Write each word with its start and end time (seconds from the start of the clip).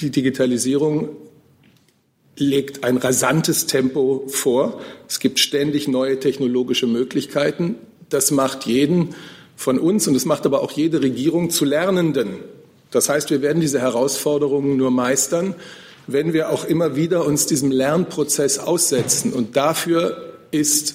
Die 0.00 0.10
Digitalisierung 0.10 1.08
legt 2.36 2.84
ein 2.84 2.98
rasantes 2.98 3.66
Tempo 3.66 4.24
vor. 4.28 4.80
Es 5.08 5.20
gibt 5.20 5.38
ständig 5.38 5.88
neue 5.88 6.20
technologische 6.20 6.86
Möglichkeiten. 6.86 7.76
Das 8.10 8.30
macht 8.30 8.66
jeden 8.66 9.14
von 9.56 9.78
uns 9.78 10.06
und 10.06 10.14
es 10.14 10.26
macht 10.26 10.44
aber 10.44 10.62
auch 10.62 10.72
jede 10.72 11.02
Regierung 11.02 11.48
zu 11.48 11.64
Lernenden. 11.64 12.36
Das 12.90 13.08
heißt, 13.08 13.30
wir 13.30 13.40
werden 13.40 13.60
diese 13.60 13.80
Herausforderungen 13.80 14.76
nur 14.76 14.90
meistern, 14.90 15.54
wenn 16.06 16.32
wir 16.32 16.50
auch 16.50 16.64
immer 16.64 16.94
wieder 16.94 17.24
uns 17.24 17.46
diesem 17.46 17.70
Lernprozess 17.70 18.58
aussetzen. 18.58 19.32
Und 19.32 19.56
dafür 19.56 20.34
ist, 20.50 20.94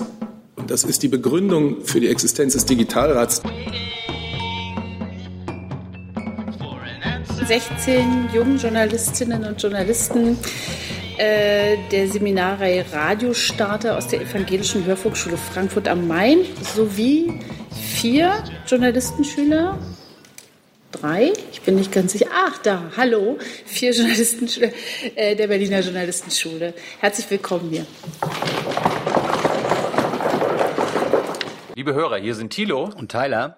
und 0.56 0.70
das 0.70 0.84
ist 0.84 1.02
die 1.02 1.08
Begründung 1.08 1.84
für 1.84 2.00
die 2.00 2.08
Existenz 2.08 2.54
des 2.54 2.66
Digitalrats, 2.66 3.42
16 7.46 8.30
jungen 8.34 8.58
Journalistinnen 8.58 9.44
und 9.46 9.62
Journalisten 9.62 10.38
äh, 11.18 11.78
der 11.92 12.08
Seminarreihe 12.08 12.86
Radiostarter 12.92 13.98
aus 13.98 14.08
der 14.08 14.22
Evangelischen 14.22 14.86
Hörfunkschule 14.86 15.38
Frankfurt 15.38 15.88
am 15.88 16.08
Main 16.08 16.40
sowie 16.76 17.34
vier 17.72 18.44
Journalistenschüler. 18.68 19.78
Drei, 20.92 21.34
ich 21.52 21.62
bin 21.62 21.76
nicht 21.76 21.92
ganz 21.92 22.12
sicher. 22.12 22.28
Ach, 22.34 22.58
da, 22.60 22.92
hallo, 22.96 23.38
vier 23.66 23.92
Journalisten 23.92 24.48
äh, 25.16 25.36
der 25.36 25.48
Berliner 25.48 25.80
Journalistenschule. 25.80 26.74
Herzlich 27.00 27.30
willkommen 27.30 27.70
hier. 27.70 27.86
Liebe 31.76 31.94
Hörer, 31.94 32.18
hier 32.18 32.36
sind 32.36 32.52
Thilo 32.52 32.90
und 32.96 33.12
Tyler. 33.12 33.58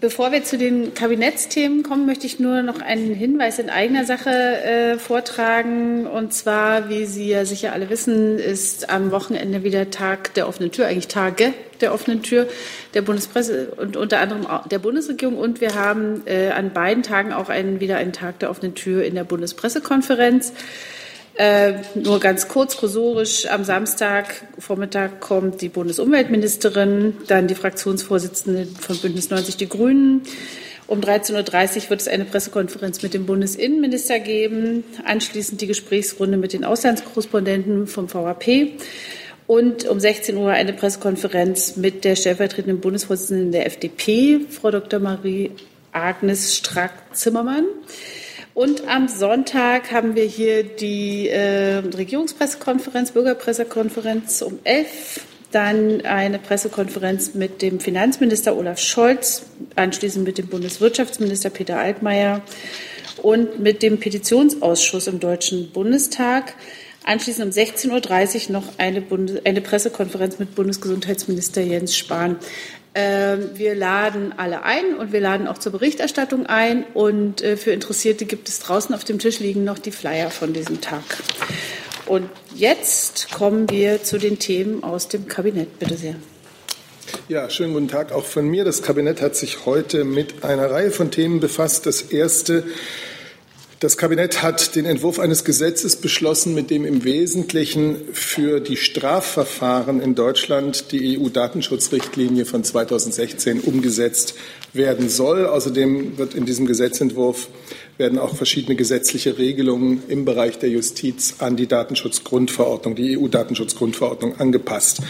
Bevor 0.00 0.32
wir 0.32 0.44
zu 0.44 0.58
den 0.58 0.94
Kabinettsthemen 0.94 1.82
kommen, 1.82 2.06
möchte 2.06 2.26
ich 2.26 2.38
nur 2.38 2.62
noch 2.62 2.80
einen 2.80 3.14
Hinweis 3.14 3.58
in 3.58 3.70
eigener 3.70 4.04
Sache 4.04 4.30
äh, 4.30 4.98
vortragen. 4.98 6.06
Und 6.06 6.32
zwar, 6.32 6.88
wie 6.88 7.06
Sie 7.06 7.28
ja 7.28 7.44
sicher 7.44 7.72
alle 7.72 7.90
wissen, 7.90 8.38
ist 8.38 8.90
am 8.90 9.10
Wochenende 9.10 9.64
wieder 9.64 9.90
Tag 9.90 10.34
der 10.34 10.46
offenen 10.46 10.70
Tür, 10.72 10.86
eigentlich 10.86 11.08
Tage 11.08 11.54
der 11.80 11.92
offenen 11.92 12.22
Tür 12.22 12.48
der 12.94 13.02
Bundespresse 13.02 13.72
und 13.76 13.96
unter 13.96 14.20
anderem 14.20 14.46
der 14.70 14.78
Bundesregierung. 14.78 15.36
Und 15.38 15.60
wir 15.60 15.74
haben 15.74 16.22
äh, 16.26 16.50
an 16.50 16.72
beiden 16.72 17.02
Tagen 17.02 17.32
auch 17.32 17.48
einen, 17.48 17.80
wieder 17.80 17.96
einen 17.96 18.12
Tag 18.12 18.38
der 18.40 18.50
offenen 18.50 18.74
Tür 18.74 19.04
in 19.04 19.14
der 19.14 19.24
Bundespressekonferenz. 19.24 20.52
Äh, 21.36 21.74
nur 21.96 22.20
ganz 22.20 22.48
kurz, 22.48 22.76
kursorisch. 22.76 23.46
Am 23.46 23.64
Samstag 23.64 24.46
Vormittag 24.58 25.20
kommt 25.20 25.62
die 25.62 25.68
Bundesumweltministerin, 25.68 27.16
dann 27.26 27.48
die 27.48 27.56
Fraktionsvorsitzende 27.56 28.68
von 28.80 28.96
Bündnis 28.98 29.30
90 29.30 29.56
Die 29.56 29.68
Grünen. 29.68 30.22
Um 30.86 31.00
13.30 31.00 31.34
Uhr 31.84 31.90
wird 31.90 32.00
es 32.02 32.08
eine 32.08 32.24
Pressekonferenz 32.24 33.02
mit 33.02 33.14
dem 33.14 33.26
Bundesinnenminister 33.26 34.20
geben. 34.20 34.84
Anschließend 35.04 35.60
die 35.60 35.66
Gesprächsrunde 35.66 36.36
mit 36.36 36.52
den 36.52 36.64
Auslandskorrespondenten 36.64 37.86
vom 37.86 38.12
VAP. 38.12 38.78
Und 39.46 39.86
um 39.86 39.98
16 39.98 40.36
Uhr 40.36 40.50
eine 40.50 40.72
Pressekonferenz 40.72 41.76
mit 41.76 42.04
der 42.04 42.16
stellvertretenden 42.16 42.80
Bundesvorsitzenden 42.80 43.50
der 43.50 43.66
FDP, 43.66 44.40
Frau 44.48 44.70
Dr. 44.70 45.00
Marie 45.00 45.50
Agnes 45.92 46.56
Strack-Zimmermann. 46.56 47.64
Und 48.54 48.86
am 48.86 49.08
Sonntag 49.08 49.90
haben 49.90 50.14
wir 50.14 50.24
hier 50.24 50.62
die 50.62 51.28
äh, 51.28 51.78
Regierungspressekonferenz, 51.78 53.10
Bürgerpressekonferenz 53.10 54.42
um 54.42 54.60
11 54.62 55.26
dann 55.50 56.00
eine 56.00 56.40
Pressekonferenz 56.40 57.34
mit 57.34 57.62
dem 57.62 57.78
Finanzminister 57.78 58.56
Olaf 58.56 58.80
Scholz, 58.80 59.42
anschließend 59.76 60.26
mit 60.26 60.38
dem 60.38 60.48
Bundeswirtschaftsminister 60.48 61.50
Peter 61.50 61.78
Altmaier 61.78 62.42
und 63.22 63.60
mit 63.60 63.82
dem 63.82 64.00
Petitionsausschuss 64.00 65.06
im 65.06 65.20
Deutschen 65.20 65.70
Bundestag. 65.70 66.54
Anschließend 67.04 67.46
um 67.46 67.50
16.30 67.52 68.46
Uhr 68.46 68.52
noch 68.52 68.64
eine, 68.78 69.00
Bundes 69.00 69.44
eine 69.44 69.60
Pressekonferenz 69.60 70.38
mit 70.38 70.54
Bundesgesundheitsminister 70.54 71.60
Jens 71.60 71.96
Spahn. 71.96 72.36
Ähm, 72.96 73.50
wir 73.54 73.74
laden 73.74 74.32
alle 74.36 74.62
ein 74.62 74.94
und 74.96 75.12
wir 75.12 75.20
laden 75.20 75.48
auch 75.48 75.58
zur 75.58 75.72
Berichterstattung 75.72 76.46
ein. 76.46 76.84
Und 76.94 77.42
äh, 77.42 77.56
für 77.56 77.72
Interessierte 77.72 78.24
gibt 78.24 78.48
es 78.48 78.60
draußen 78.60 78.94
auf 78.94 79.02
dem 79.04 79.18
Tisch 79.18 79.40
liegen 79.40 79.64
noch 79.64 79.78
die 79.78 79.90
Flyer 79.90 80.30
von 80.30 80.52
diesem 80.52 80.80
Tag. 80.80 81.02
Und 82.06 82.30
jetzt 82.54 83.32
kommen 83.32 83.68
wir 83.70 84.02
zu 84.02 84.18
den 84.18 84.38
Themen 84.38 84.84
aus 84.84 85.08
dem 85.08 85.26
Kabinett. 85.26 85.78
Bitte 85.78 85.96
sehr. 85.96 86.14
Ja, 87.28 87.50
schönen 87.50 87.72
guten 87.72 87.88
Tag 87.88 88.12
auch 88.12 88.24
von 88.24 88.46
mir. 88.46 88.64
Das 88.64 88.82
Kabinett 88.82 89.20
hat 89.20 89.34
sich 89.34 89.66
heute 89.66 90.04
mit 90.04 90.44
einer 90.44 90.70
Reihe 90.70 90.90
von 90.90 91.10
Themen 91.10 91.40
befasst. 91.40 91.86
Das 91.86 92.02
erste 92.02 92.64
das 93.84 93.98
Kabinett 93.98 94.42
hat 94.42 94.76
den 94.76 94.86
Entwurf 94.86 95.18
eines 95.18 95.44
Gesetzes 95.44 95.96
beschlossen, 95.96 96.54
mit 96.54 96.70
dem 96.70 96.86
im 96.86 97.04
Wesentlichen 97.04 97.96
für 98.14 98.60
die 98.60 98.78
Strafverfahren 98.78 100.00
in 100.00 100.14
Deutschland 100.14 100.90
die 100.90 101.18
EU-Datenschutzrichtlinie 101.18 102.46
von 102.46 102.64
2016 102.64 103.60
umgesetzt 103.60 104.36
werden 104.72 105.10
soll. 105.10 105.44
Außerdem 105.44 106.16
wird 106.16 106.34
in 106.34 106.46
diesem 106.46 106.64
Gesetzentwurf 106.64 107.48
werden 107.98 108.18
auch 108.18 108.34
verschiedene 108.34 108.74
gesetzliche 108.74 109.36
Regelungen 109.36 110.02
im 110.08 110.24
Bereich 110.24 110.58
der 110.58 110.70
Justiz 110.70 111.34
an 111.40 111.56
die 111.56 111.66
Datenschutzgrundverordnung, 111.66 112.94
die 112.94 113.18
EU-Datenschutzgrundverordnung 113.18 114.40
angepasst. 114.40 115.02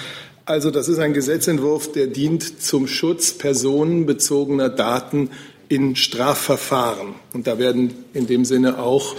Also 0.47 0.73
das 0.73 0.89
ist 0.89 0.99
ein 0.99 1.15
Gesetzentwurf, 1.15 1.93
der 1.93 2.09
dient 2.09 2.61
zum 2.61 2.89
Schutz 2.89 3.33
personenbezogener 3.35 4.69
Daten 4.69 5.31
in 5.69 5.97
Strafverfahren. 5.97 7.15
Und 7.33 7.47
da 7.47 7.59
werden 7.59 8.05
in 8.13 8.27
dem 8.27 8.45
Sinne 8.45 8.79
auch 8.79 9.17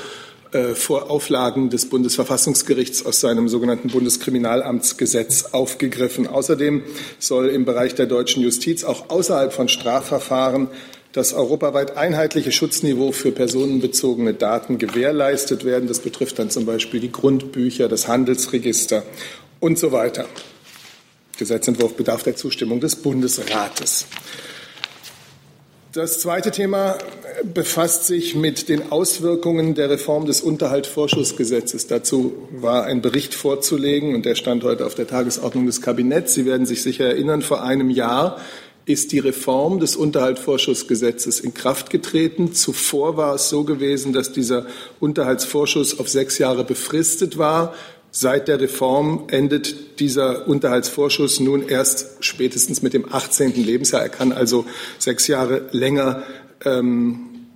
äh, 0.52 0.76
vor 0.76 1.10
Auflagen 1.10 1.70
des 1.70 1.90
Bundesverfassungsgerichts 1.90 3.06
aus 3.06 3.20
seinem 3.20 3.50
sogenannten 3.50 3.90
Bundeskriminalamtsgesetz 3.90 5.46
aufgegriffen. 5.52 6.28
Außerdem 6.28 6.84
soll 7.20 7.50
im 7.50 7.66
Bereich 7.66 7.96
der 7.96 8.06
deutschen 8.06 8.42
Justiz 8.42 8.84
auch 8.84 9.10
außerhalb 9.10 9.52
von 9.52 9.68
Strafverfahren 9.68 10.70
das 11.12 11.34
europaweit 11.34 11.98
einheitliche 11.98 12.52
Schutzniveau 12.52 13.12
für 13.12 13.32
personenbezogene 13.32 14.34
Daten 14.34 14.78
gewährleistet 14.78 15.64
werden. 15.64 15.88
Das 15.88 16.00
betrifft 16.00 16.40
dann 16.40 16.50
zum 16.50 16.66
Beispiel 16.66 17.00
die 17.00 17.12
Grundbücher, 17.12 17.88
das 17.88 18.08
Handelsregister 18.08 19.04
und 19.60 19.80
so 19.80 19.92
weiter. 19.92 20.26
Gesetzentwurf 21.38 21.96
bedarf 21.96 22.24
der 22.24 22.36
Zustimmung 22.36 22.80
des 22.80 22.96
Bundesrates. 22.96 24.06
Das 25.96 26.20
zweite 26.20 26.52
Thema 26.52 26.98
befasst 27.54 28.06
sich 28.06 28.36
mit 28.36 28.68
den 28.68 28.92
Auswirkungen 28.92 29.76
der 29.76 29.90
Reform 29.90 30.26
des 30.26 30.42
Unterhaltsvorschussgesetzes. 30.42 31.88
Dazu 31.88 32.34
war 32.52 32.84
ein 32.84 33.02
Bericht 33.02 33.34
vorzulegen 33.34 34.14
und 34.14 34.26
der 34.26 34.36
stand 34.36 34.66
heute 34.66 34.86
auf 34.86 34.96
der 34.96 35.08
Tagesordnung 35.08 35.66
des 35.66 35.82
Kabinetts. 35.82 36.34
Sie 36.34 36.46
werden 36.46 36.66
sich 36.66 36.84
sicher 36.84 37.06
erinnern, 37.06 37.42
vor 37.42 37.64
einem 37.64 37.90
Jahr 37.90 38.42
ist 38.86 39.14
die 39.14 39.20
Reform 39.20 39.80
des 39.80 39.96
Unterhaltsvorschussgesetzes 39.96 41.40
in 41.40 41.54
Kraft 41.54 41.90
getreten. 41.90 42.54
Zuvor 42.54 43.16
war 43.16 43.36
es 43.36 43.48
so 43.48 43.64
gewesen, 43.64 44.12
dass 44.12 44.34
dieser 44.34 44.66
Unterhaltsvorschuss 45.00 45.98
auf 45.98 46.10
sechs 46.10 46.40
Jahre 46.40 46.66
befristet 46.66 47.38
war. 47.38 47.74
Seit 48.18 48.48
der 48.48 48.62
Reform 48.62 49.26
endet 49.28 50.00
dieser 50.00 50.48
Unterhaltsvorschuss 50.48 51.42
nun 51.42 51.68
erst 51.68 52.12
spätestens 52.22 52.82
mit 52.82 52.94
dem 52.94 53.14
18. 53.14 53.54
Lebensjahr. 53.56 54.04
Er 54.04 54.08
kann 54.08 54.32
also 54.32 54.66
sechs 55.00 55.28
Jahre 55.28 55.64
länger 55.72 56.24
ähm, 56.64 57.48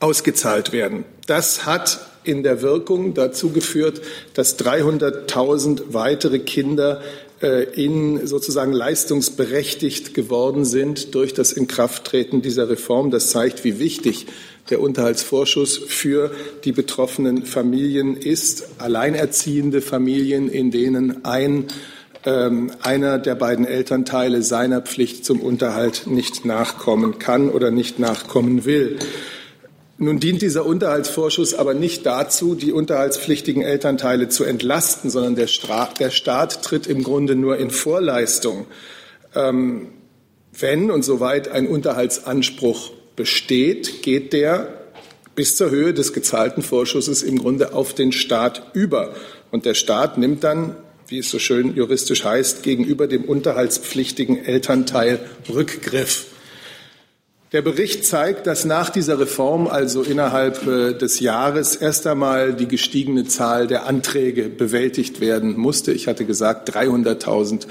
ausgezahlt 0.00 0.72
werden. 0.72 1.04
Das 1.26 1.66
hat 1.66 2.00
in 2.24 2.42
der 2.42 2.62
Wirkung 2.62 3.12
dazu 3.12 3.50
geführt, 3.50 4.00
dass 4.32 4.58
300.000 4.58 5.82
weitere 5.90 6.38
Kinder 6.38 7.02
äh, 7.42 7.64
in 7.64 8.26
sozusagen 8.26 8.72
leistungsberechtigt 8.72 10.14
geworden 10.14 10.64
sind 10.64 11.14
durch 11.14 11.34
das 11.34 11.52
Inkrafttreten 11.52 12.40
dieser 12.40 12.70
Reform. 12.70 13.10
Das 13.10 13.28
zeigt, 13.28 13.64
wie 13.64 13.78
wichtig 13.78 14.26
der 14.70 14.80
Unterhaltsvorschuss 14.80 15.78
für 15.78 16.30
die 16.64 16.72
betroffenen 16.72 17.44
Familien 17.44 18.16
ist. 18.16 18.68
Alleinerziehende 18.78 19.80
Familien, 19.80 20.48
in 20.48 20.70
denen 20.70 21.24
ein 21.24 21.66
ähm, 22.24 22.70
einer 22.82 23.18
der 23.18 23.34
beiden 23.34 23.64
Elternteile 23.64 24.42
seiner 24.42 24.82
Pflicht 24.82 25.24
zum 25.24 25.40
Unterhalt 25.40 26.06
nicht 26.06 26.44
nachkommen 26.44 27.18
kann 27.18 27.48
oder 27.48 27.70
nicht 27.70 27.98
nachkommen 27.98 28.64
will. 28.64 28.98
Nun 30.02 30.18
dient 30.18 30.40
dieser 30.40 30.64
Unterhaltsvorschuss 30.64 31.54
aber 31.54 31.74
nicht 31.74 32.06
dazu, 32.06 32.54
die 32.54 32.72
unterhaltspflichtigen 32.72 33.62
Elternteile 33.62 34.28
zu 34.28 34.44
entlasten, 34.44 35.10
sondern 35.10 35.36
der, 35.36 35.46
Stra 35.46 35.90
der 35.98 36.10
Staat 36.10 36.62
tritt 36.62 36.86
im 36.86 37.02
Grunde 37.02 37.36
nur 37.36 37.58
in 37.58 37.70
Vorleistung, 37.70 38.66
ähm, 39.34 39.88
wenn 40.58 40.90
und 40.90 41.02
soweit 41.02 41.48
ein 41.48 41.68
Unterhaltsanspruch 41.68 42.92
besteht, 43.20 44.02
geht 44.02 44.32
der 44.32 44.80
bis 45.34 45.54
zur 45.54 45.68
Höhe 45.68 45.92
des 45.92 46.14
gezahlten 46.14 46.62
Vorschusses 46.62 47.22
im 47.22 47.36
Grunde 47.36 47.74
auf 47.74 47.92
den 47.92 48.12
Staat 48.12 48.70
über. 48.72 49.14
Und 49.50 49.66
der 49.66 49.74
Staat 49.74 50.16
nimmt 50.16 50.42
dann, 50.42 50.74
wie 51.06 51.18
es 51.18 51.30
so 51.30 51.38
schön 51.38 51.76
juristisch 51.76 52.24
heißt, 52.24 52.62
gegenüber 52.62 53.06
dem 53.06 53.24
unterhaltspflichtigen 53.24 54.42
Elternteil 54.42 55.20
Rückgriff. 55.52 56.28
Der 57.52 57.62
Bericht 57.62 58.04
zeigt, 58.04 58.46
dass 58.46 58.64
nach 58.64 58.90
dieser 58.90 59.18
Reform, 59.18 59.66
also 59.66 60.02
innerhalb 60.02 60.64
äh, 60.68 60.94
des 60.94 61.18
Jahres, 61.18 61.74
erst 61.74 62.06
einmal 62.06 62.52
die 62.52 62.68
gestiegene 62.68 63.24
Zahl 63.24 63.66
der 63.66 63.86
Anträge 63.86 64.48
bewältigt 64.48 65.20
werden 65.20 65.58
musste. 65.58 65.92
Ich 65.92 66.06
hatte 66.06 66.24
gesagt, 66.24 66.72
300.000 66.72 67.66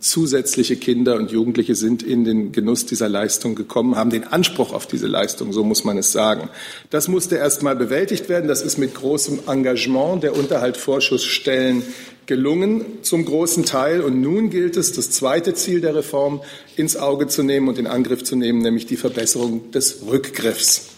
zusätzliche 0.00 0.76
Kinder 0.76 1.16
und 1.16 1.30
Jugendliche 1.30 1.74
sind 1.74 2.02
in 2.02 2.24
den 2.24 2.52
Genuss 2.52 2.86
dieser 2.86 3.10
Leistung 3.10 3.54
gekommen, 3.54 3.96
haben 3.96 4.08
den 4.08 4.24
Anspruch 4.24 4.72
auf 4.72 4.86
diese 4.86 5.06
Leistung, 5.06 5.52
so 5.52 5.62
muss 5.62 5.84
man 5.84 5.98
es 5.98 6.10
sagen. 6.10 6.48
Das 6.88 7.06
musste 7.06 7.36
erst 7.36 7.62
mal 7.62 7.76
bewältigt 7.76 8.30
werden. 8.30 8.48
Das 8.48 8.62
ist 8.62 8.78
mit 8.78 8.94
großem 8.94 9.40
Engagement 9.46 10.22
der 10.22 10.36
Unterhaltvorschussstellen 10.36 11.82
gelungen, 12.28 13.02
zum 13.02 13.24
großen 13.24 13.64
Teil. 13.64 14.02
Und 14.02 14.20
nun 14.20 14.50
gilt 14.50 14.76
es, 14.76 14.92
das 14.92 15.10
zweite 15.10 15.54
Ziel 15.54 15.80
der 15.80 15.96
Reform 15.96 16.40
ins 16.76 16.96
Auge 16.96 17.26
zu 17.26 17.42
nehmen 17.42 17.66
und 17.68 17.78
in 17.78 17.88
Angriff 17.88 18.22
zu 18.22 18.36
nehmen, 18.36 18.60
nämlich 18.60 18.86
die 18.86 18.96
Verbesserung 18.96 19.72
des 19.72 20.02
Rückgriffs. 20.06 20.90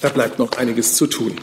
Da 0.00 0.10
bleibt 0.10 0.38
noch 0.38 0.52
einiges 0.52 0.94
zu 0.94 1.08
tun. 1.08 1.36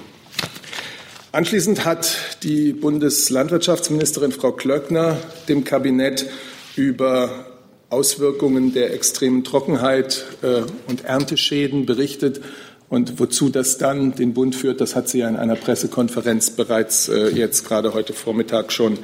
Anschließend 1.32 1.86
hat 1.86 2.16
die 2.44 2.72
Bundeslandwirtschaftsministerin 2.72 4.32
Frau 4.32 4.52
Klöckner 4.52 5.18
dem 5.48 5.64
Kabinett 5.64 6.28
über 6.76 7.48
Auswirkungen 7.90 8.74
der 8.74 8.94
extremen 8.94 9.44
Trockenheit 9.44 10.26
äh, 10.44 10.62
und 10.88 11.06
Ernteschäden 11.06 11.88
berichtet. 11.88 12.42
Und 12.90 13.20
wozu 13.20 13.50
das 13.50 13.78
dann 13.78 14.16
den 14.16 14.34
Bund 14.34 14.56
führt, 14.56 14.82
das 14.82 14.96
hat 14.96 15.08
sie 15.08 15.20
ja 15.20 15.30
in 15.30 15.36
einer 15.36 15.56
Pressekonferenz 15.56 16.50
bereits 16.50 17.08
äh, 17.08 17.30
jetzt 17.30 17.68
gerade 17.68 17.94
heute 17.94 18.14
Vormittag 18.14 18.72
schon 18.72 18.98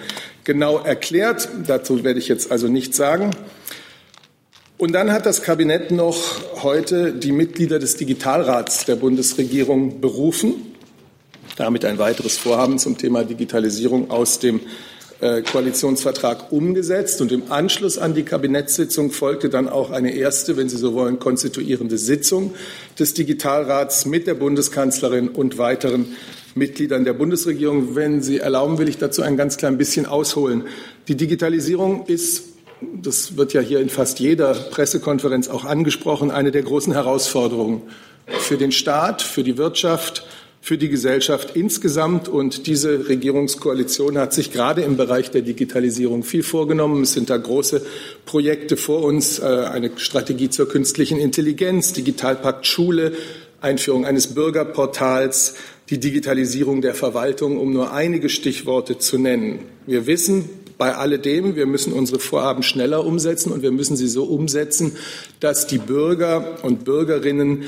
genau 0.44 0.80
erklärt. 0.80 1.48
Dazu 1.68 2.04
werde 2.04 2.20
ich 2.20 2.28
jetzt 2.28 2.52
also 2.52 2.68
nichts 2.68 2.98
sagen. 2.98 3.32
Und 4.78 4.94
dann 4.94 5.12
hat 5.12 5.26
das 5.26 5.42
Kabinett 5.42 5.92
noch 5.92 6.18
heute 6.64 7.14
die 7.14 7.32
Mitglieder 7.32 7.80
des 7.80 7.96
Digitalrats 7.96 8.86
der 8.86 8.96
Bundesregierung 8.96 10.02
berufen 10.02 10.56
damit 11.56 11.86
ein 11.86 11.98
weiteres 11.98 12.38
Vorhaben 12.38 12.80
zum 12.80 12.98
Thema 12.98 13.24
Digitalisierung 13.24 14.12
aus 14.12 14.40
dem 14.40 14.60
Koalitionsvertrag 15.20 16.52
umgesetzt. 16.52 17.22
Und 17.22 17.32
im 17.32 17.52
Anschluss 17.52 17.98
an 17.98 18.14
die 18.14 18.24
Kabinettssitzung 18.24 19.12
folgte 19.12 19.50
dann 19.50 19.70
auch 19.70 19.92
eine 19.92 20.14
erste, 20.14 20.58
wenn 20.58 20.70
Sie 20.70 20.78
so 20.78 20.94
wollen, 20.94 21.20
konstituierende 21.20 21.98
Sitzung 21.98 22.54
des 23.00 23.14
Digitalrats 23.14 24.06
mit 24.06 24.28
der 24.28 24.36
Bundeskanzlerin 24.36 25.30
und 25.30 25.58
weiteren 25.58 26.16
Mitgliedern 26.54 27.04
der 27.04 27.14
Bundesregierung. 27.14 27.96
Wenn 27.96 28.22
Sie 28.22 28.40
erlauben, 28.40 28.78
will 28.78 28.90
ich 28.90 28.98
dazu 28.98 29.22
ein 29.22 29.38
ganz 29.38 29.58
klein 29.58 29.78
bisschen 29.78 30.06
ausholen. 30.06 30.64
Die 31.08 31.16
Digitalisierung 31.16 32.06
ist 32.08 32.56
das 32.82 33.38
wird 33.38 33.54
ja 33.54 33.62
hier 33.62 33.80
in 33.80 33.90
fast 33.90 34.20
jeder 34.20 34.54
Pressekonferenz 34.54 35.48
auch 35.48 35.66
angesprochen, 35.66 36.30
eine 36.30 36.52
der 36.52 36.64
großen 36.64 36.94
Herausforderungen 36.94 37.84
für 38.28 38.58
den 38.58 38.72
Staat, 38.72 39.22
für 39.22 39.44
die 39.44 39.58
Wirtschaft, 39.58 40.28
für 40.66 40.80
die 40.80 40.90
Gesellschaft 40.90 41.56
insgesamt. 41.56 42.28
Und 42.28 42.66
diese 42.66 43.08
Regierungskoalition 43.08 44.18
hat 44.18 44.34
sich 44.34 44.52
gerade 44.52 44.82
im 44.82 44.98
Bereich 44.98 45.30
der 45.30 45.44
Digitalisierung 45.44 46.24
viel 46.24 46.42
vorgenommen. 46.42 47.04
Es 47.04 47.14
sind 47.14 47.30
da 47.30 47.38
große 47.38 47.86
Projekte 48.26 48.76
vor 48.76 49.04
uns, 49.04 49.38
äh, 49.38 49.44
eine 49.44 49.92
Strategie 49.98 50.50
zur 50.50 50.68
künstlichen 50.68 51.20
Intelligenz, 51.20 51.94
Digitalpakt 51.94 52.66
Schule, 52.66 53.12
Einführung 53.62 54.08
eines 54.08 54.34
Bürgerportals, 54.34 55.54
die 55.92 56.00
Digitalisierung 56.00 56.82
der 56.82 56.96
Verwaltung, 56.96 57.60
um 57.60 57.72
nur 57.72 57.94
einige 57.94 58.30
Stichworte 58.30 58.98
zu 58.98 59.20
nennen. 59.20 59.60
Wir 59.86 60.08
wissen, 60.08 60.50
bei 60.80 60.96
alledem, 60.96 61.56
wir 61.56 61.68
müssen 61.68 61.94
unsere 61.94 62.20
Vorhaben 62.20 62.64
schneller 62.64 63.06
umsetzen 63.06 63.52
und 63.52 63.62
wir 63.62 63.72
müssen 63.72 63.96
sie 63.96 64.08
so 64.08 64.24
umsetzen, 64.24 64.94
dass 65.40 65.68
die 65.68 65.78
Bürger 65.78 66.58
und 66.64 66.86
Bürgerinnen 66.86 67.66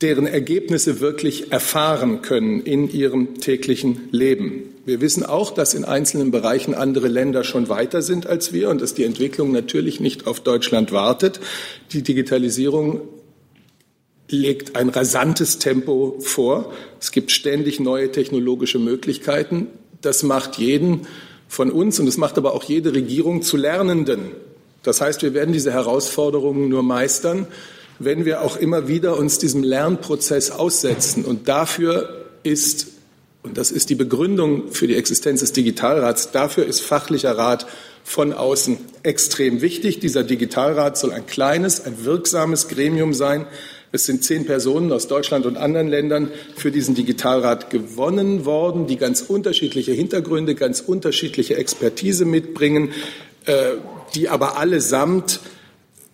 deren 0.00 0.26
Ergebnisse 0.26 1.00
wirklich 1.00 1.50
erfahren 1.50 2.22
können 2.22 2.60
in 2.62 2.90
ihrem 2.90 3.40
täglichen 3.40 4.08
Leben. 4.12 4.74
Wir 4.84 5.00
wissen 5.00 5.24
auch, 5.24 5.50
dass 5.50 5.74
in 5.74 5.84
einzelnen 5.84 6.30
Bereichen 6.30 6.74
andere 6.74 7.08
Länder 7.08 7.42
schon 7.42 7.68
weiter 7.68 8.00
sind 8.00 8.26
als 8.26 8.52
wir 8.52 8.70
und 8.70 8.80
dass 8.80 8.94
die 8.94 9.04
Entwicklung 9.04 9.50
natürlich 9.50 10.00
nicht 10.00 10.26
auf 10.26 10.40
Deutschland 10.40 10.92
wartet. 10.92 11.40
Die 11.92 12.02
Digitalisierung 12.02 13.02
legt 14.30 14.76
ein 14.76 14.88
rasantes 14.88 15.58
Tempo 15.58 16.16
vor. 16.20 16.72
Es 17.00 17.12
gibt 17.12 17.32
ständig 17.32 17.80
neue 17.80 18.12
technologische 18.12 18.78
Möglichkeiten. 18.78 19.66
Das 20.00 20.22
macht 20.22 20.58
jeden 20.58 21.06
von 21.48 21.70
uns 21.70 21.98
und 21.98 22.06
es 22.06 22.18
macht 22.18 22.38
aber 22.38 22.54
auch 22.54 22.62
jede 22.62 22.94
Regierung 22.94 23.42
zu 23.42 23.56
Lernenden. 23.56 24.30
Das 24.82 25.00
heißt, 25.00 25.22
wir 25.22 25.34
werden 25.34 25.52
diese 25.52 25.72
Herausforderungen 25.72 26.68
nur 26.68 26.82
meistern, 26.82 27.48
wenn 27.98 28.24
wir 28.24 28.42
auch 28.42 28.56
immer 28.56 28.88
wieder 28.88 29.16
uns 29.16 29.38
diesem 29.38 29.62
Lernprozess 29.62 30.50
aussetzen. 30.50 31.24
Und 31.24 31.48
dafür 31.48 32.26
ist, 32.42 32.88
und 33.42 33.58
das 33.58 33.70
ist 33.70 33.90
die 33.90 33.94
Begründung 33.94 34.72
für 34.72 34.86
die 34.86 34.96
Existenz 34.96 35.40
des 35.40 35.52
Digitalrats, 35.52 36.30
dafür 36.30 36.66
ist 36.66 36.80
fachlicher 36.80 37.36
Rat 37.36 37.66
von 38.04 38.32
außen 38.32 38.78
extrem 39.02 39.60
wichtig. 39.60 40.00
Dieser 40.00 40.24
Digitalrat 40.24 40.96
soll 40.96 41.12
ein 41.12 41.26
kleines, 41.26 41.84
ein 41.84 42.04
wirksames 42.04 42.68
Gremium 42.68 43.12
sein. 43.12 43.46
Es 43.90 44.04
sind 44.04 44.22
zehn 44.22 44.44
Personen 44.44 44.92
aus 44.92 45.08
Deutschland 45.08 45.46
und 45.46 45.56
anderen 45.56 45.88
Ländern 45.88 46.30
für 46.56 46.70
diesen 46.70 46.94
Digitalrat 46.94 47.70
gewonnen 47.70 48.44
worden, 48.44 48.86
die 48.86 48.96
ganz 48.96 49.22
unterschiedliche 49.22 49.92
Hintergründe, 49.92 50.54
ganz 50.54 50.80
unterschiedliche 50.80 51.56
Expertise 51.56 52.26
mitbringen, 52.26 52.90
äh, 53.46 53.72
die 54.14 54.28
aber 54.28 54.58
allesamt 54.58 55.40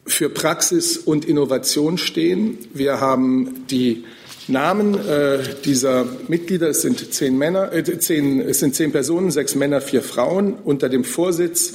für 0.06 0.28
Praxis 0.28 0.96
und 0.96 1.24
Innovation 1.24 1.98
stehen. 1.98 2.58
Wir 2.72 3.00
haben 3.00 3.64
die 3.70 4.04
Namen 4.46 4.94
äh, 4.94 5.38
dieser 5.64 6.06
Mitglieder, 6.28 6.68
es 6.68 6.82
sind 6.82 7.14
zehn 7.14 7.38
Männer, 7.38 7.72
äh, 7.72 7.82
zehn, 7.98 8.40
es 8.40 8.60
sind 8.60 8.74
zehn 8.74 8.92
Personen, 8.92 9.30
sechs 9.30 9.54
Männer, 9.54 9.80
vier 9.80 10.02
Frauen, 10.02 10.52
unter 10.64 10.90
dem 10.90 11.04
Vorsitz 11.04 11.74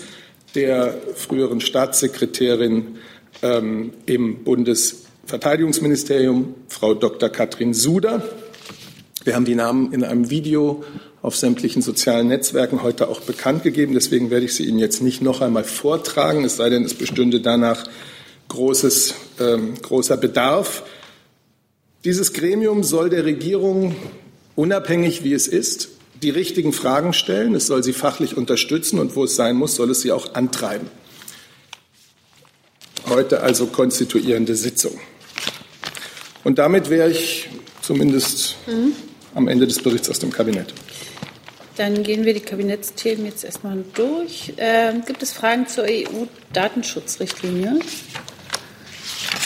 der 0.55 0.95
früheren 1.15 1.61
Staatssekretärin 1.61 2.97
ähm, 3.41 3.93
im 4.05 4.43
Bundesverteidigungsministerium, 4.43 6.53
Frau 6.67 6.93
Dr. 6.93 7.29
Katrin 7.29 7.73
Suder. 7.73 8.21
Wir 9.23 9.35
haben 9.35 9.45
die 9.45 9.55
Namen 9.55 9.91
in 9.91 10.03
einem 10.03 10.29
Video 10.29 10.83
auf 11.21 11.35
sämtlichen 11.35 11.81
sozialen 11.81 12.27
Netzwerken 12.27 12.83
heute 12.83 13.09
auch 13.09 13.21
bekannt 13.21 13.63
gegeben. 13.63 13.93
Deswegen 13.93 14.29
werde 14.29 14.45
ich 14.45 14.53
sie 14.53 14.65
Ihnen 14.65 14.79
jetzt 14.79 15.01
nicht 15.01 15.21
noch 15.21 15.41
einmal 15.41 15.63
vortragen, 15.63 16.45
es 16.45 16.57
sei 16.57 16.69
denn, 16.69 16.83
es 16.83 16.93
bestünde 16.93 17.41
danach 17.41 17.85
großes, 18.49 19.13
ähm, 19.39 19.75
großer 19.81 20.17
Bedarf. 20.17 20.83
Dieses 22.03 22.33
Gremium 22.33 22.83
soll 22.83 23.09
der 23.09 23.23
Regierung, 23.25 23.95
unabhängig 24.55 25.23
wie 25.23 25.33
es 25.33 25.47
ist, 25.47 25.89
die 26.21 26.29
richtigen 26.29 26.73
Fragen 26.73 27.13
stellen. 27.13 27.55
Es 27.55 27.67
soll 27.67 27.83
sie 27.83 27.93
fachlich 27.93 28.35
unterstützen 28.35 28.99
und 28.99 29.15
wo 29.15 29.23
es 29.23 29.35
sein 29.35 29.55
muss, 29.55 29.75
soll 29.75 29.91
es 29.91 30.01
sie 30.01 30.11
auch 30.11 30.33
antreiben. 30.33 30.89
Heute 33.07 33.41
also 33.41 33.67
konstituierende 33.67 34.55
Sitzung. 34.55 34.99
Und 36.43 36.59
damit 36.59 36.89
wäre 36.89 37.09
ich 37.09 37.49
zumindest 37.81 38.55
mhm. 38.67 38.93
am 39.35 39.47
Ende 39.47 39.67
des 39.67 39.81
Berichts 39.81 40.09
aus 40.09 40.19
dem 40.19 40.31
Kabinett. 40.31 40.73
Dann 41.75 42.03
gehen 42.03 42.25
wir 42.25 42.33
die 42.33 42.41
Kabinettsthemen 42.41 43.25
jetzt 43.25 43.45
erstmal 43.45 43.83
durch. 43.93 44.51
Äh, 44.57 44.93
gibt 45.05 45.23
es 45.23 45.31
Fragen 45.31 45.65
zur 45.65 45.85
EU-Datenschutzrichtlinie? 45.85 47.79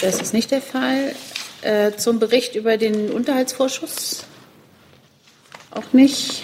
Das 0.03 0.19
ist 0.19 0.33
nicht 0.33 0.51
der 0.51 0.61
Fall. 0.61 1.15
Äh, 1.61 1.93
zum 1.95 2.19
Bericht 2.19 2.55
über 2.55 2.75
den 2.75 3.09
Unterhaltsvorschuss? 3.09 4.25
Auch 5.71 5.93
nicht. 5.93 6.43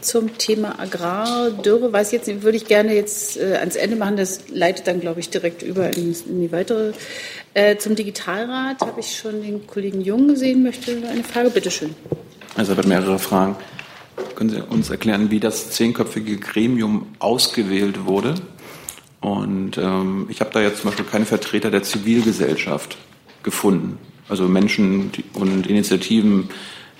Zum 0.00 0.38
Thema 0.38 0.78
Agrardürre 0.78 1.92
weiß 1.92 2.12
jetzt 2.12 2.28
würde 2.42 2.56
ich 2.56 2.66
gerne 2.66 2.94
jetzt 2.94 3.38
äh, 3.38 3.56
ans 3.56 3.74
Ende 3.74 3.96
machen. 3.96 4.16
Das 4.16 4.48
leitet 4.50 4.86
dann, 4.86 5.00
glaube 5.00 5.18
ich, 5.18 5.30
direkt 5.30 5.62
über 5.62 5.96
in, 5.96 6.14
in 6.28 6.40
die 6.42 6.52
weitere. 6.52 6.92
Äh, 7.54 7.76
zum 7.76 7.96
Digitalrat 7.96 8.80
habe 8.82 9.00
ich 9.00 9.16
schon 9.16 9.42
den 9.42 9.66
Kollegen 9.66 10.00
Jung 10.00 10.28
gesehen. 10.28 10.62
Möchte 10.62 10.92
eine 11.10 11.24
Frage? 11.24 11.50
Bitte 11.50 11.72
schön. 11.72 11.92
Also 12.54 12.70
ich 12.70 12.78
habe 12.78 12.86
mehrere 12.86 13.18
Fragen. 13.18 13.56
Können 14.36 14.50
Sie 14.50 14.62
uns 14.62 14.90
erklären, 14.90 15.32
wie 15.32 15.40
das 15.40 15.70
zehnköpfige 15.70 16.36
Gremium 16.36 17.08
ausgewählt 17.18 18.06
wurde? 18.06 18.36
Und 19.20 19.78
ähm, 19.78 20.26
ich 20.28 20.40
habe 20.40 20.50
da 20.52 20.60
jetzt 20.60 20.82
zum 20.82 20.90
Beispiel 20.90 21.06
keine 21.06 21.26
Vertreter 21.26 21.70
der 21.70 21.82
Zivilgesellschaft 21.82 22.96
gefunden. 23.42 23.98
Also 24.28 24.44
Menschen 24.44 25.10
und 25.34 25.66
Initiativen, 25.66 26.48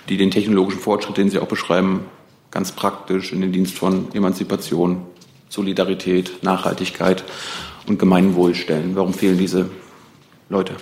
die 0.09 0.17
den 0.17 0.31
technologischen 0.31 0.79
Fortschritt, 0.79 1.17
den 1.17 1.29
Sie 1.29 1.39
auch 1.39 1.47
beschreiben, 1.47 2.05
ganz 2.51 2.71
praktisch 2.71 3.33
in 3.33 3.41
den 3.41 3.51
Dienst 3.51 3.75
von 3.75 4.13
Emanzipation, 4.13 5.01
Solidarität, 5.49 6.43
Nachhaltigkeit 6.43 7.23
und 7.87 7.99
Gemeinwohl 7.99 8.55
stellen. 8.55 8.95
Warum 8.95 9.13
fehlen 9.13 9.37
diese 9.37 9.69
Leute? 10.49 10.73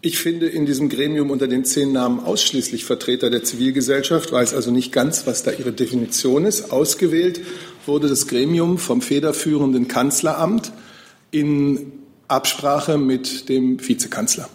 Ich 0.00 0.18
finde 0.18 0.46
in 0.46 0.64
diesem 0.64 0.88
Gremium 0.88 1.30
unter 1.30 1.48
den 1.48 1.64
zehn 1.64 1.92
Namen 1.92 2.20
ausschließlich 2.20 2.84
Vertreter 2.84 3.30
der 3.30 3.42
Zivilgesellschaft, 3.42 4.30
weiß 4.30 4.54
also 4.54 4.70
nicht 4.70 4.92
ganz, 4.92 5.26
was 5.26 5.42
da 5.42 5.50
ihre 5.50 5.72
Definition 5.72 6.44
ist. 6.44 6.70
Ausgewählt 6.70 7.40
wurde 7.88 8.08
das 8.08 8.28
Gremium 8.28 8.78
vom 8.78 9.00
federführenden 9.00 9.88
Kanzleramt 9.88 10.72
in 11.30 11.92
Absprache 12.28 12.98
mit 12.98 13.48
dem 13.48 13.86
Vizekanzler. 13.86 14.48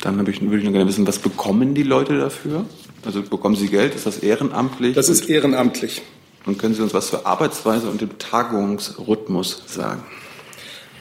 Dann 0.00 0.14
ich, 0.26 0.40
würde 0.40 0.58
ich 0.58 0.64
noch 0.64 0.72
gerne 0.72 0.88
wissen, 0.88 1.06
was 1.06 1.18
bekommen 1.18 1.74
die 1.74 1.82
Leute 1.82 2.16
dafür? 2.16 2.64
Also 3.04 3.22
bekommen 3.22 3.56
sie 3.56 3.68
Geld? 3.68 3.94
Ist 3.94 4.06
das 4.06 4.18
ehrenamtlich? 4.18 4.94
Das 4.94 5.08
ist 5.08 5.28
ehrenamtlich. 5.28 6.02
Und 6.46 6.58
können 6.58 6.74
Sie 6.74 6.82
uns 6.82 6.94
was 6.94 7.08
zur 7.08 7.26
Arbeitsweise 7.26 7.90
und 7.90 8.00
dem 8.00 8.16
Tagungsrhythmus 8.18 9.64
sagen? 9.66 10.02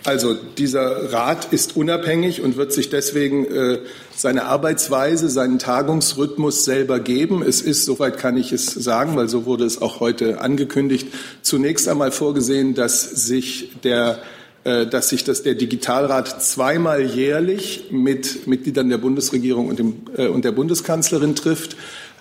Also 0.03 0.35
dieser 0.57 1.11
Rat 1.11 1.51
ist 1.51 1.75
unabhängig 1.75 2.41
und 2.41 2.55
wird 2.55 2.71
sich 2.71 2.89
deswegen 2.89 3.45
äh, 3.45 3.79
seine 4.15 4.45
Arbeitsweise, 4.45 5.29
seinen 5.29 5.59
Tagungsrhythmus 5.59 6.63
selber 6.63 6.99
geben. 6.99 7.41
Es 7.41 7.61
ist, 7.61 7.85
soweit 7.85 8.17
kann 8.17 8.37
ich 8.37 8.51
es 8.51 8.65
sagen, 8.65 9.15
weil 9.15 9.27
so 9.27 9.45
wurde 9.45 9.65
es 9.65 9.81
auch 9.81 9.99
heute 9.99 10.41
angekündigt, 10.41 11.07
zunächst 11.41 11.87
einmal 11.87 12.11
vorgesehen, 12.11 12.73
dass 12.73 13.03
sich 13.03 13.71
der 13.83 14.19
äh, 14.67 14.85
dass 14.85 15.07
sich 15.07 15.23
das, 15.23 15.43
der 15.43 15.55
Digitalrat 15.55 16.43
zweimal 16.43 17.01
jährlich 17.01 17.85
mit 17.89 18.47
Mitgliedern 18.47 18.89
der 18.89 18.97
Bundesregierung 18.97 19.69
und, 19.69 19.79
dem, 19.79 19.95
äh, 20.17 20.27
und 20.27 20.43
der 20.43 20.51
Bundeskanzlerin 20.51 21.35
trifft 21.35 21.77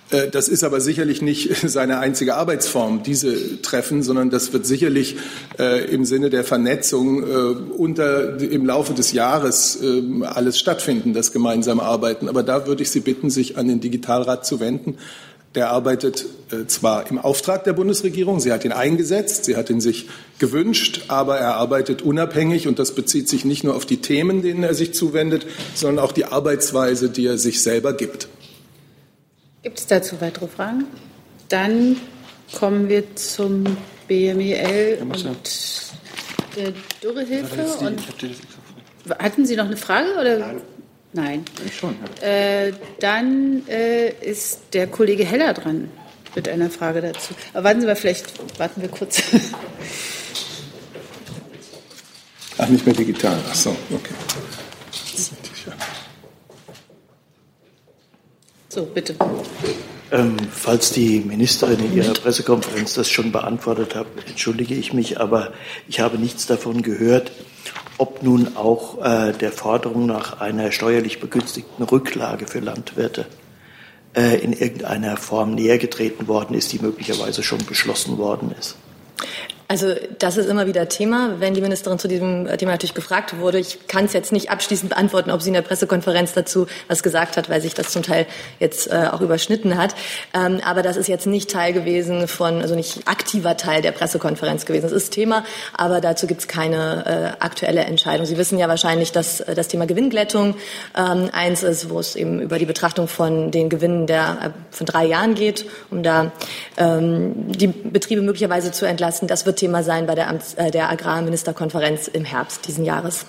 das 0.09 0.47
ist 0.47 0.63
aber 0.63 0.79
sicherlich 0.79 1.21
nicht 1.21 1.55
seine 1.69 1.99
einzige 1.99 2.35
Arbeitsform, 2.35 3.03
diese 3.03 3.61
Treffen, 3.61 4.03
sondern 4.03 4.29
das 4.29 4.53
wird 4.53 4.65
sicherlich 4.65 5.17
äh, 5.59 5.85
im 5.93 6.05
Sinne 6.05 6.29
der 6.29 6.43
Vernetzung 6.43 7.23
äh, 7.23 7.25
unter, 7.25 8.39
im 8.39 8.65
Laufe 8.65 8.93
des 8.93 9.11
Jahres 9.11 9.79
äh, 9.81 10.23
alles 10.23 10.57
stattfinden, 10.59 11.13
das 11.13 11.33
gemeinsame 11.33 11.83
Arbeiten. 11.83 12.29
Aber 12.29 12.43
da 12.43 12.67
würde 12.67 12.83
ich 12.83 12.91
Sie 12.91 13.01
bitten, 13.01 13.29
sich 13.29 13.57
an 13.57 13.67
den 13.67 13.81
Digitalrat 13.81 14.45
zu 14.45 14.59
wenden. 14.59 14.97
Der 15.55 15.71
arbeitet 15.71 16.25
äh, 16.51 16.67
zwar 16.67 17.09
im 17.09 17.17
Auftrag 17.17 17.63
der 17.63 17.73
Bundesregierung, 17.73 18.39
sie 18.39 18.51
hat 18.51 18.63
ihn 18.63 18.71
eingesetzt, 18.71 19.45
sie 19.45 19.55
hat 19.55 19.69
ihn 19.69 19.81
sich 19.81 20.07
gewünscht, 20.39 21.05
aber 21.07 21.37
er 21.37 21.55
arbeitet 21.55 22.01
unabhängig 22.01 22.67
und 22.67 22.79
das 22.79 22.93
bezieht 22.93 23.27
sich 23.27 23.43
nicht 23.43 23.63
nur 23.63 23.75
auf 23.75 23.85
die 23.85 23.97
Themen, 23.97 24.41
denen 24.41 24.63
er 24.63 24.75
sich 24.75 24.93
zuwendet, 24.93 25.47
sondern 25.73 26.05
auch 26.05 26.11
die 26.11 26.25
Arbeitsweise, 26.25 27.09
die 27.09 27.25
er 27.25 27.37
sich 27.37 27.61
selber 27.61 27.93
gibt. 27.93 28.27
Gibt 29.67 29.79
es 29.79 29.87
dazu 29.87 30.21
weitere 30.21 30.47
Fragen? 30.47 30.85
Dann 31.49 31.97
kommen 32.57 32.87
wir 32.87 33.17
zum 33.17 33.65
BMEL 34.07 34.99
und 35.01 35.25
der 36.55 36.71
Dürrehilfe. 37.03 37.65
Und 37.85 38.01
hatten 39.19 39.45
Sie 39.45 39.57
noch 39.57 39.65
eine 39.65 39.75
Frage? 39.75 40.07
Oder? 40.17 40.37
Nein. 40.39 40.61
Nein. 41.11 41.43
Schon, 41.77 41.97
äh, 42.21 42.71
dann 43.01 43.67
äh, 43.67 44.11
ist 44.21 44.61
der 44.71 44.87
Kollege 44.87 45.25
Heller 45.25 45.53
dran 45.53 45.91
mit 46.33 46.47
einer 46.47 46.69
Frage 46.69 47.01
dazu. 47.01 47.33
Aber 47.53 47.65
warten 47.65 47.81
Sie 47.81 47.87
mal, 47.87 47.97
vielleicht 47.97 48.57
warten 48.57 48.81
wir 48.81 48.87
kurz. 48.87 49.21
Ach, 52.57 52.69
nicht 52.69 52.85
mehr 52.85 52.95
digital. 52.95 53.37
Ach 53.49 53.53
so, 53.53 53.75
okay. 53.91 54.13
So, 58.77 58.85
bitte. 58.85 59.15
Ähm, 60.11 60.37
falls 60.51 60.91
die 60.91 61.21
Ministerin 61.21 61.83
in 61.83 61.97
ihrer 61.97 62.13
Pressekonferenz 62.13 62.93
das 62.93 63.09
schon 63.09 63.31
beantwortet 63.31 63.95
hat, 63.95 64.05
entschuldige 64.27 64.75
ich 64.75 64.93
mich, 64.93 65.19
aber 65.19 65.51
ich 65.87 65.99
habe 65.99 66.19
nichts 66.19 66.45
davon 66.45 66.83
gehört, 66.83 67.31
ob 67.97 68.21
nun 68.21 68.55
auch 68.55 69.03
äh, 69.03 69.33
der 69.33 69.51
Forderung 69.51 70.05
nach 70.05 70.41
einer 70.41 70.71
steuerlich 70.71 71.19
begünstigten 71.19 71.85
Rücklage 71.85 72.45
für 72.45 72.59
Landwirte 72.59 73.25
äh, 74.15 74.37
in 74.41 74.53
irgendeiner 74.53 75.17
Form 75.17 75.55
nähergetreten 75.55 76.27
worden 76.27 76.55
ist, 76.55 76.71
die 76.71 76.77
möglicherweise 76.77 77.41
schon 77.41 77.65
beschlossen 77.65 78.19
worden 78.19 78.53
ist. 78.59 78.75
Also 79.69 79.95
das 80.17 80.37
ist 80.37 80.47
immer 80.47 80.65
wieder 80.65 80.87
Thema, 80.87 81.35
wenn 81.39 81.53
die 81.53 81.59
Ministerin 81.59 81.99
zu 81.99 82.07
diesem 82.07 82.47
Thema 82.57 82.71
natürlich 82.71 82.93
gefragt 82.93 83.37
wurde. 83.39 83.59
Ich 83.59 83.87
kann 83.87 84.05
es 84.05 84.13
jetzt 84.13 84.31
nicht 84.31 84.49
abschließend 84.49 84.91
beantworten, 84.91 85.29
ob 85.29 85.41
sie 85.41 85.49
in 85.49 85.55
der 85.55 85.61
Pressekonferenz 85.61 86.31
dazu 86.33 86.67
was 86.87 87.03
gesagt 87.03 87.35
hat, 87.35 87.49
weil 87.49 87.61
sich 87.61 87.73
das 87.73 87.89
zum 87.89 88.01
Teil 88.01 88.27
jetzt 88.59 88.89
äh, 88.89 89.09
auch 89.11 89.19
überschnitten 89.19 89.77
hat. 89.77 89.93
Ähm, 90.33 90.61
aber 90.63 90.83
das 90.83 90.95
ist 90.95 91.07
jetzt 91.07 91.27
nicht 91.27 91.51
Teil 91.51 91.73
gewesen 91.73 92.29
von, 92.29 92.61
also 92.61 92.75
nicht 92.75 93.09
aktiver 93.09 93.57
Teil 93.57 93.81
der 93.81 93.91
Pressekonferenz 93.91 94.65
gewesen. 94.65 94.85
Es 94.85 94.93
ist 94.93 95.11
Thema, 95.11 95.43
aber 95.75 95.99
dazu 95.99 96.27
gibt 96.27 96.41
es 96.41 96.47
keine 96.47 97.35
äh, 97.39 97.43
aktuelle 97.43 97.81
Entscheidung. 97.81 98.25
Sie 98.25 98.37
wissen 98.37 98.57
ja 98.57 98.69
wahrscheinlich, 98.69 99.11
dass 99.11 99.41
äh, 99.41 99.53
das 99.53 99.67
Thema 99.67 99.85
Gewinnglättung 99.85 100.55
ähm, 100.97 101.29
eins 101.33 101.63
ist, 101.63 101.89
wo 101.89 101.99
es 101.99 102.15
eben 102.15 102.39
über 102.39 102.57
die 102.57 102.65
Betrachtung 102.65 103.09
von 103.09 103.51
den 103.51 103.67
Gewinnen 103.67 104.07
der 104.07 104.37
äh, 104.41 104.49
von 104.71 104.85
drei 104.85 105.05
Jahren 105.05 105.35
geht, 105.35 105.65
um 105.91 106.03
da 106.03 106.31
ähm, 106.77 107.51
die 107.51 107.67
Betriebe 107.67 108.21
möglicherweise 108.21 108.71
zu 108.71 108.85
entlasten. 108.85 109.27
Das 109.27 109.45
wird 109.45 109.56
Thema 109.57 109.83
sein 109.83 110.05
bei 110.05 110.15
der, 110.15 110.29
Amts-, 110.29 110.55
äh, 110.55 110.71
der 110.71 110.89
Agrarministerkonferenz 110.89 112.07
im 112.07 112.23
Herbst 112.23 112.65
diesen 112.67 112.85
Jahres. 112.85 113.25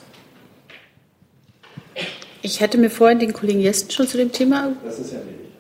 Ich 2.43 2.63
hatte 2.63 2.79
mir 2.79 2.91
vorhin 2.91 3.19
den 3.19 3.33
Kollegen 3.33 3.61
Jesten 3.61 3.91
schon 3.91 4.07
zu 4.07 4.17
dem 4.17 4.31
Thema. 4.31 4.73
Das 4.85 5.01
ist 5.01 5.13
ja 5.13 5.19
erledigt. 5.19 5.51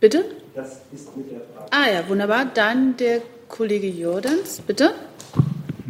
Bitte? 0.00 0.24
Das 0.54 0.80
ist 0.92 1.14
mit 1.16 1.30
der 1.30 1.40
Frage. 1.40 1.70
Ah 1.70 1.92
ja, 1.92 2.08
wunderbar. 2.08 2.46
Dann 2.46 2.96
der 2.96 3.20
Kollege 3.48 3.88
Jordans, 3.88 4.62
bitte. 4.66 4.94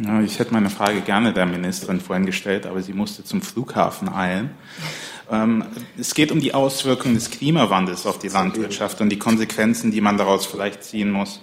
Ja, 0.03 0.21
ich 0.21 0.39
hätte 0.39 0.53
meine 0.53 0.69
Frage 0.69 0.99
gerne 1.01 1.31
der 1.31 1.45
Ministerin 1.45 2.01
vorhin 2.01 2.25
gestellt, 2.25 2.65
aber 2.65 2.81
sie 2.81 2.91
musste 2.91 3.23
zum 3.23 3.41
Flughafen 3.41 4.09
eilen. 4.09 4.51
Ähm, 5.31 5.63
es 5.97 6.13
geht 6.13 6.31
um 6.31 6.41
die 6.41 6.53
Auswirkungen 6.53 7.15
des 7.15 7.31
Klimawandels 7.31 8.05
auf 8.05 8.19
die 8.19 8.27
Landwirtschaft 8.27 8.99
und 8.99 9.09
die 9.09 9.17
Konsequenzen, 9.17 9.91
die 9.91 10.01
man 10.01 10.17
daraus 10.17 10.45
vielleicht 10.45 10.83
ziehen 10.83 11.11
muss. 11.11 11.39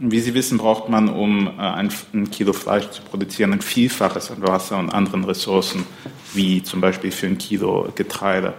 Wie 0.00 0.20
Sie 0.20 0.34
wissen, 0.34 0.58
braucht 0.58 0.88
man, 0.88 1.08
um 1.08 1.48
äh, 1.48 1.60
ein, 1.60 1.90
Kilo 2.30 2.52
Fleisch 2.52 2.88
zu 2.90 3.02
produzieren, 3.02 3.52
ein 3.52 3.60
Vielfaches 3.60 4.30
an 4.30 4.42
Wasser 4.42 4.78
und 4.78 4.90
anderen 4.90 5.24
Ressourcen, 5.24 5.84
wie 6.34 6.62
zum 6.62 6.80
Beispiel 6.80 7.10
für 7.10 7.26
ein 7.26 7.36
Kilo 7.36 7.88
Getreide. 7.96 8.54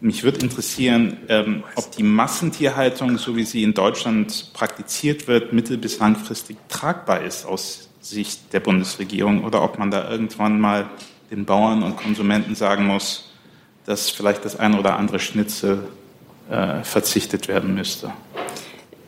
Mich 0.00 0.22
würde 0.22 0.40
interessieren, 0.40 1.16
ähm, 1.28 1.62
ob 1.76 1.92
die 1.92 2.02
Massentierhaltung, 2.02 3.16
so 3.16 3.36
wie 3.36 3.44
sie 3.44 3.62
in 3.62 3.72
Deutschland 3.72 4.52
praktiziert 4.52 5.28
wird, 5.28 5.52
mittel- 5.54 5.78
bis 5.78 5.98
langfristig 5.98 6.58
tragbar 6.68 7.22
ist 7.22 7.46
aus 7.46 7.88
Sicht 8.00 8.52
der 8.52 8.60
Bundesregierung 8.60 9.44
oder 9.44 9.62
ob 9.62 9.78
man 9.78 9.90
da 9.90 10.10
irgendwann 10.10 10.60
mal 10.60 10.90
den 11.30 11.46
Bauern 11.46 11.82
und 11.82 11.96
Konsumenten 11.96 12.54
sagen 12.54 12.86
muss, 12.86 13.32
dass 13.86 14.10
vielleicht 14.10 14.44
das 14.44 14.58
eine 14.58 14.78
oder 14.78 14.98
andere 14.98 15.20
Schnitzel 15.20 15.88
äh, 16.50 16.82
verzichtet 16.82 17.48
werden 17.48 17.74
müsste. 17.74 18.12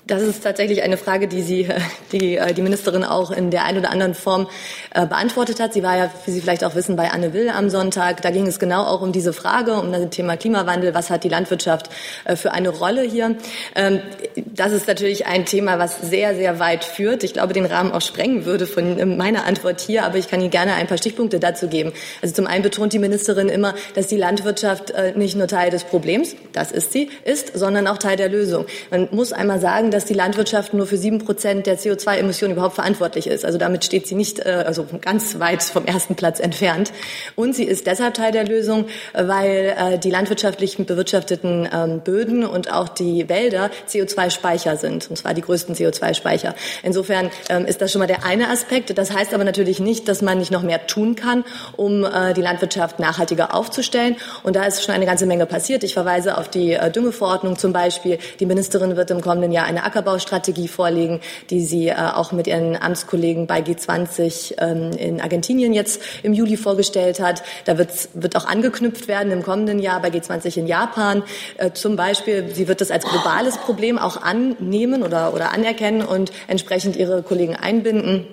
Das 0.06 0.20
ist 0.20 0.42
tatsächlich 0.42 0.82
eine 0.82 0.99
Frage, 0.99 1.28
die 1.28 1.40
Sie, 1.40 1.66
die, 2.12 2.37
äh, 2.37 2.52
die 2.52 2.61
Ministerin 2.61 3.04
auch 3.04 3.30
in 3.30 3.50
der 3.50 3.64
einen 3.64 3.78
oder 3.78 3.90
anderen 3.90 4.14
Form 4.14 4.49
äh, 4.92 5.06
beantwortet 5.06 5.61
hat. 5.61 5.73
Sie 5.73 5.82
war 5.82 5.96
ja, 5.96 6.11
wie 6.26 6.30
Sie 6.30 6.42
vielleicht 6.42 6.62
auch 6.62 6.75
wissen, 6.75 6.94
bei 6.94 7.11
Anne 7.11 7.32
Will 7.32 7.49
am 7.49 7.70
Sonntag. 7.70 8.20
Da 8.20 8.30
ging 8.30 8.46
es 8.46 8.58
genau 8.58 8.84
auch 8.84 9.00
um 9.00 9.12
diese 9.12 9.32
Frage, 9.32 9.75
um 9.75 9.92
das 9.92 10.11
Thema 10.11 10.37
Klimawandel. 10.37 10.94
Was 10.94 11.08
hat 11.08 11.25
die 11.25 11.30
Landwirtschaft 11.30 11.88
äh, 12.25 12.37
für 12.37 12.52
eine 12.52 12.68
Rolle 12.68 13.00
hier? 13.00 13.37
Ähm, 13.75 14.02
das 14.37 14.73
ist 14.73 14.88
natürlich 14.88 15.26
ein 15.26 15.46
Thema, 15.46 15.78
was 15.78 16.02
sehr, 16.02 16.34
sehr 16.34 16.58
weit 16.58 16.84
führt. 16.84 17.25
Ich 17.25 17.32
glaube, 17.32 17.54
den 17.54 17.64
Rahmen 17.64 17.90
auch 17.90 18.02
sprengen 18.02 18.44
würde 18.44 18.66
von 18.66 19.16
meiner 19.16 19.46
Antwort 19.46 19.80
hier. 19.80 20.04
Aber 20.04 20.18
ich 20.18 20.28
kann 20.28 20.40
Ihnen 20.42 20.50
gerne 20.50 20.75
ein 20.75 20.87
paar 20.87 20.99
Stichpunkte 20.99 21.40
dazu 21.40 21.68
geben. 21.68 21.94
Also 22.20 22.34
zum 22.34 22.46
einen 22.46 22.62
betont 22.62 22.92
die 22.92 22.99
Ministerin 22.99 23.49
immer, 23.49 23.75
dass 23.94 24.08
die 24.08 24.18
Landwirtschaft 24.18 24.92
nicht 25.16 25.37
nur 25.37 25.49
Teil 25.49 25.70
des 25.70 25.84
Problems, 25.84 26.37
das 26.52 26.73
ist 26.73 26.92
sie, 26.92 27.11
ist, 27.25 27.56
sondern 27.56 27.87
auch 27.87 27.99
Teil 27.99 28.16
der 28.16 28.28
Lösung. 28.28 28.66
Man 28.90 29.08
muss 29.11 29.32
einmal 29.32 29.61
sagen, 29.61 29.90
dass 29.94 30.04
die 30.04 30.14
Landwirtschaft 30.14 30.74
nur 30.74 30.86
für 30.86 30.96
sieben 30.96 31.20
Prozent 31.20 31.66
der 31.66 31.78
CO2-Emissionen 31.78 32.54
überhaupt 32.54 32.74
verantwortlich 32.74 33.28
ist. 33.28 33.44
Also 33.44 33.58
damit 33.58 33.84
steht 33.84 34.08
sie 34.08 34.16
nicht, 34.16 34.40
äh, 34.40 34.64
also 34.66 34.86
ganz 35.00 35.38
weit 35.38 35.62
vom 35.62 35.84
ersten 35.84 36.16
Platz 36.16 36.40
entfernt. 36.40 36.92
Und 37.36 37.54
sie 37.54 37.62
ist 37.62 37.86
deshalb 37.86 38.14
Teil 38.14 38.32
der 38.32 38.44
Lösung, 38.44 38.86
weil 39.12 39.74
äh, 39.78 39.98
die 39.98 40.10
landwirtschaftlich 40.10 40.76
bewirtschafteten 40.76 41.68
ähm, 41.72 42.00
Böden 42.00 42.44
und 42.44 42.72
auch 42.72 42.88
die 42.88 43.28
Wälder 43.28 43.70
CO2-Speicher 43.88 44.76
sind, 44.76 45.08
und 45.08 45.16
zwar 45.16 45.32
die 45.32 45.42
größten 45.42 45.76
CO2-Speicher. 45.76 46.56
Insofern 46.82 47.30
ähm, 47.48 47.64
ist 47.64 47.80
das 47.80 47.92
schon 47.92 48.00
mal 48.00 48.08
der 48.08 48.24
eine 48.24 48.50
Aspekt. 48.50 48.98
Das 48.98 49.12
heißt 49.12 49.32
aber 49.32 49.44
natürlich 49.44 49.78
nicht, 49.78 50.08
dass 50.08 50.22
man 50.22 50.38
nicht 50.38 50.50
noch 50.50 50.62
mehr 50.62 50.88
tun 50.88 51.14
kann, 51.14 51.44
um 51.76 52.04
äh, 52.04 52.34
die 52.34 52.42
Landwirtschaft 52.42 52.98
nachhaltiger 52.98 53.54
aufzustellen. 53.54 54.16
Und 54.42 54.56
da 54.56 54.64
ist 54.64 54.82
schon 54.82 54.94
eine 54.94 55.06
ganze 55.06 55.26
Menge 55.26 55.46
passiert. 55.46 55.84
Ich 55.84 55.94
verweise 55.94 56.36
auf 56.36 56.48
die 56.48 56.76
Düngeverordnung 56.92 57.56
zum 57.56 57.72
Beispiel. 57.72 58.18
Die 58.40 58.46
Ministerin 58.46 58.96
wird 58.96 59.12
im 59.12 59.20
kommenden 59.20 59.52
Jahr 59.52 59.66
eine 59.66 59.83
Ackerbaustrategie 59.84 60.68
vorlegen, 60.68 61.20
die 61.50 61.60
sie 61.60 61.88
äh, 61.88 61.94
auch 61.94 62.32
mit 62.32 62.46
ihren 62.46 62.76
Amtskollegen 62.76 63.46
bei 63.46 63.60
G20 63.60 64.54
ähm, 64.58 64.92
in 64.92 65.20
Argentinien 65.20 65.72
jetzt 65.72 66.02
im 66.22 66.32
Juli 66.32 66.56
vorgestellt 66.56 67.20
hat. 67.20 67.42
Da 67.64 67.78
wird, 67.78 67.90
wird 68.14 68.36
auch 68.36 68.46
angeknüpft 68.46 69.08
werden 69.08 69.32
im 69.32 69.42
kommenden 69.42 69.78
Jahr 69.78 70.00
bei 70.00 70.08
G20 70.08 70.58
in 70.58 70.66
Japan. 70.66 71.22
Äh, 71.58 71.72
zum 71.72 71.96
Beispiel, 71.96 72.54
sie 72.54 72.68
wird 72.68 72.80
das 72.80 72.90
als 72.90 73.04
globales 73.04 73.58
Problem 73.58 73.98
auch 73.98 74.22
annehmen 74.22 75.02
oder, 75.02 75.34
oder 75.34 75.52
anerkennen 75.52 76.02
und 76.02 76.32
entsprechend 76.48 76.96
ihre 76.96 77.22
Kollegen 77.22 77.56
einbinden. 77.56 78.26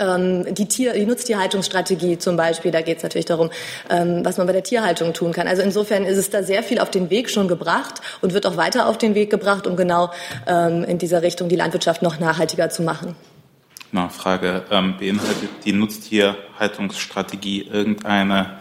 Ähm, 0.00 0.54
die, 0.54 0.66
Tier, 0.66 0.92
die 0.92 1.06
Nutztierhaltungsstrategie 1.06 2.18
zum 2.18 2.36
Beispiel, 2.36 2.70
da 2.70 2.80
geht 2.80 2.98
es 2.98 3.02
natürlich 3.02 3.26
darum, 3.26 3.50
ähm, 3.90 4.24
was 4.24 4.38
man 4.38 4.46
bei 4.46 4.52
der 4.52 4.62
Tierhaltung 4.62 5.12
tun 5.12 5.32
kann. 5.32 5.48
Also 5.48 5.62
insofern 5.62 6.04
ist 6.04 6.18
es 6.18 6.30
da 6.30 6.42
sehr 6.42 6.62
viel 6.62 6.78
auf 6.78 6.90
den 6.90 7.10
Weg 7.10 7.30
schon 7.30 7.48
gebracht 7.48 8.00
und 8.20 8.34
wird 8.34 8.46
auch 8.46 8.56
weiter 8.56 8.86
auf 8.88 8.98
den 8.98 9.14
Weg 9.14 9.30
gebracht, 9.30 9.66
um 9.66 9.76
genau 9.76 10.10
ähm, 10.46 10.84
in 10.84 10.98
dieser 10.98 11.22
Richtung 11.22 11.48
die 11.48 11.56
Landwirtschaft 11.56 12.02
noch 12.02 12.18
nachhaltiger 12.20 12.70
zu 12.70 12.82
machen. 12.82 13.16
Nachfrage. 13.92 14.64
Beinhaltet 14.68 15.64
die 15.64 15.72
Nutztierhaltungsstrategie 15.72 17.62
irgendeine 17.62 18.58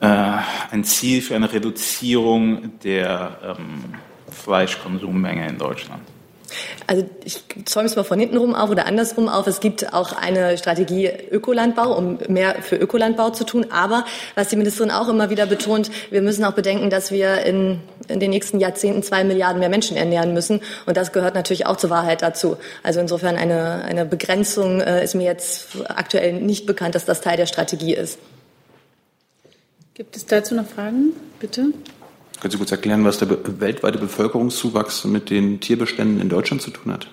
äh, 0.00 0.06
ein 0.70 0.84
Ziel 0.84 1.20
für 1.20 1.36
eine 1.36 1.52
Reduzierung 1.52 2.78
der 2.80 3.56
ähm, 3.58 3.94
Fleischkonsummenge 4.30 5.46
in 5.46 5.58
Deutschland? 5.58 6.02
Also 6.86 7.04
ich 7.24 7.42
zäume 7.64 7.86
es 7.86 7.96
mal 7.96 8.04
von 8.04 8.18
hinten 8.18 8.36
rum 8.36 8.54
auf 8.54 8.70
oder 8.70 8.86
andersrum 8.86 9.28
auf. 9.28 9.46
Es 9.46 9.60
gibt 9.60 9.92
auch 9.92 10.12
eine 10.12 10.58
Strategie 10.58 11.10
Ökolandbau, 11.30 11.96
um 11.96 12.18
mehr 12.28 12.56
für 12.62 12.76
Ökolandbau 12.76 13.30
zu 13.30 13.44
tun. 13.44 13.66
Aber 13.70 14.04
was 14.34 14.48
die 14.48 14.56
Ministerin 14.56 14.90
auch 14.90 15.08
immer 15.08 15.30
wieder 15.30 15.46
betont, 15.46 15.90
wir 16.10 16.22
müssen 16.22 16.44
auch 16.44 16.52
bedenken, 16.52 16.90
dass 16.90 17.10
wir 17.10 17.42
in, 17.42 17.80
in 18.08 18.20
den 18.20 18.30
nächsten 18.30 18.60
Jahrzehnten 18.60 19.02
zwei 19.02 19.24
Milliarden 19.24 19.60
mehr 19.60 19.68
Menschen 19.68 19.96
ernähren 19.96 20.34
müssen. 20.34 20.60
Und 20.86 20.96
das 20.96 21.12
gehört 21.12 21.34
natürlich 21.34 21.66
auch 21.66 21.76
zur 21.76 21.90
Wahrheit 21.90 22.22
dazu. 22.22 22.56
Also 22.82 23.00
insofern 23.00 23.36
eine, 23.36 23.84
eine 23.84 24.04
Begrenzung 24.04 24.80
äh, 24.80 25.04
ist 25.04 25.14
mir 25.14 25.24
jetzt 25.24 25.68
aktuell 25.88 26.34
nicht 26.34 26.66
bekannt, 26.66 26.94
dass 26.94 27.04
das 27.04 27.20
Teil 27.20 27.36
der 27.36 27.46
Strategie 27.46 27.94
ist. 27.94 28.18
Gibt 29.94 30.16
es 30.16 30.24
dazu 30.24 30.54
noch 30.54 30.66
Fragen? 30.66 31.12
Bitte. 31.40 31.72
Können 32.40 32.52
Sie 32.52 32.56
kurz 32.56 32.72
erklären, 32.72 33.04
was 33.04 33.18
der 33.18 33.28
weltweite 33.60 33.98
Bevölkerungszuwachs 33.98 35.04
mit 35.04 35.28
den 35.28 35.60
Tierbeständen 35.60 36.20
in 36.20 36.30
Deutschland 36.30 36.62
zu 36.62 36.70
tun 36.70 36.92
hat? 36.92 37.06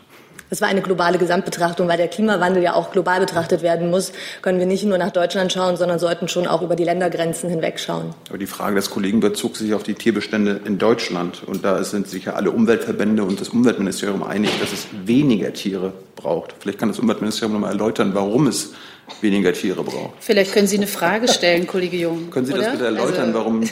Das 0.49 0.61
war 0.61 0.69
eine 0.69 0.81
globale 0.81 1.17
Gesamtbetrachtung, 1.17 1.89
weil 1.89 1.97
der 1.97 2.07
Klimawandel 2.07 2.63
ja 2.63 2.73
auch 2.73 2.91
global 2.91 3.19
betrachtet 3.19 3.61
werden 3.61 3.89
muss. 3.89 4.13
Können 4.41 4.59
wir 4.59 4.65
nicht 4.65 4.85
nur 4.85 4.97
nach 4.97 5.11
Deutschland 5.11 5.51
schauen, 5.51 5.75
sondern 5.75 5.99
sollten 5.99 6.29
schon 6.29 6.47
auch 6.47 6.61
über 6.61 6.77
die 6.77 6.85
Ländergrenzen 6.85 7.49
hinweg 7.49 7.79
schauen. 7.79 8.13
Aber 8.29 8.37
die 8.37 8.47
Frage 8.47 8.75
des 8.75 8.89
Kollegen 8.89 9.19
bezog 9.19 9.57
sich 9.57 9.73
auf 9.73 9.83
die 9.83 9.95
Tierbestände 9.95 10.61
in 10.63 10.77
Deutschland. 10.77 11.43
Und 11.45 11.65
da 11.65 11.83
sind 11.83 12.07
sich 12.07 12.25
ja 12.25 12.33
alle 12.33 12.51
Umweltverbände 12.51 13.23
und 13.23 13.41
das 13.41 13.49
Umweltministerium 13.49 14.23
einig, 14.23 14.51
dass 14.61 14.71
es 14.71 14.87
weniger 15.03 15.51
Tiere 15.51 15.91
braucht. 16.15 16.55
Vielleicht 16.59 16.79
kann 16.79 16.87
das 16.87 16.99
Umweltministerium 16.99 17.53
noch 17.53 17.67
mal 17.67 17.71
erläutern, 17.71 18.11
warum 18.13 18.47
es 18.47 18.73
weniger 19.21 19.53
Tiere 19.53 19.83
braucht. 19.83 20.15
Vielleicht 20.19 20.53
können 20.53 20.67
Sie 20.67 20.77
eine 20.77 20.87
Frage 20.87 21.27
stellen, 21.27 21.67
Kollege 21.67 21.97
Jung. 21.97 22.29
Können 22.29 22.45
Sie 22.45 22.53
oder? 22.53 22.63
das 22.63 22.71
bitte 22.73 22.85
erläutern, 22.85 23.27
also, 23.27 23.33
warum 23.33 23.63
äh, 23.63 23.65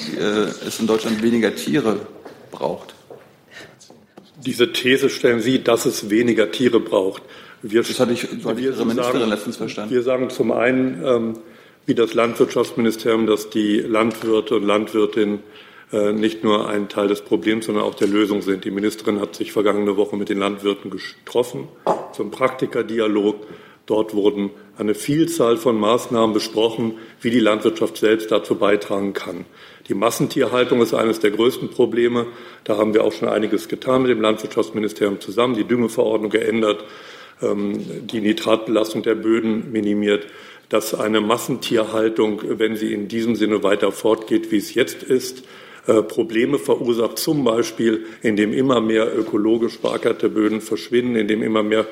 es 0.67 0.79
in 0.79 0.87
Deutschland 0.87 1.21
weniger 1.21 1.55
Tiere 1.55 1.99
braucht? 2.51 2.93
Diese 4.45 4.71
These 4.71 5.09
stellen 5.09 5.41
Sie, 5.41 5.63
dass 5.63 5.85
es 5.85 6.09
weniger 6.09 6.51
Tiere 6.51 6.79
braucht. 6.79 7.23
Wir, 7.61 7.81
das 7.81 7.99
hatte 7.99 8.13
ich, 8.13 8.27
so 8.41 8.49
hatte 8.49 8.59
ich 8.59 8.67
Ihre 8.67 8.85
Ministerin 8.85 9.19
sagen, 9.19 9.29
letztens 9.29 9.57
verstanden. 9.57 9.93
Wir 9.93 10.03
sagen 10.03 10.29
zum 10.29 10.51
einen, 10.51 11.03
ähm, 11.03 11.33
wie 11.85 11.95
das 11.95 12.13
Landwirtschaftsministerium, 12.13 13.25
dass 13.27 13.49
die 13.49 13.79
Landwirte 13.79 14.55
und 14.55 14.63
Landwirtinnen 14.63 15.39
äh, 15.91 16.11
nicht 16.11 16.43
nur 16.43 16.69
ein 16.69 16.89
Teil 16.89 17.07
des 17.07 17.21
Problems, 17.21 17.65
sondern 17.65 17.83
auch 17.83 17.95
der 17.95 18.07
Lösung 18.07 18.41
sind. 18.41 18.65
Die 18.65 18.71
Ministerin 18.71 19.19
hat 19.19 19.35
sich 19.35 19.51
vergangene 19.51 19.97
Woche 19.97 20.15
mit 20.15 20.29
den 20.29 20.39
Landwirten 20.39 20.91
getroffen 20.91 21.67
zum 22.13 22.31
Praktikerdialog 22.31 23.45
Dort 23.85 24.13
wurden 24.13 24.49
eine 24.77 24.95
Vielzahl 24.95 25.57
von 25.57 25.79
Maßnahmen 25.79 26.33
besprochen, 26.33 26.95
wie 27.21 27.29
die 27.29 27.39
Landwirtschaft 27.39 27.97
selbst 27.97 28.31
dazu 28.31 28.55
beitragen 28.55 29.13
kann. 29.13 29.45
Die 29.87 29.93
Massentierhaltung 29.93 30.81
ist 30.81 30.93
eines 30.93 31.19
der 31.19 31.31
größten 31.31 31.69
Probleme. 31.69 32.25
Da 32.63 32.77
haben 32.77 32.93
wir 32.93 33.03
auch 33.03 33.13
schon 33.13 33.29
einiges 33.29 33.67
getan 33.67 34.01
mit 34.01 34.11
dem 34.11 34.21
Landwirtschaftsministerium 34.21 35.21
zusammen, 35.21 35.55
die 35.55 35.63
Düngeverordnung 35.63 36.31
geändert, 36.31 36.83
ähm, 37.41 38.07
die 38.07 38.21
Nitratbelastung 38.21 39.03
der 39.03 39.15
Böden 39.15 39.71
minimiert. 39.71 40.27
Dass 40.69 40.95
eine 40.95 41.21
Massentierhaltung, 41.21 42.41
wenn 42.57 42.75
sie 42.75 42.91
in 42.91 43.07
diesem 43.07 43.35
Sinne 43.35 43.61
weiter 43.61 43.91
fortgeht, 43.91 44.51
wie 44.51 44.57
es 44.57 44.73
jetzt 44.73 45.03
ist, 45.03 45.43
äh, 45.85 46.01
Probleme 46.01 46.57
verursacht, 46.57 47.19
zum 47.19 47.43
Beispiel 47.43 48.05
indem 48.23 48.51
immer 48.51 48.81
mehr 48.81 49.15
ökologisch 49.15 49.77
beackerte 49.77 50.29
Böden 50.29 50.61
verschwinden, 50.61 51.15
indem 51.15 51.43
immer 51.43 51.61
mehr 51.61 51.85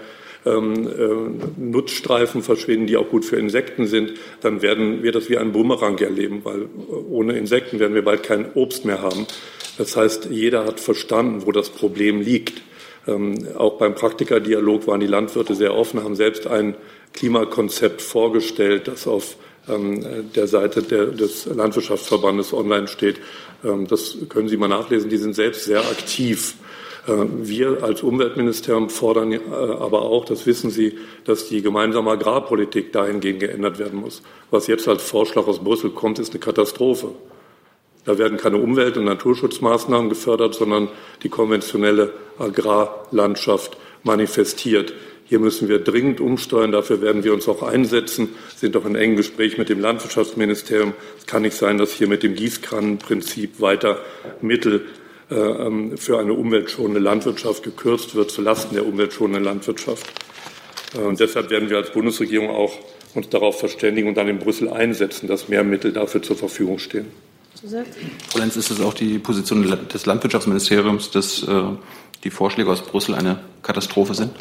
ähm, 0.45 0.87
äh, 0.87 1.61
Nutzstreifen 1.61 2.41
verschwinden, 2.41 2.87
die 2.87 2.97
auch 2.97 3.09
gut 3.09 3.25
für 3.25 3.37
Insekten 3.37 3.87
sind, 3.87 4.13
dann 4.41 4.61
werden 4.61 5.03
wir 5.03 5.11
das 5.11 5.29
wie 5.29 5.37
ein 5.37 5.51
Bumerang 5.51 5.97
erleben, 5.99 6.41
weil 6.43 6.67
ohne 7.09 7.37
Insekten 7.37 7.79
werden 7.79 7.95
wir 7.95 8.03
bald 8.03 8.23
kein 8.23 8.51
Obst 8.53 8.85
mehr 8.85 9.01
haben. 9.01 9.25
Das 9.77 9.95
heißt, 9.95 10.27
jeder 10.29 10.65
hat 10.65 10.79
verstanden, 10.79 11.45
wo 11.45 11.51
das 11.51 11.69
Problem 11.69 12.21
liegt. 12.21 12.61
Ähm, 13.07 13.47
auch 13.57 13.77
beim 13.77 13.95
Praktikerdialog 13.95 14.87
waren 14.87 14.99
die 14.99 15.07
Landwirte 15.07 15.55
sehr 15.55 15.75
offen, 15.75 16.03
haben 16.03 16.15
selbst 16.15 16.47
ein 16.47 16.75
Klimakonzept 17.13 18.01
vorgestellt, 18.01 18.87
das 18.87 19.07
auf 19.07 19.37
ähm, 19.67 20.31
der 20.35 20.47
Seite 20.47 20.83
der, 20.83 21.07
des 21.07 21.45
Landwirtschaftsverbandes 21.45 22.53
online 22.53 22.87
steht. 22.87 23.19
Ähm, 23.63 23.87
das 23.87 24.17
können 24.29 24.47
Sie 24.47 24.57
mal 24.57 24.67
nachlesen. 24.67 25.09
Die 25.09 25.17
sind 25.17 25.35
selbst 25.35 25.65
sehr 25.65 25.81
aktiv 25.81 26.55
wir 27.05 27.83
als 27.83 28.01
Umweltministerium 28.01 28.89
fordern 28.89 29.33
äh, 29.33 29.39
aber 29.51 30.03
auch, 30.03 30.25
das 30.25 30.45
wissen 30.45 30.69
Sie, 30.69 30.97
dass 31.25 31.49
die 31.49 31.61
gemeinsame 31.61 32.11
Agrarpolitik 32.11 32.93
dahingehend 32.93 33.41
geändert 33.41 33.77
werden 33.79 33.99
muss. 33.99 34.21
Was 34.51 34.67
jetzt 34.67 34.87
als 34.87 35.03
Vorschlag 35.03 35.47
aus 35.47 35.59
Brüssel 35.59 35.89
kommt, 35.89 36.19
ist 36.19 36.31
eine 36.31 36.39
Katastrophe. 36.39 37.09
Da 38.05 38.17
werden 38.17 38.37
keine 38.37 38.57
Umwelt- 38.57 38.97
und 38.97 39.05
Naturschutzmaßnahmen 39.05 40.09
gefördert, 40.09 40.55
sondern 40.55 40.89
die 41.23 41.29
konventionelle 41.29 42.13
Agrarlandschaft 42.37 43.77
manifestiert. 44.03 44.93
Hier 45.25 45.39
müssen 45.39 45.69
wir 45.69 45.79
dringend 45.79 46.19
umsteuern. 46.19 46.71
Dafür 46.71 47.01
werden 47.01 47.23
wir 47.23 47.33
uns 47.33 47.47
auch 47.47 47.63
einsetzen, 47.63 48.35
sind 48.55 48.75
auch 48.75 48.85
in 48.85 48.95
engem 48.95 49.17
Gespräch 49.17 49.57
mit 49.57 49.69
dem 49.69 49.79
Landwirtschaftsministerium. 49.79 50.93
Es 51.17 51.25
kann 51.25 51.43
nicht 51.43 51.55
sein, 51.55 51.77
dass 51.77 51.93
hier 51.93 52.07
mit 52.07 52.23
dem 52.23 52.35
Gießkannenprinzip 52.35 53.61
weiter 53.61 53.99
Mittel 54.41 54.81
äh, 54.81 55.02
für 55.29 56.19
eine 56.19 56.33
umweltschonende 56.33 56.99
Landwirtschaft 56.99 57.63
gekürzt 57.63 58.15
wird, 58.15 58.31
zulasten 58.31 58.75
der 58.75 58.85
umweltschonenden 58.85 59.43
Landwirtschaft. 59.43 60.05
Äh, 60.95 60.99
und 60.99 61.19
deshalb 61.19 61.49
werden 61.49 61.69
wir 61.69 61.77
als 61.77 61.91
Bundesregierung 61.91 62.49
auch 62.49 62.73
uns 63.13 63.29
darauf 63.29 63.59
verständigen 63.59 64.07
und 64.07 64.15
dann 64.15 64.27
in 64.27 64.39
Brüssel 64.39 64.69
einsetzen, 64.69 65.27
dass 65.27 65.47
mehr 65.47 65.63
Mittel 65.63 65.93
dafür 65.93 66.21
zur 66.21 66.35
Verfügung 66.35 66.79
stehen. 66.79 67.07
Frau 68.29 68.39
Lenz, 68.39 68.57
ist 68.57 68.71
es 68.71 68.81
auch 68.81 68.93
die 68.93 69.19
Position 69.19 69.63
des 69.91 70.05
Landwirtschaftsministeriums, 70.05 71.11
dass 71.11 71.43
äh, 71.43 71.63
die 72.23 72.29
Vorschläge 72.29 72.69
aus 72.69 72.81
Brüssel 72.81 73.15
eine 73.15 73.39
Katastrophe 73.61 74.15
sind? 74.15 74.31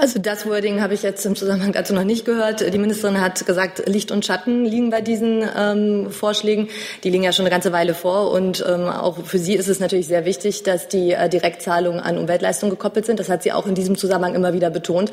Also 0.00 0.18
das 0.18 0.46
Wording 0.46 0.80
habe 0.80 0.94
ich 0.94 1.02
jetzt 1.02 1.26
im 1.26 1.36
Zusammenhang 1.36 1.72
dazu 1.72 1.92
noch 1.92 2.04
nicht 2.04 2.24
gehört. 2.24 2.72
Die 2.72 2.78
Ministerin 2.78 3.20
hat 3.20 3.44
gesagt, 3.44 3.86
Licht 3.86 4.10
und 4.10 4.24
Schatten 4.24 4.64
liegen 4.64 4.88
bei 4.88 5.02
diesen 5.02 5.44
ähm, 5.56 6.10
Vorschlägen. 6.10 6.68
Die 7.04 7.10
liegen 7.10 7.22
ja 7.22 7.32
schon 7.32 7.44
eine 7.44 7.50
ganze 7.50 7.70
Weile 7.70 7.92
vor 7.92 8.30
und 8.30 8.64
ähm, 8.66 8.88
auch 8.88 9.24
für 9.24 9.38
sie 9.38 9.54
ist 9.54 9.68
es 9.68 9.78
natürlich 9.78 10.06
sehr 10.06 10.24
wichtig, 10.24 10.62
dass 10.62 10.88
die 10.88 11.12
äh, 11.12 11.28
Direktzahlungen 11.28 12.00
an 12.00 12.16
Umweltleistungen 12.16 12.70
gekoppelt 12.70 13.04
sind. 13.04 13.20
Das 13.20 13.28
hat 13.28 13.42
sie 13.42 13.52
auch 13.52 13.66
in 13.66 13.74
diesem 13.74 13.96
Zusammenhang 13.96 14.34
immer 14.34 14.54
wieder 14.54 14.70
betont. 14.70 15.10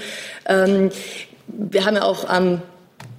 Ähm, 0.48 0.90
wir 1.48 1.86
haben 1.86 1.96
ja 1.96 2.04
auch 2.04 2.30
am 2.30 2.62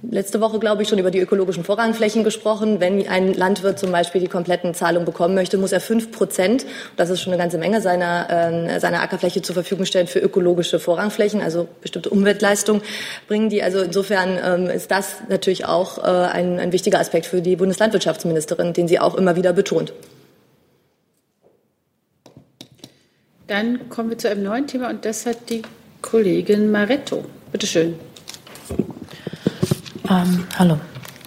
letzte 0.09 0.41
Woche, 0.41 0.59
glaube 0.59 0.83
ich, 0.83 0.89
schon 0.89 0.99
über 0.99 1.11
die 1.11 1.19
ökologischen 1.19 1.63
Vorrangflächen 1.63 2.23
gesprochen. 2.23 2.79
Wenn 2.79 3.07
ein 3.07 3.33
Landwirt 3.33 3.79
zum 3.79 3.91
Beispiel 3.91 4.21
die 4.21 4.27
kompletten 4.27 4.73
Zahlungen 4.73 5.05
bekommen 5.05 5.35
möchte, 5.35 5.57
muss 5.57 5.71
er 5.71 5.79
fünf 5.79 6.11
Prozent, 6.11 6.65
das 6.95 7.09
ist 7.09 7.21
schon 7.21 7.33
eine 7.33 7.41
ganze 7.41 7.57
Menge 7.57 7.81
seiner, 7.81 8.29
äh, 8.29 8.79
seiner 8.79 9.01
Ackerfläche 9.01 9.41
zur 9.41 9.53
Verfügung 9.53 9.85
stellen 9.85 10.07
für 10.07 10.19
ökologische 10.19 10.79
Vorrangflächen, 10.79 11.41
also 11.41 11.67
bestimmte 11.81 12.09
Umweltleistungen 12.09 12.81
bringen 13.27 13.49
die. 13.49 13.63
Also 13.63 13.81
insofern 13.81 14.39
ähm, 14.43 14.69
ist 14.69 14.91
das 14.91 15.17
natürlich 15.29 15.65
auch 15.65 15.97
äh, 15.97 16.01
ein, 16.01 16.59
ein 16.59 16.71
wichtiger 16.71 16.99
Aspekt 16.99 17.25
für 17.25 17.41
die 17.41 17.55
Bundeslandwirtschaftsministerin, 17.55 18.73
den 18.73 18.87
sie 18.87 18.99
auch 18.99 19.15
immer 19.15 19.35
wieder 19.35 19.53
betont. 19.53 19.93
Dann 23.47 23.89
kommen 23.89 24.09
wir 24.09 24.17
zu 24.17 24.29
einem 24.29 24.43
neuen 24.43 24.67
Thema 24.67 24.89
und 24.89 25.05
das 25.05 25.25
hat 25.25 25.49
die 25.49 25.61
Kollegin 26.01 26.69
Maretto. 26.69 27.23
Bitte 27.51 27.65
schön. 27.65 27.95
Ähm, 30.09 30.47
hallo. 30.57 30.77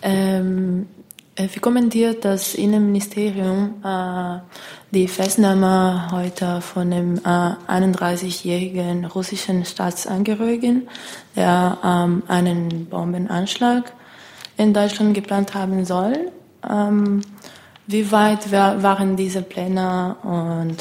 Ähm, 0.03 0.87
äh, 1.35 1.49
wie 1.53 1.61
kommentiert 1.61 2.25
das 2.25 2.55
Innenministerium 2.55 3.75
äh, 3.85 4.38
die 4.90 5.07
Festnahme 5.07 6.09
heute 6.11 6.61
von 6.61 6.90
dem 6.90 7.19
äh, 7.19 7.21
31-jährigen 7.69 9.05
russischen 9.05 9.64
Staatsangehörigen, 9.64 10.88
der 11.37 11.79
ähm, 11.85 12.23
einen 12.29 12.87
Bombenanschlag 12.87 13.93
in 14.57 14.73
Deutschland 14.73 15.14
geplant 15.14 15.55
haben 15.55 15.85
soll? 15.85 16.31
Ähm, 16.69 17.21
wie 17.87 18.11
weit 18.12 18.51
waren 18.53 19.16
diese 19.16 19.43
Pläne 19.43 20.16
und 20.23 20.77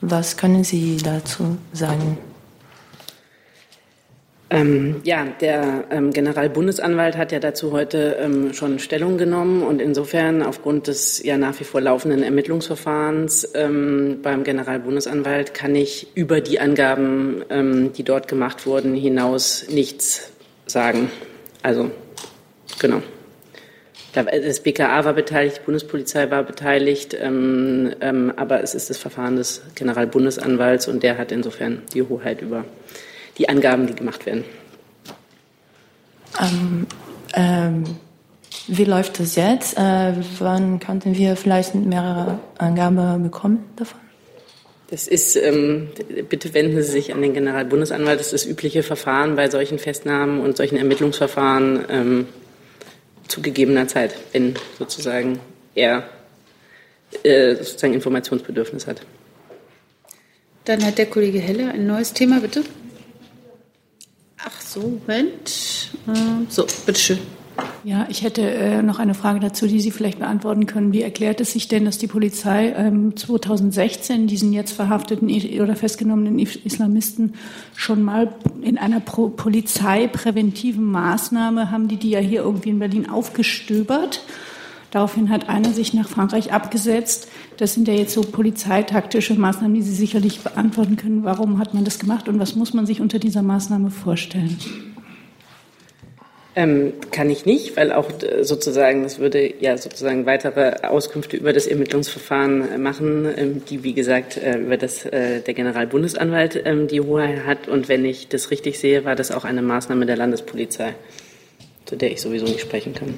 was 0.00 0.36
können 0.36 0.64
Sie 0.64 0.96
dazu 0.96 1.58
sagen? 1.72 2.18
Ähm, 4.50 5.00
ja, 5.04 5.26
der 5.40 5.84
ähm, 5.90 6.12
Generalbundesanwalt 6.12 7.16
hat 7.16 7.32
ja 7.32 7.38
dazu 7.38 7.72
heute 7.72 8.18
ähm, 8.20 8.52
schon 8.52 8.78
Stellung 8.78 9.16
genommen 9.16 9.62
und 9.62 9.80
insofern 9.80 10.42
aufgrund 10.42 10.86
des 10.86 11.22
ja 11.22 11.38
nach 11.38 11.58
wie 11.60 11.64
vor 11.64 11.80
laufenden 11.80 12.22
Ermittlungsverfahrens 12.22 13.52
ähm, 13.54 14.18
beim 14.22 14.44
Generalbundesanwalt 14.44 15.54
kann 15.54 15.74
ich 15.74 16.08
über 16.14 16.42
die 16.42 16.60
Angaben, 16.60 17.42
ähm, 17.48 17.92
die 17.94 18.02
dort 18.02 18.28
gemacht 18.28 18.66
wurden, 18.66 18.94
hinaus 18.94 19.66
nichts 19.70 20.30
sagen. 20.66 21.10
Also, 21.62 21.90
genau. 22.78 23.00
Das 24.12 24.60
BKA 24.60 25.04
war 25.04 25.14
beteiligt, 25.14 25.56
die 25.56 25.64
Bundespolizei 25.64 26.30
war 26.30 26.44
beteiligt, 26.44 27.16
ähm, 27.20 28.32
aber 28.36 28.62
es 28.62 28.76
ist 28.76 28.88
das 28.88 28.98
Verfahren 28.98 29.34
des 29.34 29.62
Generalbundesanwalts 29.74 30.86
und 30.86 31.02
der 31.02 31.18
hat 31.18 31.32
insofern 31.32 31.82
die 31.94 32.02
Hoheit 32.02 32.40
über 32.40 32.64
die 33.38 33.48
Angaben, 33.48 33.86
die 33.86 33.94
gemacht 33.94 34.26
werden. 34.26 34.44
Ähm, 36.40 36.86
ähm, 37.34 37.84
wie 38.66 38.84
läuft 38.84 39.20
das 39.20 39.36
jetzt? 39.36 39.76
Äh, 39.76 40.12
wann 40.38 40.80
könnten 40.80 41.16
wir 41.16 41.36
vielleicht 41.36 41.74
mehrere 41.74 42.38
Angaben 42.58 43.22
bekommen 43.22 43.64
davon? 43.76 44.00
Das 44.90 45.08
ist, 45.08 45.36
ähm, 45.36 45.88
bitte 46.28 46.54
wenden 46.54 46.82
Sie 46.82 46.90
sich 46.90 47.12
an 47.12 47.22
den 47.22 47.34
Generalbundesanwalt. 47.34 48.20
Das 48.20 48.32
ist 48.32 48.44
das 48.44 48.50
übliche 48.50 48.82
Verfahren 48.82 49.34
bei 49.34 49.50
solchen 49.50 49.78
Festnahmen 49.78 50.40
und 50.40 50.56
solchen 50.56 50.76
Ermittlungsverfahren 50.76 51.84
ähm, 51.88 52.26
zu 53.26 53.42
gegebener 53.42 53.88
Zeit, 53.88 54.14
wenn 54.32 54.54
sozusagen 54.78 55.40
er 55.74 56.04
äh, 57.22 57.56
sozusagen 57.56 57.94
Informationsbedürfnis 57.94 58.86
hat. 58.86 59.00
Dann 60.64 60.84
hat 60.84 60.98
der 60.98 61.06
Kollege 61.06 61.38
Heller 61.38 61.72
ein 61.72 61.86
neues 61.86 62.12
Thema, 62.12 62.40
bitte. 62.40 62.62
Ach 64.46 64.60
so, 64.60 64.80
Moment. 65.06 65.90
Äh, 66.06 66.44
so, 66.48 66.66
bitteschön. 66.84 67.18
Ja, 67.84 68.06
ich 68.10 68.22
hätte 68.22 68.42
äh, 68.42 68.82
noch 68.82 68.98
eine 68.98 69.14
Frage 69.14 69.40
dazu, 69.40 69.66
die 69.66 69.80
Sie 69.80 69.90
vielleicht 69.90 70.18
beantworten 70.18 70.66
können. 70.66 70.92
Wie 70.92 71.02
erklärt 71.02 71.40
es 71.40 71.52
sich 71.52 71.68
denn, 71.68 71.84
dass 71.84 71.98
die 71.98 72.06
Polizei 72.06 72.74
ähm, 72.76 73.16
2016 73.16 74.26
diesen 74.26 74.52
jetzt 74.52 74.72
verhafteten 74.72 75.30
oder 75.60 75.76
festgenommenen 75.76 76.38
Islamisten 76.38 77.34
schon 77.76 78.02
mal 78.02 78.34
in 78.62 78.76
einer 78.78 79.00
Pro 79.00 79.28
polizeipräventiven 79.28 80.84
Maßnahme 80.84 81.70
haben 81.70 81.88
die 81.88 81.96
die 81.96 82.10
ja 82.10 82.20
hier 82.20 82.42
irgendwie 82.42 82.70
in 82.70 82.78
Berlin 82.78 83.08
aufgestöbert? 83.08 84.22
Daraufhin 84.94 85.28
hat 85.28 85.48
einer 85.48 85.72
sich 85.72 85.92
nach 85.92 86.08
Frankreich 86.08 86.52
abgesetzt. 86.52 87.26
Das 87.56 87.74
sind 87.74 87.88
ja 87.88 87.94
jetzt 87.94 88.14
so 88.14 88.20
polizeitaktische 88.20 89.34
Maßnahmen, 89.34 89.74
die 89.74 89.82
Sie 89.82 89.92
sicherlich 89.92 90.38
beantworten 90.42 90.94
können. 90.94 91.24
Warum 91.24 91.58
hat 91.58 91.74
man 91.74 91.84
das 91.84 91.98
gemacht 91.98 92.28
und 92.28 92.38
was 92.38 92.54
muss 92.54 92.74
man 92.74 92.86
sich 92.86 93.00
unter 93.00 93.18
dieser 93.18 93.42
Maßnahme 93.42 93.90
vorstellen? 93.90 94.56
Ähm, 96.54 96.92
kann 97.10 97.28
ich 97.28 97.44
nicht, 97.44 97.76
weil 97.76 97.90
auch 97.90 98.08
äh, 98.22 98.44
sozusagen, 98.44 99.02
das 99.02 99.18
würde 99.18 99.52
ja 99.60 99.76
sozusagen 99.76 100.26
weitere 100.26 100.86
Auskünfte 100.86 101.36
über 101.36 101.52
das 101.52 101.66
Ermittlungsverfahren 101.66 102.74
äh, 102.74 102.78
machen, 102.78 103.26
ähm, 103.36 103.62
die 103.68 103.82
wie 103.82 103.94
gesagt 103.94 104.36
äh, 104.36 104.58
über 104.58 104.76
das 104.76 105.02
der 105.02 105.40
Generalbundesanwalt 105.40 106.62
ähm, 106.64 106.86
die 106.86 107.00
Hoheit 107.00 107.44
hat. 107.44 107.66
Und 107.66 107.88
wenn 107.88 108.04
ich 108.04 108.28
das 108.28 108.52
richtig 108.52 108.78
sehe, 108.78 109.04
war 109.04 109.16
das 109.16 109.32
auch 109.32 109.44
eine 109.44 109.60
Maßnahme 109.60 110.06
der 110.06 110.16
Landespolizei, 110.16 110.94
zu 111.84 111.96
der 111.96 112.12
ich 112.12 112.20
sowieso 112.20 112.44
nicht 112.44 112.60
sprechen 112.60 112.94
kann. 112.94 113.14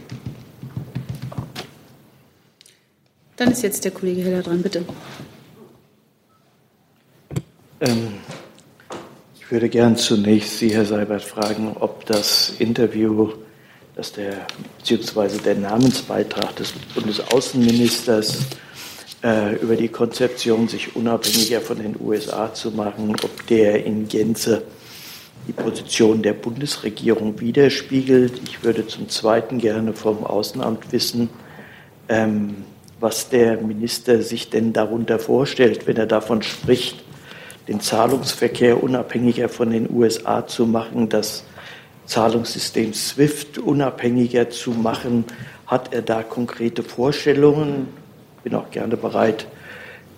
Dann 3.37 3.53
ist 3.53 3.62
jetzt 3.62 3.85
der 3.85 3.92
Kollege 3.92 4.22
Heller 4.22 4.42
dran, 4.42 4.62
bitte. 4.62 4.85
Ähm, 7.81 8.14
ich 9.38 9.51
würde 9.51 9.68
gern 9.68 9.96
zunächst 9.96 10.59
Sie, 10.59 10.75
Herr 10.75 10.87
Seibert, 10.87 11.22
fragen, 11.22 11.77
ob 11.79 12.07
das 12.07 12.55
Interview, 12.59 13.33
das 13.94 14.12
der, 14.12 14.46
beziehungsweise 14.79 15.38
der 15.38 15.55
Namensbeitrag 15.55 16.57
des 16.57 16.72
Bundesaußenministers 16.94 18.38
äh, 19.22 19.57
über 19.57 19.77
die 19.77 19.88
Konzeption, 19.88 20.66
sich 20.68 20.96
unabhängiger 20.96 21.61
von 21.61 21.79
den 21.79 21.94
USA 22.01 22.53
zu 22.55 22.70
machen, 22.70 23.14
ob 23.22 23.46
der 23.49 23.85
in 23.85 24.09
Gänze 24.09 24.62
die 25.46 25.53
Position 25.53 26.22
der 26.22 26.33
Bundesregierung 26.33 27.38
widerspiegelt. 27.38 28.40
Ich 28.44 28.64
würde 28.64 28.87
zum 28.87 29.09
Zweiten 29.09 29.59
gerne 29.59 29.92
vom 29.92 30.25
Außenamt 30.25 30.92
wissen, 30.92 31.29
ähm, 32.09 32.65
was 33.00 33.28
der 33.28 33.61
Minister 33.61 34.22
sich 34.22 34.50
denn 34.50 34.72
darunter 34.72 35.18
vorstellt, 35.18 35.87
wenn 35.87 35.96
er 35.96 36.06
davon 36.06 36.42
spricht, 36.42 37.04
den 37.68 37.80
Zahlungsverkehr 37.80 38.82
unabhängiger 38.82 39.48
von 39.48 39.70
den 39.70 39.90
USA 39.90 40.46
zu 40.46 40.66
machen, 40.66 41.09
das 41.09 41.44
Zahlungssystem 42.06 42.94
SWIFT 42.94 43.59
unabhängiger 43.59 44.50
zu 44.50 44.70
machen. 44.70 45.24
Hat 45.66 45.92
er 45.92 46.02
da 46.02 46.22
konkrete 46.22 46.82
Vorstellungen? 46.82 47.88
Ich 48.38 48.42
bin 48.44 48.54
auch 48.54 48.70
gerne 48.70 48.96
bereit, 48.96 49.46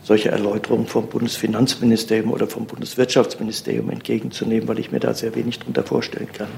solche 0.03 0.31
Erläuterungen 0.31 0.87
vom 0.87 1.07
Bundesfinanzministerium 1.07 2.31
oder 2.31 2.47
vom 2.47 2.67
Bundeswirtschaftsministerium 2.67 3.91
entgegenzunehmen, 3.91 4.69
weil 4.69 4.79
ich 4.79 4.93
mir 4.93 5.01
da 5.01 5.15
sehr 5.15 5.35
wenig 5.35 5.59
darunter 5.59 5.85
vorstellen 5.85 6.29
kann. 6.33 6.49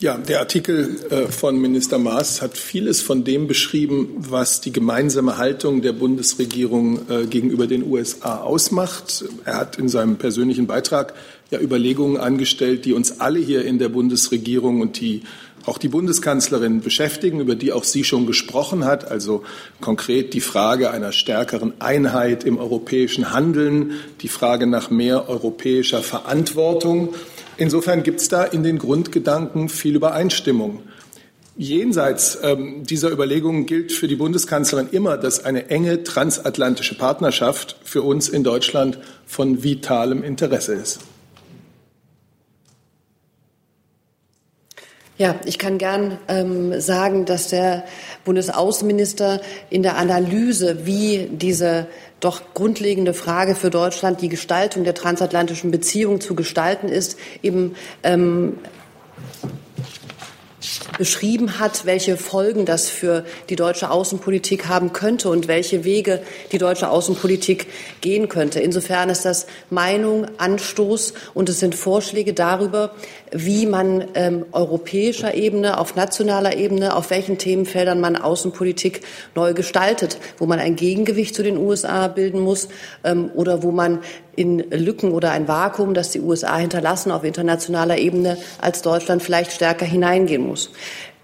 Ja, 0.00 0.18
der 0.18 0.40
Artikel 0.40 0.96
äh, 1.08 1.28
von 1.28 1.56
Minister 1.56 1.98
Maas 1.98 2.42
hat 2.42 2.58
vieles 2.58 3.00
von 3.00 3.22
dem 3.22 3.46
beschrieben, 3.46 4.08
was 4.18 4.60
die 4.60 4.72
gemeinsame 4.72 5.38
Haltung 5.38 5.82
der 5.82 5.92
Bundesregierung 5.92 7.08
äh, 7.08 7.26
gegenüber 7.26 7.68
den 7.68 7.88
USA 7.88 8.38
ausmacht. 8.38 9.24
Er 9.44 9.56
hat 9.56 9.78
in 9.78 9.88
seinem 9.88 10.16
persönlichen 10.16 10.66
Beitrag 10.66 11.14
ja 11.50 11.60
Überlegungen 11.60 12.16
angestellt, 12.16 12.84
die 12.84 12.92
uns 12.92 13.20
alle 13.20 13.38
hier 13.38 13.64
in 13.64 13.78
der 13.78 13.88
Bundesregierung 13.88 14.80
und 14.80 15.00
die 15.00 15.22
auch 15.64 15.78
die 15.78 15.88
Bundeskanzlerin 15.88 16.80
beschäftigen, 16.80 17.40
über 17.40 17.54
die 17.54 17.72
auch 17.72 17.84
sie 17.84 18.04
schon 18.04 18.26
gesprochen 18.26 18.84
hat, 18.84 19.10
also 19.10 19.44
konkret 19.80 20.34
die 20.34 20.40
Frage 20.40 20.90
einer 20.90 21.12
stärkeren 21.12 21.72
Einheit 21.80 22.44
im 22.44 22.58
europäischen 22.58 23.32
Handeln, 23.32 23.92
die 24.20 24.28
Frage 24.28 24.66
nach 24.66 24.90
mehr 24.90 25.28
europäischer 25.28 26.02
Verantwortung. 26.02 27.14
Insofern 27.56 28.02
gibt 28.02 28.20
es 28.20 28.28
da 28.28 28.44
in 28.44 28.62
den 28.62 28.78
Grundgedanken 28.78 29.68
viel 29.68 29.94
Übereinstimmung. 29.94 30.82
Jenseits 31.56 32.38
ähm, 32.42 32.84
dieser 32.84 33.12
Überlegungen 33.12 33.66
gilt 33.66 33.92
für 33.92 34.08
die 34.08 34.16
Bundeskanzlerin 34.16 34.88
immer, 34.90 35.16
dass 35.16 35.44
eine 35.44 35.70
enge 35.70 36.02
transatlantische 36.02 36.98
Partnerschaft 36.98 37.76
für 37.84 38.02
uns 38.02 38.28
in 38.28 38.42
Deutschland 38.42 38.98
von 39.24 39.62
vitalem 39.62 40.24
Interesse 40.24 40.74
ist. 40.74 40.98
Ja, 45.16 45.36
ich 45.44 45.60
kann 45.60 45.78
gern 45.78 46.18
ähm, 46.26 46.80
sagen, 46.80 47.24
dass 47.24 47.46
der 47.46 47.84
Bundesaußenminister 48.24 49.40
in 49.70 49.84
der 49.84 49.96
Analyse, 49.96 50.86
wie 50.86 51.28
diese 51.30 51.86
doch 52.24 52.54
grundlegende 52.54 53.14
Frage 53.14 53.54
für 53.54 53.70
Deutschland 53.70 54.20
die 54.20 54.28
Gestaltung 54.28 54.84
der 54.84 54.94
transatlantischen 54.94 55.70
Beziehung 55.70 56.20
zu 56.20 56.34
gestalten 56.34 56.88
ist, 56.88 57.18
eben 57.42 57.74
ähm, 58.02 58.58
beschrieben 60.98 61.58
hat, 61.58 61.86
welche 61.86 62.16
Folgen 62.16 62.64
das 62.64 62.88
für 62.88 63.24
die 63.48 63.56
deutsche 63.56 63.90
Außenpolitik 63.90 64.68
haben 64.68 64.92
könnte 64.92 65.28
und 65.28 65.48
welche 65.48 65.84
Wege 65.84 66.22
die 66.52 66.58
deutsche 66.58 66.88
Außenpolitik 66.88 67.66
gehen 68.00 68.28
könnte. 68.28 68.60
Insofern 68.60 69.10
ist 69.10 69.24
das 69.24 69.46
Meinung, 69.70 70.26
Anstoß 70.38 71.14
und 71.34 71.48
es 71.48 71.60
sind 71.60 71.74
Vorschläge 71.74 72.32
darüber, 72.32 72.94
wie 73.34 73.66
man 73.66 74.04
ähm, 74.14 74.46
europäischer 74.52 75.34
Ebene, 75.34 75.78
auf 75.78 75.96
nationaler 75.96 76.56
Ebene, 76.56 76.94
auf 76.94 77.10
welchen 77.10 77.36
Themenfeldern 77.36 78.00
man 78.00 78.16
Außenpolitik 78.16 79.00
neu 79.34 79.54
gestaltet, 79.54 80.18
wo 80.38 80.46
man 80.46 80.60
ein 80.60 80.76
Gegengewicht 80.76 81.34
zu 81.34 81.42
den 81.42 81.56
USA 81.56 82.06
bilden 82.06 82.40
muss 82.40 82.68
ähm, 83.02 83.30
oder 83.34 83.64
wo 83.64 83.72
man 83.72 83.98
in 84.36 84.58
Lücken 84.70 85.10
oder 85.10 85.32
ein 85.32 85.48
Vakuum, 85.48 85.94
das 85.94 86.10
die 86.10 86.20
USA 86.20 86.56
hinterlassen 86.56 87.10
auf 87.10 87.24
internationaler 87.24 87.98
Ebene, 87.98 88.38
als 88.60 88.82
Deutschland 88.82 89.22
vielleicht 89.22 89.50
stärker 89.50 89.84
hineingehen 89.84 90.46
muss. 90.46 90.70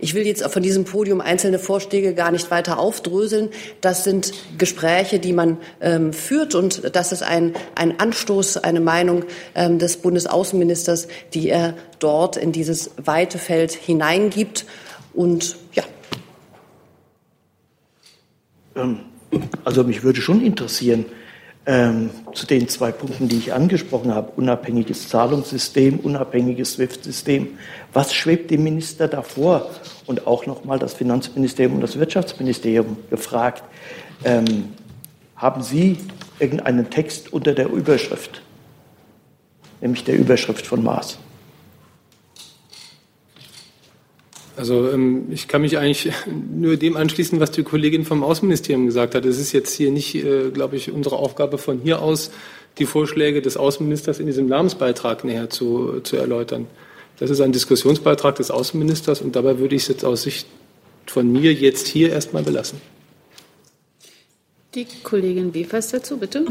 Ich 0.01 0.15
will 0.15 0.27
jetzt 0.27 0.43
von 0.45 0.63
diesem 0.63 0.85
Podium 0.85 1.21
einzelne 1.21 1.59
Vorschläge 1.59 2.15
gar 2.15 2.31
nicht 2.31 2.51
weiter 2.51 2.79
aufdröseln. 2.79 3.51
Das 3.81 4.05
sind 4.05 4.33
Gespräche, 4.57 5.19
die 5.19 5.33
man 5.33 5.59
ähm, 5.81 6.13
führt 6.13 6.55
und 6.55 6.95
das 6.97 7.13
ist 7.13 7.23
ein, 7.23 7.55
ein 7.75 8.01
Anstoß, 8.01 8.59
eine 8.59 8.81
Meinung 8.81 9.25
ähm, 9.55 9.79
des 9.79 9.99
Bundesaußenministers, 9.99 11.09
die 11.35 11.49
er 11.51 11.75
dort 11.99 12.37
in 12.37 12.53
dieses 12.53 12.91
weite 12.97 13.39
Feld 13.39 13.73
hineingibt. 13.73 14.65
Und 15.13 15.57
ja. 15.75 15.85
Ähm, 18.77 19.01
also 19.65 19.85
mich 19.85 20.03
würde 20.03 20.21
schon 20.21 20.45
interessieren, 20.45 21.05
ähm, 21.67 22.11
zu 22.33 22.47
den 22.47 22.69
zwei 22.69 22.91
Punkten, 22.91 23.29
die 23.29 23.37
ich 23.37 23.53
angesprochen 23.53 24.15
habe, 24.15 24.33
unabhängiges 24.37 25.09
Zahlungssystem, 25.09 25.99
unabhängiges 26.01 26.75
SWIFT-System. 26.75 27.59
Was 27.93 28.15
schwebt 28.15 28.51
dem 28.51 28.65
Minister 28.65 29.09
davor? 29.09 29.71
Und 30.07 30.27
auch 30.27 30.47
nochmal 30.47 30.79
das 30.79 30.95
Finanzministerium 30.95 31.77
und 31.77 31.83
das 31.83 31.99
Wirtschaftsministerium 31.99 32.97
gefragt, 33.11 33.63
ähm, 34.25 34.75
haben 35.37 35.63
Sie 35.63 35.99
irgendeinen 36.39 36.91
Text 36.91 37.33
unter 37.33 37.53
der 37.53 37.69
Überschrift, 37.71 38.43
nämlich 39.81 40.05
der 40.05 40.17
Überschrift 40.17 40.67
von 40.67 40.83
Maas? 40.83 41.19
Also 44.57 44.91
ähm, 44.91 45.27
ich 45.31 45.49
kann 45.49 45.63
mich 45.63 45.79
eigentlich 45.79 46.13
nur 46.55 46.77
dem 46.77 46.97
anschließen, 46.97 47.41
was 47.41 47.51
die 47.51 47.63
Kollegin 47.63 48.05
vom 48.05 48.23
Außenministerium 48.23 48.87
gesagt 48.87 49.15
hat. 49.15 49.25
Es 49.25 49.39
ist 49.39 49.53
jetzt 49.53 49.75
hier 49.75 49.91
nicht, 49.91 50.15
äh, 50.15 50.51
glaube 50.51 50.77
ich, 50.77 50.91
unsere 50.91 51.17
Aufgabe 51.17 51.59
von 51.59 51.81
hier 51.81 52.03
aus 52.03 52.31
die 52.79 52.87
Vorschläge 52.87 53.43
des 53.43 53.57
Außenministers 53.57 54.21
in 54.21 54.27
diesem 54.27 54.47
Namensbeitrag 54.47 55.25
näher 55.25 55.51
zu, 55.51 56.01
zu 56.01 56.17
erläutern. 56.17 56.67
Das 57.19 57.31
ist 57.31 57.41
ein 57.41 57.53
Diskussionsbeitrag 57.53 58.37
des 58.37 58.51
Außenministers 58.51 59.21
und 59.21 59.37
dabei 59.37 59.59
würde 59.59 59.75
ich 59.75 59.83
es 59.83 59.89
jetzt 59.89 60.05
aus 60.05 60.23
Sicht 60.23 60.47
von 61.07 61.31
mir 61.31 61.53
jetzt 61.53 61.87
hier 61.89 62.11
erstmal 62.11 62.43
belassen. 62.43 62.81
Die 64.75 64.87
Kollegin 65.03 65.53
Wefers 65.53 65.91
dazu, 65.91 66.17
bitte. 66.17 66.47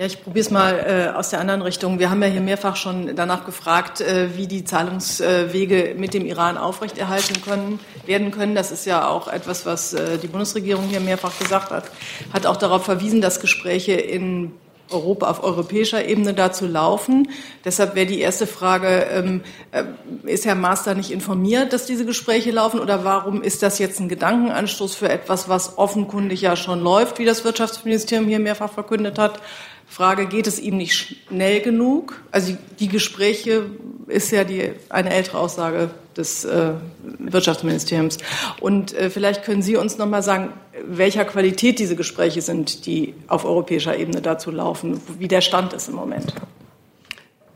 Ja, 0.00 0.06
ich 0.06 0.22
probiere 0.22 0.44
es 0.44 0.50
mal 0.52 0.74
äh, 0.74 1.16
aus 1.18 1.30
der 1.30 1.40
anderen 1.40 1.60
Richtung. 1.60 1.98
Wir 1.98 2.08
haben 2.08 2.22
ja 2.22 2.28
hier 2.28 2.40
mehrfach 2.40 2.76
schon 2.76 3.16
danach 3.16 3.44
gefragt, 3.44 4.00
äh, 4.00 4.36
wie 4.36 4.46
die 4.46 4.64
Zahlungswege 4.64 5.96
mit 5.98 6.14
dem 6.14 6.24
Iran 6.24 6.56
aufrechterhalten 6.56 7.42
können, 7.42 7.80
werden 8.06 8.30
können. 8.30 8.54
Das 8.54 8.70
ist 8.70 8.86
ja 8.86 9.08
auch 9.08 9.26
etwas, 9.26 9.66
was 9.66 9.94
äh, 9.94 10.18
die 10.18 10.28
Bundesregierung 10.28 10.84
hier 10.84 11.00
mehrfach 11.00 11.36
gesagt 11.40 11.72
hat. 11.72 11.90
Hat 12.32 12.46
auch 12.46 12.56
darauf 12.56 12.84
verwiesen, 12.84 13.20
dass 13.20 13.40
Gespräche 13.40 13.94
in 13.94 14.52
Europa 14.88 15.28
auf 15.28 15.42
europäischer 15.42 16.04
Ebene 16.06 16.32
dazu 16.32 16.68
laufen. 16.68 17.28
Deshalb 17.64 17.96
wäre 17.96 18.06
die 18.06 18.20
erste 18.20 18.46
Frage, 18.46 19.08
ähm, 19.10 19.42
äh, 19.72 19.82
ist 20.30 20.46
Herr 20.46 20.54
Master 20.54 20.94
nicht 20.94 21.10
informiert, 21.10 21.72
dass 21.72 21.86
diese 21.86 22.06
Gespräche 22.06 22.52
laufen 22.52 22.78
oder 22.78 23.04
warum 23.04 23.42
ist 23.42 23.64
das 23.64 23.80
jetzt 23.80 23.98
ein 23.98 24.08
Gedankenanstoß 24.08 24.94
für 24.94 25.08
etwas, 25.08 25.48
was 25.48 25.76
offenkundig 25.76 26.40
ja 26.40 26.54
schon 26.54 26.80
läuft, 26.80 27.18
wie 27.18 27.24
das 27.24 27.44
Wirtschaftsministerium 27.44 28.28
hier 28.28 28.38
mehrfach 28.38 28.70
verkündet 28.70 29.18
hat? 29.18 29.40
Frage, 29.88 30.26
geht 30.26 30.46
es 30.46 30.60
ihm 30.60 30.76
nicht 30.76 31.16
schnell 31.28 31.60
genug? 31.60 32.20
Also 32.30 32.56
die 32.78 32.88
Gespräche 32.88 33.66
ist 34.06 34.30
ja 34.30 34.44
die, 34.44 34.72
eine 34.88 35.10
ältere 35.10 35.38
Aussage 35.38 35.90
des 36.16 36.44
äh, 36.44 36.72
Wirtschaftsministeriums. 37.18 38.18
Und 38.60 38.92
äh, 38.92 39.10
vielleicht 39.10 39.44
können 39.44 39.62
Sie 39.62 39.76
uns 39.76 39.98
noch 39.98 40.06
mal 40.06 40.22
sagen, 40.22 40.52
welcher 40.84 41.24
Qualität 41.24 41.78
diese 41.78 41.96
Gespräche 41.96 42.42
sind, 42.42 42.86
die 42.86 43.14
auf 43.28 43.44
europäischer 43.44 43.96
Ebene 43.96 44.20
dazu 44.20 44.50
laufen, 44.50 45.00
wie 45.18 45.28
der 45.28 45.40
Stand 45.40 45.72
ist 45.72 45.88
im 45.88 45.94
Moment. 45.94 46.34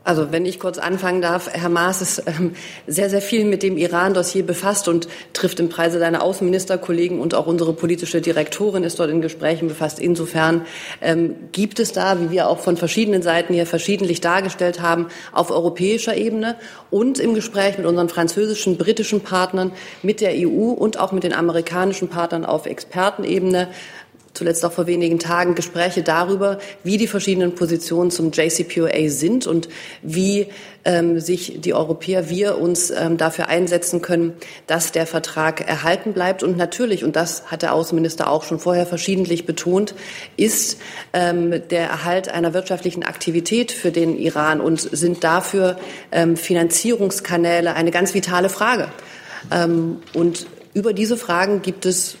Also 0.05 0.33
wenn 0.33 0.45
ich 0.45 0.59
kurz 0.59 0.79
anfangen 0.79 1.21
darf, 1.21 1.49
Herr 1.49 1.69
Maas 1.69 2.01
ist 2.01 2.23
ähm, 2.25 2.55
sehr, 2.87 3.09
sehr 3.09 3.21
viel 3.21 3.45
mit 3.45 3.63
dem 3.63 3.77
Iran-Dossier 3.77 4.45
befasst 4.45 4.89
und 4.89 5.07
trifft 5.31 5.61
im 5.61 5.69
Preise 5.69 5.97
seine 5.97 6.21
Außenministerkollegen 6.21 7.21
und 7.21 7.33
auch 7.33 7.47
unsere 7.47 7.71
politische 7.71 8.19
Direktorin 8.19 8.83
ist 8.83 8.99
dort 8.99 9.09
in 9.09 9.21
Gesprächen 9.21 9.69
befasst. 9.69 9.99
Insofern 9.99 10.65
ähm, 11.01 11.35
gibt 11.53 11.79
es 11.79 11.93
da, 11.93 12.19
wie 12.19 12.31
wir 12.31 12.49
auch 12.49 12.59
von 12.59 12.75
verschiedenen 12.75 13.21
Seiten 13.21 13.53
hier 13.53 13.65
verschiedentlich 13.65 14.19
dargestellt 14.19 14.81
haben, 14.81 15.07
auf 15.31 15.51
europäischer 15.51 16.17
Ebene 16.17 16.57
und 16.91 17.17
im 17.19 17.33
Gespräch 17.33 17.77
mit 17.77 17.87
unseren 17.87 18.09
französischen, 18.09 18.77
britischen 18.77 19.21
Partnern, 19.21 19.71
mit 20.01 20.19
der 20.19 20.33
EU 20.33 20.71
und 20.71 20.99
auch 20.99 21.13
mit 21.13 21.23
den 21.23 21.33
amerikanischen 21.33 22.09
Partnern 22.09 22.43
auf 22.43 22.65
Expertenebene 22.65 23.69
zuletzt 24.33 24.65
auch 24.65 24.71
vor 24.71 24.87
wenigen 24.87 25.19
Tagen 25.19 25.55
Gespräche 25.55 26.03
darüber, 26.03 26.59
wie 26.83 26.97
die 26.97 27.07
verschiedenen 27.07 27.55
Positionen 27.55 28.11
zum 28.11 28.31
JCPOA 28.31 29.09
sind 29.09 29.47
und 29.47 29.69
wie 30.01 30.47
ähm, 30.85 31.19
sich 31.19 31.61
die 31.61 31.73
Europäer, 31.73 32.29
wir 32.29 32.57
uns 32.57 32.91
ähm, 32.91 33.17
dafür 33.17 33.47
einsetzen 33.47 34.01
können, 34.01 34.33
dass 34.67 34.91
der 34.91 35.07
Vertrag 35.07 35.67
erhalten 35.67 36.13
bleibt. 36.13 36.43
Und 36.43 36.57
natürlich, 36.57 37.03
und 37.03 37.15
das 37.15 37.51
hat 37.51 37.61
der 37.61 37.73
Außenminister 37.73 38.29
auch 38.29 38.43
schon 38.43 38.59
vorher 38.59 38.85
verschiedentlich 38.85 39.45
betont, 39.45 39.95
ist 40.35 40.79
ähm, 41.13 41.61
der 41.69 41.87
Erhalt 41.87 42.29
einer 42.29 42.53
wirtschaftlichen 42.53 43.03
Aktivität 43.03 43.71
für 43.71 43.91
den 43.91 44.17
Iran 44.17 44.59
und 44.59 44.81
sind 44.81 45.23
dafür 45.23 45.77
ähm, 46.11 46.35
Finanzierungskanäle 46.35 47.75
eine 47.75 47.91
ganz 47.91 48.13
vitale 48.13 48.49
Frage. 48.49 48.89
Ähm, 49.51 49.97
und 50.13 50.47
über 50.73 50.93
diese 50.93 51.17
Fragen 51.17 51.61
gibt 51.61 51.85
es 51.85 52.17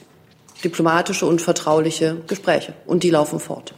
diplomatische 0.63 1.25
und 1.25 1.41
vertrauliche 1.41 2.17
Gespräche. 2.27 2.73
Und 2.85 3.03
die 3.03 3.09
laufen 3.09 3.39
fort. 3.39 3.73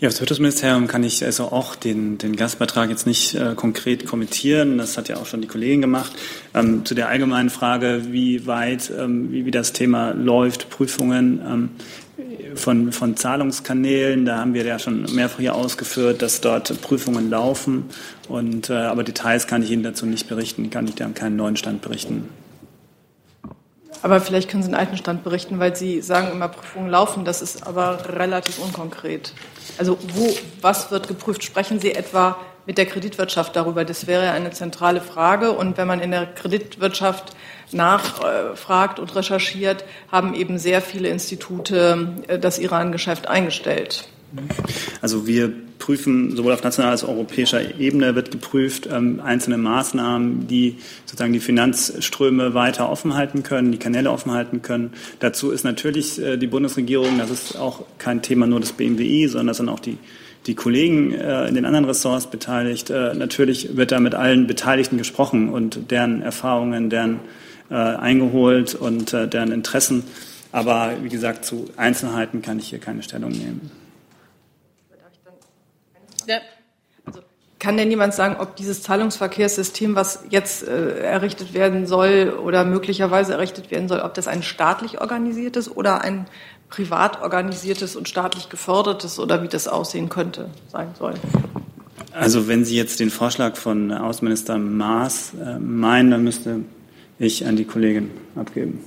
Ja, 0.00 0.08
das 0.08 0.20
Wirtschaftsministerium 0.20 0.86
kann 0.86 1.02
ich 1.02 1.24
also 1.24 1.46
auch 1.46 1.74
den, 1.74 2.18
den 2.18 2.36
Gastbeitrag 2.36 2.88
jetzt 2.88 3.04
nicht 3.04 3.34
äh, 3.34 3.54
konkret 3.56 4.06
kommentieren. 4.06 4.78
Das 4.78 4.96
hat 4.96 5.08
ja 5.08 5.16
auch 5.16 5.26
schon 5.26 5.40
die 5.40 5.48
Kollegin 5.48 5.80
gemacht. 5.80 6.12
Ähm, 6.54 6.84
zu 6.84 6.94
der 6.94 7.08
allgemeinen 7.08 7.50
Frage, 7.50 8.02
wie 8.12 8.46
weit, 8.46 8.92
ähm, 8.96 9.32
wie, 9.32 9.44
wie 9.44 9.50
das 9.50 9.72
Thema 9.72 10.12
läuft, 10.12 10.70
Prüfungen 10.70 11.40
ähm, 11.44 11.70
von, 12.54 12.92
von 12.92 13.16
Zahlungskanälen, 13.16 14.24
da 14.24 14.38
haben 14.38 14.54
wir 14.54 14.64
ja 14.64 14.78
schon 14.78 15.02
mehrfach 15.16 15.40
hier 15.40 15.56
ausgeführt, 15.56 16.22
dass 16.22 16.40
dort 16.40 16.80
Prüfungen 16.80 17.28
laufen. 17.28 17.86
Und, 18.28 18.70
äh, 18.70 18.74
aber 18.74 19.02
Details 19.02 19.48
kann 19.48 19.64
ich 19.64 19.72
Ihnen 19.72 19.82
dazu 19.82 20.06
nicht 20.06 20.28
berichten, 20.28 20.70
kann 20.70 20.86
ich 20.86 20.94
da 20.94 21.08
keinen 21.08 21.34
neuen 21.34 21.56
Stand 21.56 21.82
berichten. 21.82 22.28
Aber 24.02 24.20
vielleicht 24.20 24.48
können 24.50 24.62
Sie 24.62 24.68
einen 24.68 24.78
alten 24.78 24.96
Stand 24.96 25.24
berichten, 25.24 25.58
weil 25.58 25.74
Sie 25.74 26.00
sagen 26.00 26.30
immer, 26.30 26.48
Prüfungen 26.48 26.90
laufen. 26.90 27.24
Das 27.24 27.42
ist 27.42 27.66
aber 27.66 28.16
relativ 28.16 28.58
unkonkret. 28.58 29.32
Also 29.78 29.98
wo, 30.14 30.34
was 30.60 30.90
wird 30.90 31.08
geprüft? 31.08 31.42
Sprechen 31.42 31.80
Sie 31.80 31.94
etwa 31.94 32.36
mit 32.66 32.78
der 32.78 32.86
Kreditwirtschaft 32.86 33.56
darüber? 33.56 33.84
Das 33.84 34.06
wäre 34.06 34.30
eine 34.30 34.50
zentrale 34.50 35.00
Frage. 35.00 35.52
Und 35.52 35.76
wenn 35.78 35.88
man 35.88 36.00
in 36.00 36.10
der 36.10 36.26
Kreditwirtschaft 36.26 37.32
nachfragt 37.72 38.98
und 38.98 39.14
recherchiert, 39.14 39.84
haben 40.10 40.34
eben 40.34 40.58
sehr 40.58 40.80
viele 40.80 41.08
Institute 41.08 42.08
äh, 42.28 42.38
das 42.38 42.58
Iran-Geschäft 42.58 43.28
eingestellt. 43.28 44.08
Also 45.00 45.26
wir 45.26 45.52
prüfen 45.78 46.36
sowohl 46.36 46.52
auf 46.52 46.62
nationaler 46.62 46.92
als 46.92 47.04
auch 47.04 47.08
europäischer 47.08 47.78
Ebene 47.78 48.14
wird 48.14 48.30
geprüft 48.30 48.88
ähm, 48.90 49.20
einzelne 49.20 49.56
Maßnahmen, 49.56 50.48
die 50.48 50.76
sozusagen 51.06 51.32
die 51.32 51.40
Finanzströme 51.40 52.52
weiter 52.52 52.90
offen 52.90 53.14
halten 53.14 53.42
können, 53.42 53.72
die 53.72 53.78
Kanäle 53.78 54.10
offen 54.10 54.32
halten 54.32 54.60
können. 54.60 54.92
Dazu 55.20 55.50
ist 55.50 55.64
natürlich 55.64 56.20
äh, 56.20 56.36
die 56.36 56.46
Bundesregierung, 56.46 57.18
das 57.18 57.30
ist 57.30 57.56
auch 57.56 57.84
kein 57.98 58.22
Thema 58.22 58.46
nur 58.46 58.60
des 58.60 58.72
BMWI, 58.72 59.28
sondern 59.28 59.46
das 59.48 59.56
sind 59.58 59.68
auch 59.68 59.80
die 59.80 59.98
die 60.46 60.54
Kollegen 60.54 61.12
äh, 61.12 61.46
in 61.46 61.54
den 61.54 61.64
anderen 61.64 61.84
Ressorts 61.84 62.26
beteiligt. 62.26 62.90
Äh, 62.90 63.14
natürlich 63.14 63.76
wird 63.76 63.92
da 63.92 64.00
mit 64.00 64.14
allen 64.14 64.46
Beteiligten 64.46 64.96
gesprochen 64.96 65.50
und 65.50 65.90
deren 65.90 66.22
Erfahrungen, 66.22 66.90
deren 66.90 67.20
äh, 67.70 67.74
eingeholt 67.74 68.74
und 68.74 69.12
äh, 69.12 69.28
deren 69.28 69.52
Interessen. 69.52 70.04
Aber 70.50 70.92
wie 71.02 71.10
gesagt, 71.10 71.44
zu 71.44 71.66
Einzelheiten 71.76 72.40
kann 72.40 72.58
ich 72.58 72.68
hier 72.68 72.78
keine 72.78 73.02
Stellung 73.02 73.30
nehmen. 73.30 73.70
Ja. 76.28 76.38
Also, 77.04 77.20
kann 77.58 77.76
denn 77.76 77.90
jemand 77.90 78.14
sagen, 78.14 78.36
ob 78.38 78.56
dieses 78.56 78.82
Zahlungsverkehrssystem, 78.82 79.94
was 79.94 80.24
jetzt 80.30 80.66
äh, 80.66 81.00
errichtet 81.00 81.54
werden 81.54 81.86
soll 81.86 82.38
oder 82.42 82.64
möglicherweise 82.64 83.32
errichtet 83.32 83.70
werden 83.70 83.88
soll, 83.88 84.00
ob 84.00 84.14
das 84.14 84.28
ein 84.28 84.42
staatlich 84.42 85.00
organisiertes 85.00 85.74
oder 85.74 86.02
ein 86.02 86.26
privat 86.68 87.22
organisiertes 87.22 87.96
und 87.96 88.08
staatlich 88.08 88.48
gefördertes 88.48 89.18
oder 89.18 89.42
wie 89.42 89.48
das 89.48 89.68
aussehen 89.68 90.08
könnte, 90.08 90.50
sein 90.70 90.88
soll? 90.98 91.14
Also 92.12 92.48
wenn 92.48 92.64
Sie 92.64 92.76
jetzt 92.76 93.00
den 93.00 93.10
Vorschlag 93.10 93.56
von 93.56 93.92
Außenminister 93.92 94.58
Maas 94.58 95.32
äh, 95.34 95.58
meinen, 95.58 96.10
dann 96.10 96.24
müsste 96.24 96.60
ich 97.18 97.46
an 97.46 97.56
die 97.56 97.64
Kollegin 97.64 98.10
abgeben. 98.36 98.84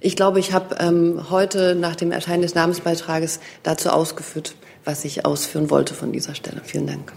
Ich 0.00 0.16
glaube, 0.16 0.38
ich 0.38 0.52
habe 0.52 0.76
ähm, 0.80 1.30
heute 1.30 1.74
nach 1.74 1.96
dem 1.96 2.12
Erscheinen 2.12 2.42
des 2.42 2.54
Namensbeitrages 2.54 3.40
dazu 3.62 3.88
ausgeführt, 3.88 4.54
was 4.84 5.04
ich 5.04 5.24
ausführen 5.24 5.70
wollte 5.70 5.94
von 5.94 6.12
dieser 6.12 6.34
Stelle. 6.34 6.60
Vielen 6.64 6.86
Dank. 6.86 7.12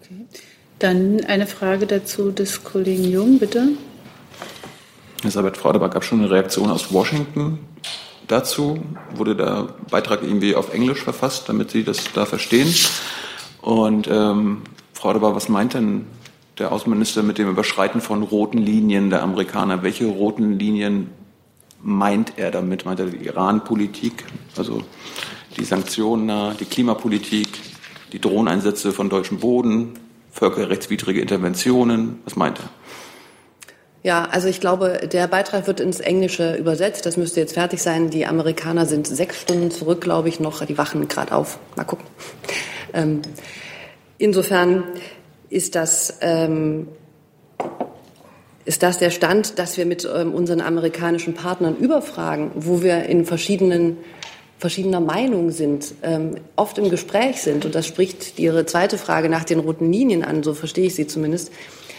Okay. 0.00 0.26
Dann 0.78 1.24
eine 1.24 1.46
Frage 1.46 1.86
dazu 1.86 2.30
des 2.30 2.64
Kollegen 2.64 3.04
Jung, 3.04 3.38
bitte. 3.38 3.68
Elisabeth 5.22 5.56
Fraudebar 5.56 5.88
gab 5.88 6.04
schon 6.04 6.20
eine 6.20 6.30
Reaktion 6.30 6.70
aus 6.70 6.92
Washington 6.92 7.58
dazu. 8.28 8.78
Wurde 9.14 9.36
der 9.36 9.68
Beitrag 9.90 10.22
irgendwie 10.22 10.54
auf 10.54 10.74
Englisch 10.74 11.02
verfasst, 11.02 11.48
damit 11.48 11.70
Sie 11.70 11.84
das 11.84 12.12
da 12.12 12.26
verstehen? 12.26 12.72
Und 13.62 14.08
ähm, 14.10 14.62
Frau 14.92 15.12
Debar, 15.12 15.34
was 15.34 15.48
meint 15.48 15.74
denn 15.74 16.06
der 16.58 16.72
Außenminister 16.72 17.22
mit 17.22 17.38
dem 17.38 17.48
Überschreiten 17.48 18.00
von 18.00 18.22
roten 18.22 18.58
Linien 18.58 19.10
der 19.10 19.22
Amerikaner? 19.22 19.82
Welche 19.82 20.06
roten 20.06 20.58
Linien 20.58 21.10
meint 21.84 22.32
er 22.36 22.50
damit? 22.50 22.84
Meint 22.84 22.98
er 22.98 23.06
die 23.06 23.26
Iran-Politik, 23.26 24.24
also 24.56 24.82
die 25.56 25.64
Sanktionen, 25.64 26.56
die 26.58 26.64
Klimapolitik, 26.64 27.48
die 28.12 28.20
Drohneinsätze 28.20 28.92
von 28.92 29.08
deutschem 29.08 29.38
Boden, 29.38 29.94
völkerrechtswidrige 30.32 31.20
Interventionen? 31.20 32.20
Was 32.24 32.34
meint 32.34 32.58
er? 32.58 32.68
Ja, 34.02 34.24
also 34.24 34.48
ich 34.48 34.60
glaube, 34.60 35.08
der 35.10 35.26
Beitrag 35.28 35.66
wird 35.66 35.80
ins 35.80 36.00
Englische 36.00 36.56
übersetzt. 36.56 37.06
Das 37.06 37.16
müsste 37.16 37.40
jetzt 37.40 37.54
fertig 37.54 37.80
sein. 37.80 38.10
Die 38.10 38.26
Amerikaner 38.26 38.84
sind 38.84 39.06
sechs 39.06 39.40
Stunden 39.40 39.70
zurück, 39.70 40.02
glaube 40.02 40.28
ich, 40.28 40.40
noch. 40.40 40.64
Die 40.66 40.76
wachen 40.76 41.08
gerade 41.08 41.32
auf. 41.32 41.58
Mal 41.76 41.84
gucken. 41.84 42.04
Ähm, 42.92 43.22
insofern 44.18 44.84
ist 45.48 45.74
das 45.74 46.18
ähm, 46.20 46.88
ist 48.64 48.82
das 48.82 48.98
der 48.98 49.10
Stand, 49.10 49.58
dass 49.58 49.76
wir 49.76 49.86
mit 49.86 50.08
ähm, 50.12 50.32
unseren 50.32 50.60
amerikanischen 50.60 51.34
Partnern 51.34 51.76
überfragen, 51.76 52.50
wo 52.54 52.82
wir 52.82 53.04
in 53.04 53.24
verschiedenen 53.24 53.98
verschiedener 54.64 55.00
Meinung 55.00 55.50
sind, 55.50 55.92
ähm, 56.02 56.36
oft 56.56 56.78
im 56.78 56.88
Gespräch 56.88 57.42
sind, 57.42 57.66
und 57.66 57.74
das 57.74 57.86
spricht 57.86 58.38
Ihre 58.38 58.64
zweite 58.64 58.96
Frage 58.96 59.28
nach 59.28 59.44
den 59.44 59.58
roten 59.58 59.92
Linien 59.92 60.24
an, 60.24 60.42
so 60.42 60.54
verstehe 60.54 60.86
ich 60.86 60.94
sie 60.94 61.06
zumindest, 61.06 61.52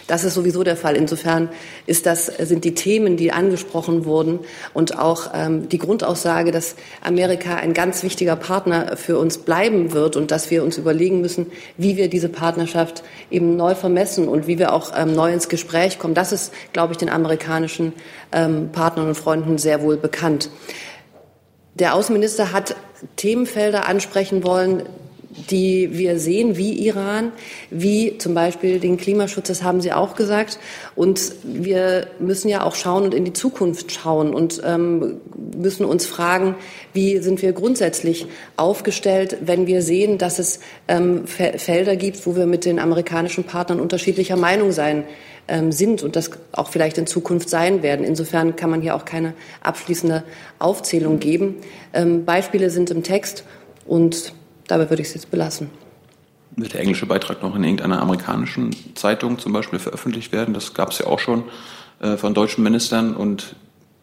das 0.08 0.24
ist 0.24 0.34
sowieso 0.34 0.64
der 0.64 0.76
Fall. 0.76 0.96
Insofern 0.96 1.48
ist 1.86 2.06
das, 2.06 2.26
sind 2.26 2.64
die 2.64 2.74
Themen, 2.74 3.16
die 3.16 3.30
angesprochen 3.30 4.04
wurden 4.04 4.40
und 4.74 4.98
auch 4.98 5.30
ähm, 5.32 5.68
die 5.68 5.78
Grundaussage, 5.78 6.50
dass 6.50 6.74
Amerika 7.02 7.54
ein 7.54 7.72
ganz 7.72 8.02
wichtiger 8.02 8.34
Partner 8.34 8.96
für 8.96 9.16
uns 9.16 9.38
bleiben 9.38 9.92
wird 9.92 10.16
und 10.16 10.32
dass 10.32 10.50
wir 10.50 10.64
uns 10.64 10.76
überlegen 10.76 11.20
müssen, 11.20 11.46
wie 11.76 11.96
wir 11.96 12.08
diese 12.08 12.28
Partnerschaft 12.28 13.04
eben 13.30 13.56
neu 13.56 13.76
vermessen 13.76 14.26
und 14.26 14.48
wie 14.48 14.58
wir 14.58 14.72
auch 14.72 14.90
ähm, 14.96 15.12
neu 15.12 15.32
ins 15.32 15.48
Gespräch 15.48 16.00
kommen. 16.00 16.14
Das 16.14 16.32
ist, 16.32 16.52
glaube 16.72 16.94
ich, 16.94 16.98
den 16.98 17.10
amerikanischen 17.10 17.92
ähm, 18.32 18.70
Partnern 18.72 19.06
und 19.06 19.14
Freunden 19.14 19.56
sehr 19.56 19.82
wohl 19.82 19.96
bekannt. 19.96 20.50
Der 21.78 21.94
Außenminister 21.94 22.52
hat 22.52 22.74
Themenfelder 23.16 23.86
ansprechen 23.86 24.44
wollen, 24.44 24.82
die 25.50 25.90
wir 25.92 26.18
sehen, 26.18 26.56
wie 26.56 26.72
Iran, 26.86 27.32
wie 27.70 28.16
zum 28.16 28.32
Beispiel 28.32 28.80
den 28.80 28.96
Klimaschutz, 28.96 29.48
das 29.48 29.62
haben 29.62 29.82
Sie 29.82 29.92
auch 29.92 30.16
gesagt. 30.16 30.58
Und 30.94 31.32
wir 31.42 32.06
müssen 32.18 32.48
ja 32.48 32.62
auch 32.62 32.74
schauen 32.74 33.04
und 33.04 33.12
in 33.12 33.26
die 33.26 33.34
Zukunft 33.34 33.92
schauen 33.92 34.32
und 34.32 34.62
ähm, 34.64 35.20
müssen 35.54 35.84
uns 35.84 36.06
fragen, 36.06 36.54
wie 36.94 37.18
sind 37.18 37.42
wir 37.42 37.52
grundsätzlich 37.52 38.26
aufgestellt, 38.56 39.36
wenn 39.42 39.66
wir 39.66 39.82
sehen, 39.82 40.16
dass 40.16 40.38
es 40.38 40.60
ähm, 40.88 41.26
Felder 41.26 41.96
gibt, 41.96 42.26
wo 42.26 42.34
wir 42.34 42.46
mit 42.46 42.64
den 42.64 42.78
amerikanischen 42.78 43.44
Partnern 43.44 43.80
unterschiedlicher 43.80 44.36
Meinung 44.36 44.72
sein 44.72 45.04
sind 45.70 46.02
und 46.02 46.16
das 46.16 46.30
auch 46.52 46.68
vielleicht 46.70 46.98
in 46.98 47.06
Zukunft 47.06 47.48
sein 47.48 47.82
werden. 47.82 48.04
Insofern 48.04 48.56
kann 48.56 48.70
man 48.70 48.80
hier 48.82 48.96
auch 48.96 49.04
keine 49.04 49.34
abschließende 49.62 50.24
Aufzählung 50.58 51.20
geben. 51.20 51.56
Ähm, 51.92 52.24
Beispiele 52.24 52.70
sind 52.70 52.90
im 52.90 53.02
Text 53.02 53.44
und 53.86 54.32
Dabei 54.66 54.90
würde 54.90 55.02
ich 55.02 55.08
es 55.08 55.14
jetzt 55.14 55.30
belassen. 55.30 55.70
Wird 56.56 56.72
der 56.72 56.80
englische 56.80 57.06
Beitrag 57.06 57.42
noch 57.42 57.54
in 57.54 57.64
irgendeiner 57.64 58.00
amerikanischen 58.00 58.74
Zeitung 58.94 59.38
zum 59.38 59.52
Beispiel 59.52 59.78
veröffentlicht 59.78 60.32
werden? 60.32 60.54
Das 60.54 60.74
gab 60.74 60.90
es 60.90 60.98
ja 60.98 61.06
auch 61.06 61.18
schon 61.18 61.44
äh, 62.00 62.16
von 62.16 62.34
deutschen 62.34 62.64
Ministern 62.64 63.14
und 63.14 63.56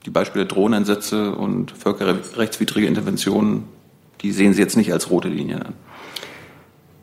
die 0.06 0.10
Beispiele 0.10 0.46
Drohneneinsätze 0.46 1.32
und 1.32 1.72
völkerrechtswidrige 1.72 2.88
Interventionen, 2.88 3.64
die 4.22 4.32
sehen 4.32 4.54
Sie 4.54 4.62
jetzt 4.62 4.78
nicht 4.78 4.92
als 4.94 5.10
rote 5.10 5.30
Linien 5.30 5.64
an. 5.64 5.74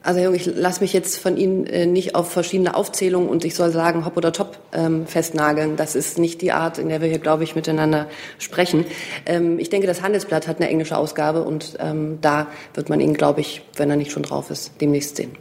Also 0.03 0.19
Herr 0.19 0.27
Jung, 0.27 0.35
ich 0.35 0.47
lasse 0.47 0.81
mich 0.81 0.95
jetzt 0.95 1.19
von 1.19 1.37
Ihnen 1.37 1.67
äh, 1.67 1.85
nicht 1.85 2.15
auf 2.15 2.31
verschiedene 2.31 2.75
Aufzählungen 2.75 3.29
und 3.29 3.45
ich 3.45 3.55
soll 3.55 3.71
sagen 3.71 4.07
Hop 4.07 4.17
oder 4.17 4.33
Top 4.33 4.59
ähm, 4.73 5.07
festnageln. 5.07 5.77
Das 5.77 5.95
ist 5.95 6.19
nicht 6.19 6.41
die 6.41 6.53
Art, 6.53 6.79
in 6.79 6.89
der 6.89 7.03
wir 7.03 7.09
hier, 7.09 7.19
glaube 7.19 7.45
ich, 7.45 7.55
miteinander 7.55 8.07
sprechen. 8.39 8.87
Ähm, 9.27 9.59
ich 9.59 9.69
denke, 9.69 9.87
das 9.87 10.01
Handelsblatt 10.01 10.49
hat 10.49 10.57
eine 10.57 10.71
englische 10.71 10.97
Ausgabe 10.97 11.43
und 11.43 11.77
ähm, 11.81 12.19
da 12.23 12.47
wird 12.73 12.89
man 12.89 13.01
ihn, 13.01 13.13
glaube 13.13 13.43
ich, 13.43 13.63
wenn 13.77 13.91
er 13.91 13.97
nicht 13.97 14.11
schon 14.11 14.23
drauf 14.23 14.51
ist, 14.51 14.73
demnächst 14.81 15.17
sehen. 15.17 15.33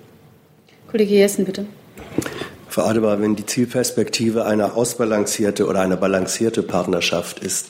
Kollege 0.91 1.13
Jessen, 1.13 1.45
bitte. 1.45 1.65
Frau 2.67 2.84
Adebar, 2.84 3.22
wenn 3.22 3.38
die 3.38 3.45
Zielperspektive 3.45 4.45
eine 4.45 4.76
ausbalancierte 4.76 5.67
oder 5.67 5.80
eine 5.80 5.95
balancierte 5.95 6.63
Partnerschaft 6.63 7.39
ist, 7.39 7.69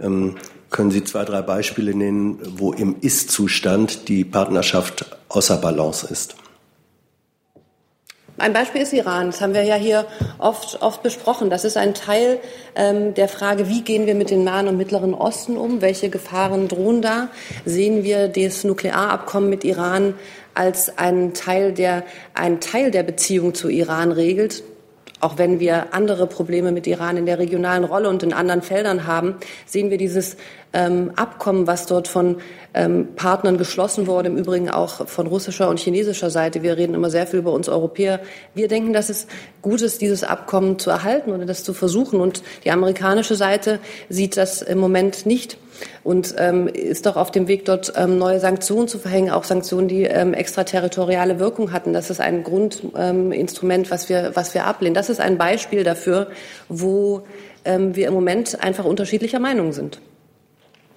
ähm, 0.00 0.36
können 0.70 0.90
Sie 0.90 1.04
zwei, 1.04 1.24
drei 1.24 1.42
Beispiele 1.42 1.94
nennen, 1.94 2.38
wo 2.56 2.72
im 2.72 2.96
Ist-Zustand 3.00 4.08
die 4.08 4.24
Partnerschaft 4.24 5.04
außer 5.28 5.56
Balance 5.56 6.06
ist? 6.10 6.36
Ein 8.38 8.54
Beispiel 8.54 8.80
ist 8.80 8.94
Iran. 8.94 9.26
Das 9.26 9.42
haben 9.42 9.52
wir 9.52 9.64
ja 9.64 9.74
hier 9.74 10.06
oft, 10.38 10.80
oft 10.80 11.02
besprochen. 11.02 11.50
Das 11.50 11.66
ist 11.66 11.76
ein 11.76 11.92
Teil 11.92 12.38
ähm, 12.74 13.12
der 13.12 13.28
Frage, 13.28 13.68
wie 13.68 13.82
gehen 13.82 14.06
wir 14.06 14.14
mit 14.14 14.30
dem 14.30 14.44
Nahen 14.44 14.66
und 14.66 14.78
Mittleren 14.78 15.12
Osten 15.12 15.58
um? 15.58 15.82
Welche 15.82 16.08
Gefahren 16.08 16.66
drohen 16.66 17.02
da? 17.02 17.28
Sehen 17.66 18.02
wir 18.02 18.28
das 18.28 18.64
Nuklearabkommen 18.64 19.50
mit 19.50 19.62
Iran 19.64 20.14
als 20.54 20.96
einen 20.96 21.34
Teil, 21.34 21.72
der 21.72 22.04
einen 22.32 22.60
Teil 22.60 22.90
der 22.90 23.02
Beziehung 23.02 23.54
zu 23.54 23.68
Iran 23.68 24.10
regelt? 24.10 24.62
Auch 25.20 25.36
wenn 25.36 25.60
wir 25.60 25.92
andere 25.92 26.26
Probleme 26.26 26.72
mit 26.72 26.86
Iran 26.86 27.18
in 27.18 27.26
der 27.26 27.38
regionalen 27.38 27.84
Rolle 27.84 28.08
und 28.08 28.22
in 28.22 28.32
anderen 28.32 28.62
Feldern 28.62 29.06
haben, 29.06 29.36
sehen 29.66 29.90
wir 29.90 29.98
dieses 29.98 30.36
ähm, 30.72 31.12
Abkommen, 31.16 31.66
was 31.66 31.86
dort 31.86 32.08
von 32.08 32.36
ähm, 32.72 33.08
Partnern 33.16 33.58
geschlossen 33.58 34.06
wurde, 34.06 34.28
im 34.28 34.36
Übrigen 34.36 34.70
auch 34.70 35.06
von 35.06 35.26
russischer 35.26 35.68
und 35.68 35.78
chinesischer 35.78 36.30
Seite. 36.30 36.62
Wir 36.62 36.76
reden 36.76 36.94
immer 36.94 37.10
sehr 37.10 37.26
viel 37.26 37.40
über 37.40 37.52
uns 37.52 37.68
Europäer. 37.68 38.20
Wir 38.54 38.68
denken, 38.68 38.92
dass 38.92 39.10
es 39.10 39.26
gut 39.60 39.82
ist, 39.82 40.00
dieses 40.00 40.24
Abkommen 40.24 40.78
zu 40.78 40.90
erhalten 40.90 41.32
oder 41.32 41.44
das 41.44 41.64
zu 41.64 41.74
versuchen. 41.74 42.20
Und 42.20 42.42
die 42.64 42.70
amerikanische 42.70 43.34
Seite 43.34 43.78
sieht 44.08 44.36
das 44.36 44.62
im 44.62 44.78
Moment 44.78 45.26
nicht 45.26 45.58
und 46.04 46.34
ähm, 46.38 46.68
ist 46.68 47.06
doch 47.06 47.16
auf 47.16 47.30
dem 47.30 47.48
Weg, 47.48 47.64
dort 47.64 47.92
ähm, 47.96 48.18
neue 48.18 48.40
Sanktionen 48.40 48.88
zu 48.88 48.98
verhängen, 48.98 49.30
auch 49.30 49.44
Sanktionen, 49.44 49.88
die 49.88 50.04
ähm, 50.04 50.34
extraterritoriale 50.34 51.38
Wirkung 51.38 51.72
hatten. 51.72 51.92
Das 51.92 52.10
ist 52.10 52.20
ein 52.20 52.42
Grundinstrument, 52.42 53.86
ähm, 53.86 53.90
was, 53.90 54.08
wir, 54.08 54.32
was 54.34 54.54
wir 54.54 54.66
ablehnen. 54.66 54.94
Das 54.94 55.10
ist 55.10 55.20
ein 55.20 55.38
Beispiel 55.38 55.84
dafür, 55.84 56.28
wo 56.68 57.22
ähm, 57.64 57.94
wir 57.96 58.08
im 58.08 58.14
Moment 58.14 58.62
einfach 58.62 58.84
unterschiedlicher 58.84 59.38
Meinung 59.38 59.72
sind. 59.72 60.00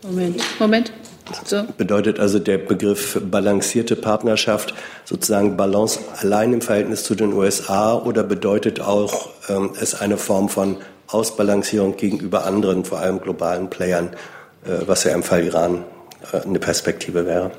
Moment, 0.03 0.41
Moment. 0.59 0.93
So. 1.45 1.63
Bedeutet 1.77 2.19
also 2.19 2.37
der 2.39 2.57
Begriff 2.57 3.19
balancierte 3.23 3.95
Partnerschaft 3.95 4.73
sozusagen 5.05 5.55
Balance 5.55 5.99
allein 6.19 6.53
im 6.53 6.61
Verhältnis 6.61 7.03
zu 7.03 7.15
den 7.15 7.31
USA 7.31 7.95
oder 7.95 8.23
bedeutet 8.23 8.81
auch 8.81 9.29
ähm, 9.47 9.71
es 9.79 9.95
eine 9.95 10.17
Form 10.17 10.49
von 10.49 10.77
Ausbalancierung 11.07 11.95
gegenüber 11.95 12.45
anderen, 12.45 12.83
vor 12.83 12.99
allem 12.99 13.21
globalen 13.21 13.69
Playern? 13.69 14.09
Äh, 14.65 14.87
was 14.87 15.03
ja 15.03 15.13
im 15.13 15.23
Fall 15.23 15.43
Iran 15.43 15.83
äh, 16.31 16.41
eine 16.45 16.59
Perspektive 16.59 17.25
wäre. 17.25 17.51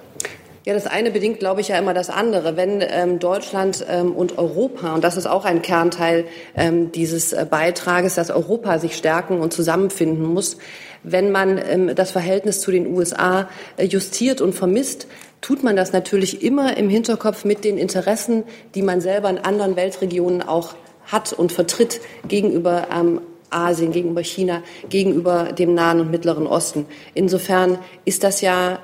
Ja, 0.67 0.73
das 0.73 0.87
eine 0.87 1.11
bedingt, 1.11 1.41
glaube 1.41 1.61
ich, 1.61 1.69
ja 1.69 1.79
immer 1.79 1.93
das 1.93 2.09
andere. 2.09 2.57
Wenn 2.57 2.81
ähm, 2.81 3.19
Deutschland 3.19 3.85
ähm, 3.87 4.13
und 4.13 4.39
Europa, 4.39 4.95
und 4.95 5.05
das 5.05 5.19
ist 5.19 5.27
auch 5.27 5.45
ein 5.45 5.61
Kernteil 5.61 6.25
ähm, 6.57 6.91
dieses 6.91 7.35
äh, 7.35 7.47
Beitrages, 7.49 8.15
dass 8.15 8.31
Europa 8.31 8.79
sich 8.79 8.97
stärken 8.97 9.41
und 9.41 9.53
zusammenfinden 9.53 10.25
muss, 10.25 10.57
wenn 11.03 11.31
man 11.31 11.59
ähm, 11.59 11.95
das 11.95 12.13
Verhältnis 12.13 12.63
zu 12.63 12.71
den 12.71 12.87
USA 12.87 13.47
äh, 13.77 13.85
justiert 13.85 14.41
und 14.41 14.55
vermisst, 14.55 15.07
tut 15.43 15.63
man 15.63 15.77
das 15.77 15.93
natürlich 15.93 16.43
immer 16.43 16.79
im 16.79 16.89
Hinterkopf 16.89 17.45
mit 17.45 17.63
den 17.65 17.77
Interessen, 17.77 18.45
die 18.75 18.81
man 18.81 19.03
selber 19.03 19.29
in 19.29 19.37
anderen 19.37 19.77
Weltregionen 19.77 20.41
auch 20.41 20.75
hat 21.05 21.35
und 21.35 21.53
vertritt 21.53 22.01
gegenüber 22.27 22.89
ähm, 22.91 23.21
Asien, 23.55 23.93
gegenüber 23.93 24.23
China, 24.23 24.63
gegenüber 24.89 25.53
dem 25.53 25.75
Nahen 25.75 26.01
und 26.01 26.11
Mittleren 26.11 26.47
Osten. 26.47 26.87
Insofern 27.15 27.79
ist 28.05 28.25
das 28.25 28.41
ja 28.41 28.81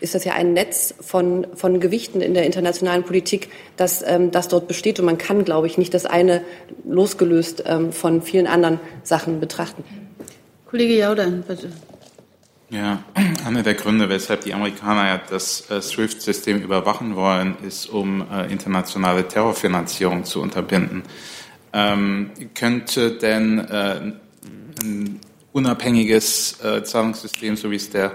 ist 0.00 0.14
das 0.14 0.24
ja 0.24 0.34
ein 0.34 0.52
Netz 0.52 0.94
von, 1.00 1.46
von 1.54 1.80
Gewichten 1.80 2.20
in 2.20 2.34
der 2.34 2.44
internationalen 2.44 3.04
Politik, 3.04 3.48
das, 3.76 4.04
ähm, 4.06 4.30
das 4.30 4.48
dort 4.48 4.68
besteht. 4.68 4.98
Und 4.98 5.06
man 5.06 5.16
kann, 5.16 5.44
glaube 5.44 5.66
ich, 5.66 5.78
nicht 5.78 5.94
das 5.94 6.04
eine 6.04 6.42
losgelöst 6.84 7.64
ähm, 7.66 7.90
von 7.90 8.20
vielen 8.20 8.46
anderen 8.46 8.80
Sachen 9.02 9.40
betrachten. 9.40 9.82
Kollege 10.66 10.98
Jaudan, 10.98 11.42
bitte. 11.46 11.70
Ja, 12.70 13.04
einer 13.46 13.62
der 13.62 13.74
Gründe, 13.74 14.08
weshalb 14.08 14.42
die 14.42 14.52
Amerikaner 14.52 15.06
ja 15.06 15.20
das 15.30 15.70
äh, 15.70 15.80
SWIFT-System 15.80 16.60
überwachen 16.60 17.16
wollen, 17.16 17.56
ist, 17.66 17.86
um 17.86 18.26
äh, 18.30 18.50
internationale 18.50 19.26
Terrorfinanzierung 19.28 20.24
zu 20.24 20.42
unterbinden. 20.42 21.02
Ähm, 21.76 22.30
könnte 22.54 23.18
denn 23.18 23.58
äh, 23.58 24.12
ein 24.80 25.20
unabhängiges 25.52 26.62
äh, 26.62 26.84
Zahlungssystem, 26.84 27.56
so 27.56 27.70
wie 27.70 27.76
es 27.76 27.90
der 27.90 28.12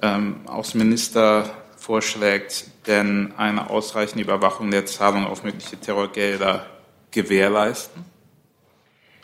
ähm, 0.00 0.36
Außenminister 0.46 1.50
vorschlägt, 1.76 2.66
denn 2.86 3.32
eine 3.36 3.68
ausreichende 3.70 4.22
Überwachung 4.22 4.70
der 4.70 4.86
Zahlung 4.86 5.26
auf 5.26 5.42
mögliche 5.42 5.76
Terrorgelder 5.76 6.66
gewährleisten? 7.10 8.04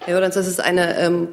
Herr 0.00 0.14
Jordans, 0.14 0.34
das 0.34 0.48
ist 0.48 0.60
eine 0.60 0.98
ähm, 0.98 1.28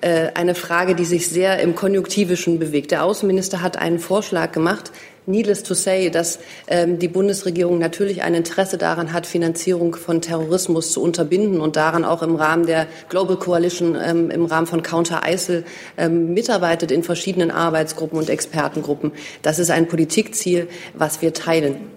äh, 0.00 0.30
eine 0.34 0.54
Frage, 0.54 0.94
die 0.94 1.04
sich 1.04 1.28
sehr 1.28 1.58
im 1.60 1.74
Konjunktivischen 1.74 2.60
bewegt. 2.60 2.92
Der 2.92 3.02
Außenminister 3.02 3.62
hat 3.62 3.76
einen 3.76 3.98
Vorschlag 3.98 4.52
gemacht, 4.52 4.92
Needless 5.28 5.62
to 5.62 5.74
say, 5.74 6.08
dass 6.08 6.38
ähm, 6.68 6.98
die 6.98 7.06
Bundesregierung 7.06 7.78
natürlich 7.78 8.22
ein 8.22 8.32
Interesse 8.32 8.78
daran 8.78 9.12
hat, 9.12 9.26
Finanzierung 9.26 9.94
von 9.94 10.22
Terrorismus 10.22 10.90
zu 10.90 11.02
unterbinden 11.02 11.60
und 11.60 11.76
daran 11.76 12.06
auch 12.06 12.22
im 12.22 12.34
Rahmen 12.34 12.64
der 12.64 12.86
Global 13.10 13.36
Coalition, 13.36 13.94
ähm, 13.94 14.30
im 14.30 14.46
Rahmen 14.46 14.66
von 14.66 14.82
Counter 14.82 15.20
ISIL 15.28 15.66
ähm, 15.98 16.32
mitarbeitet 16.32 16.90
in 16.90 17.02
verschiedenen 17.02 17.50
Arbeitsgruppen 17.50 18.18
und 18.18 18.30
Expertengruppen. 18.30 19.12
Das 19.42 19.58
ist 19.58 19.70
ein 19.70 19.86
Politikziel, 19.86 20.66
was 20.94 21.20
wir 21.20 21.34
teilen. 21.34 21.90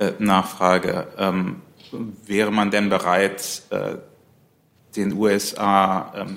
Äh, 0.00 0.14
Nachfrage. 0.18 1.06
Ähm, 1.16 1.62
wäre 2.26 2.50
man 2.50 2.72
denn 2.72 2.88
bereit, 2.88 3.62
äh, 3.70 3.98
den 4.96 5.12
USA, 5.12 6.12
ähm, 6.16 6.36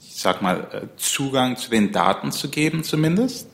ich 0.00 0.22
sag 0.22 0.40
mal, 0.40 0.66
äh, 0.72 0.86
Zugang 0.96 1.56
zu 1.58 1.68
den 1.68 1.92
Daten 1.92 2.32
zu 2.32 2.48
geben 2.48 2.82
zumindest? 2.82 3.46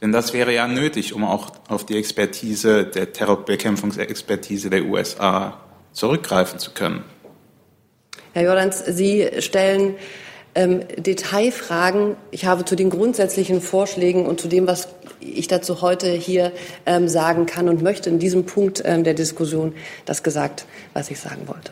Denn 0.00 0.12
das 0.12 0.32
wäre 0.32 0.54
ja 0.54 0.66
nötig, 0.66 1.12
um 1.12 1.24
auch 1.24 1.52
auf 1.68 1.84
die 1.84 1.96
Expertise 1.96 2.84
der 2.84 3.12
Terrorbekämpfungsexpertise 3.12 4.70
der 4.70 4.84
USA 4.84 5.60
zurückgreifen 5.92 6.58
zu 6.58 6.70
können. 6.72 7.04
Herr 8.32 8.44
Jordans, 8.44 8.82
Sie 8.86 9.28
stellen 9.40 9.96
Ähm, 10.54 10.82
Detailfragen, 10.96 12.16
ich 12.32 12.44
habe 12.44 12.64
zu 12.64 12.74
den 12.74 12.90
grundsätzlichen 12.90 13.60
Vorschlägen 13.60 14.26
und 14.26 14.40
zu 14.40 14.48
dem, 14.48 14.66
was 14.66 14.88
ich 15.20 15.46
dazu 15.46 15.80
heute 15.80 16.10
hier 16.10 16.50
ähm, 16.86 17.08
sagen 17.08 17.46
kann 17.46 17.68
und 17.68 17.82
möchte 17.82 18.10
in 18.10 18.18
diesem 18.18 18.46
Punkt 18.46 18.82
ähm, 18.84 19.04
der 19.04 19.14
Diskussion 19.14 19.74
das 20.06 20.24
gesagt, 20.24 20.66
was 20.92 21.10
ich 21.10 21.20
sagen 21.20 21.46
wollte. 21.46 21.70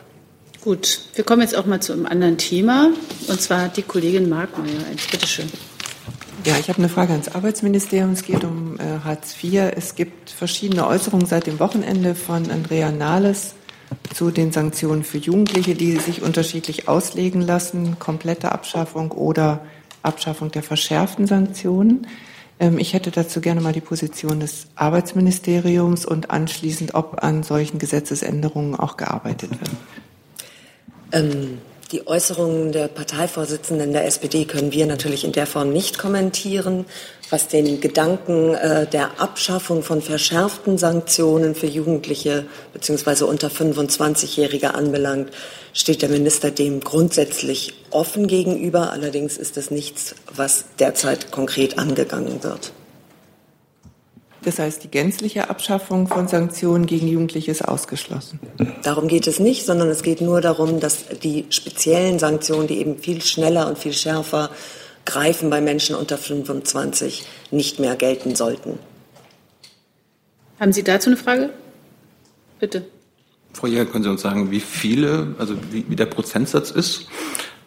Gut, 0.61 1.01
wir 1.15 1.25
kommen 1.25 1.41
jetzt 1.41 1.57
auch 1.57 1.65
mal 1.65 1.81
zu 1.81 1.91
einem 1.91 2.05
anderen 2.05 2.37
Thema, 2.37 2.91
und 3.27 3.41
zwar 3.41 3.67
die 3.67 3.81
Kollegin 3.81 4.29
Markmeier. 4.29 4.85
Bitte 5.11 5.27
schön. 5.27 5.49
Ja, 6.45 6.57
ich 6.57 6.69
habe 6.69 6.79
eine 6.79 6.89
Frage 6.89 7.11
ans 7.11 7.27
Arbeitsministerium. 7.27 8.11
Es 8.11 8.23
geht 8.23 8.43
um 8.43 8.79
äh, 8.79 9.03
Hartz 9.03 9.35
IV. 9.43 9.73
Es 9.75 9.95
gibt 9.95 10.29
verschiedene 10.29 10.87
Äußerungen 10.87 11.25
seit 11.25 11.47
dem 11.47 11.59
Wochenende 11.59 12.15
von 12.15 12.49
Andrea 12.49 12.91
Nahles 12.91 13.55
zu 14.13 14.31
den 14.31 14.51
Sanktionen 14.51 15.03
für 15.03 15.17
Jugendliche, 15.17 15.75
die 15.75 15.97
sich 15.97 16.21
unterschiedlich 16.21 16.87
auslegen 16.87 17.41
lassen, 17.41 17.99
komplette 17.99 18.51
Abschaffung 18.51 19.11
oder 19.11 19.65
Abschaffung 20.01 20.49
der 20.51 20.63
verschärften 20.63 21.27
Sanktionen. 21.27 22.07
Ähm, 22.59 22.77
ich 22.77 22.93
hätte 22.93 23.11
dazu 23.11 23.41
gerne 23.41 23.59
mal 23.59 23.73
die 23.73 23.81
Position 23.81 24.39
des 24.39 24.67
Arbeitsministeriums 24.75 26.05
und 26.05 26.31
anschließend, 26.31 26.95
ob 26.95 27.21
an 27.21 27.43
solchen 27.43 27.79
Gesetzesänderungen 27.79 28.75
auch 28.75 28.95
gearbeitet 28.95 29.51
wird. 29.51 29.71
Ähm, 31.11 31.57
die 31.91 32.05
Äußerungen 32.05 32.71
der 32.71 32.87
Parteivorsitzenden 32.87 33.93
der 33.93 34.05
SPD 34.05 34.45
können 34.45 34.71
wir 34.71 34.85
natürlich 34.85 35.23
in 35.23 35.31
der 35.31 35.47
Form 35.47 35.73
nicht 35.73 35.97
kommentieren. 35.97 36.85
Was 37.31 37.47
den 37.47 37.79
Gedanken 37.81 38.55
äh, 38.55 38.87
der 38.87 39.19
Abschaffung 39.19 39.83
von 39.83 40.01
verschärften 40.01 40.77
Sanktionen 40.77 41.55
für 41.55 41.67
Jugendliche 41.67 42.45
bzw. 42.73 43.23
unter 43.23 43.49
25-Jährige 43.49 44.73
anbelangt, 44.73 45.31
steht 45.73 46.01
der 46.01 46.09
Minister 46.09 46.51
dem 46.51 46.79
grundsätzlich 46.79 47.73
offen 47.91 48.27
gegenüber. 48.27 48.91
Allerdings 48.91 49.37
ist 49.37 49.57
es 49.57 49.69
nichts, 49.69 50.15
was 50.35 50.65
derzeit 50.79 51.31
konkret 51.31 51.77
angegangen 51.77 52.43
wird. 52.43 52.71
Das 54.43 54.57
heißt, 54.57 54.83
die 54.83 54.87
gänzliche 54.87 55.49
Abschaffung 55.49 56.07
von 56.07 56.27
Sanktionen 56.27 56.85
gegen 56.85 57.07
Jugendliche 57.07 57.51
ist 57.51 57.61
ausgeschlossen. 57.61 58.39
Darum 58.83 59.07
geht 59.07 59.27
es 59.27 59.39
nicht, 59.39 59.65
sondern 59.65 59.89
es 59.89 60.01
geht 60.01 60.21
nur 60.21 60.39
darum, 60.39 60.79
dass 60.79 61.05
die 61.23 61.45
speziellen 61.49 62.19
Sanktionen, 62.19 62.67
die 62.67 62.79
eben 62.79 62.97
viel 62.97 63.21
schneller 63.21 63.67
und 63.67 63.77
viel 63.77 63.93
schärfer 63.93 64.49
greifen 65.05 65.49
bei 65.49 65.59
Menschen 65.59 65.95
unter 65.95 66.17
25, 66.17 67.25
nicht 67.51 67.79
mehr 67.79 67.95
gelten 67.95 68.35
sollten. 68.35 68.79
Haben 70.59 70.71
Sie 70.71 70.83
dazu 70.83 71.09
eine 71.09 71.17
Frage? 71.17 71.49
Bitte. 72.59 72.85
Frau 73.53 73.67
Jäger, 73.67 73.85
können 73.85 74.03
Sie 74.03 74.09
uns 74.09 74.21
sagen, 74.21 74.51
wie 74.51 74.59
viele, 74.59 75.35
also 75.37 75.55
wie, 75.71 75.85
wie 75.89 75.95
der 75.95 76.05
Prozentsatz 76.05 76.71
ist 76.71 77.07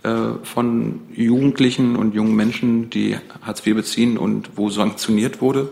äh, 0.04 0.34
von 0.42 1.00
Jugendlichen 1.12 1.96
und 1.96 2.14
jungen 2.14 2.34
Menschen, 2.34 2.90
die 2.90 3.16
Hartz 3.42 3.66
IV 3.66 3.74
beziehen 3.74 4.16
und 4.16 4.56
wo 4.56 4.70
sanktioniert 4.70 5.40
wurde? 5.40 5.70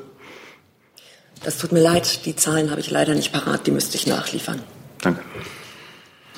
Das 1.43 1.59
tut 1.59 1.73
mir 1.73 1.81
leid, 1.81 2.27
die 2.27 2.37
Zahlen 2.37 2.71
habe 2.71 2.81
ich 2.81 2.91
leider 2.91 3.15
nicht 3.15 3.33
parat, 3.33 3.67
die 3.67 3.71
müsste 3.71 3.97
ich 3.97 4.07
nachliefern. 4.07 4.63
Danke. 5.01 5.23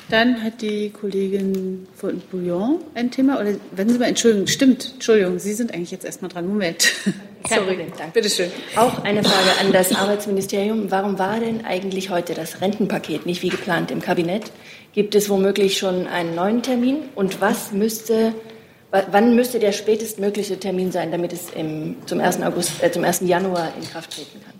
Dann 0.09 0.43
hat 0.43 0.61
die 0.61 0.89
Kollegin 0.89 1.87
von 1.95 2.21
Bouillon 2.31 2.79
ein 2.93 3.09
Thema. 3.09 3.39
Oder 3.39 3.55
wenn 3.71 3.89
Sie 3.89 3.97
mal 3.97 4.05
entschuldigen, 4.05 4.47
stimmt, 4.47 4.91
Entschuldigung, 4.93 5.39
Sie 5.39 5.53
sind 5.53 5.73
eigentlich 5.73 5.91
jetzt 5.91 6.05
erstmal 6.05 6.29
dran. 6.29 6.47
Moment. 6.47 6.93
Kein 7.43 7.59
Sorry. 7.59 7.69
Problem, 7.69 7.87
danke. 7.97 8.11
Bitte 8.13 8.29
schön. 8.29 8.51
Auch 8.75 9.03
eine 9.03 9.23
Frage 9.23 9.59
an 9.59 9.71
das 9.71 9.95
Arbeitsministerium. 9.95 10.91
Warum 10.91 11.19
war 11.19 11.39
denn 11.39 11.65
eigentlich 11.65 12.09
heute 12.09 12.33
das 12.33 12.61
Rentenpaket 12.61 13.25
nicht 13.25 13.41
wie 13.41 13.49
geplant 13.49 13.91
im 13.91 14.01
Kabinett? 14.01 14.51
Gibt 14.93 15.15
es 15.15 15.29
womöglich 15.29 15.77
schon 15.77 16.05
einen 16.07 16.35
neuen 16.35 16.61
Termin? 16.61 16.97
Und 17.15 17.41
was 17.41 17.71
müsste, 17.71 18.33
wann 18.91 19.35
müsste 19.35 19.59
der 19.59 19.71
spätestmögliche 19.71 20.59
Termin 20.59 20.91
sein, 20.91 21.11
damit 21.11 21.33
es 21.33 21.49
im, 21.55 21.95
zum, 22.05 22.19
1. 22.19 22.41
August, 22.41 22.83
äh, 22.83 22.91
zum 22.91 23.03
1. 23.03 23.21
Januar 23.21 23.73
in 23.81 23.89
Kraft 23.89 24.11
treten 24.11 24.39
kann? 24.43 24.52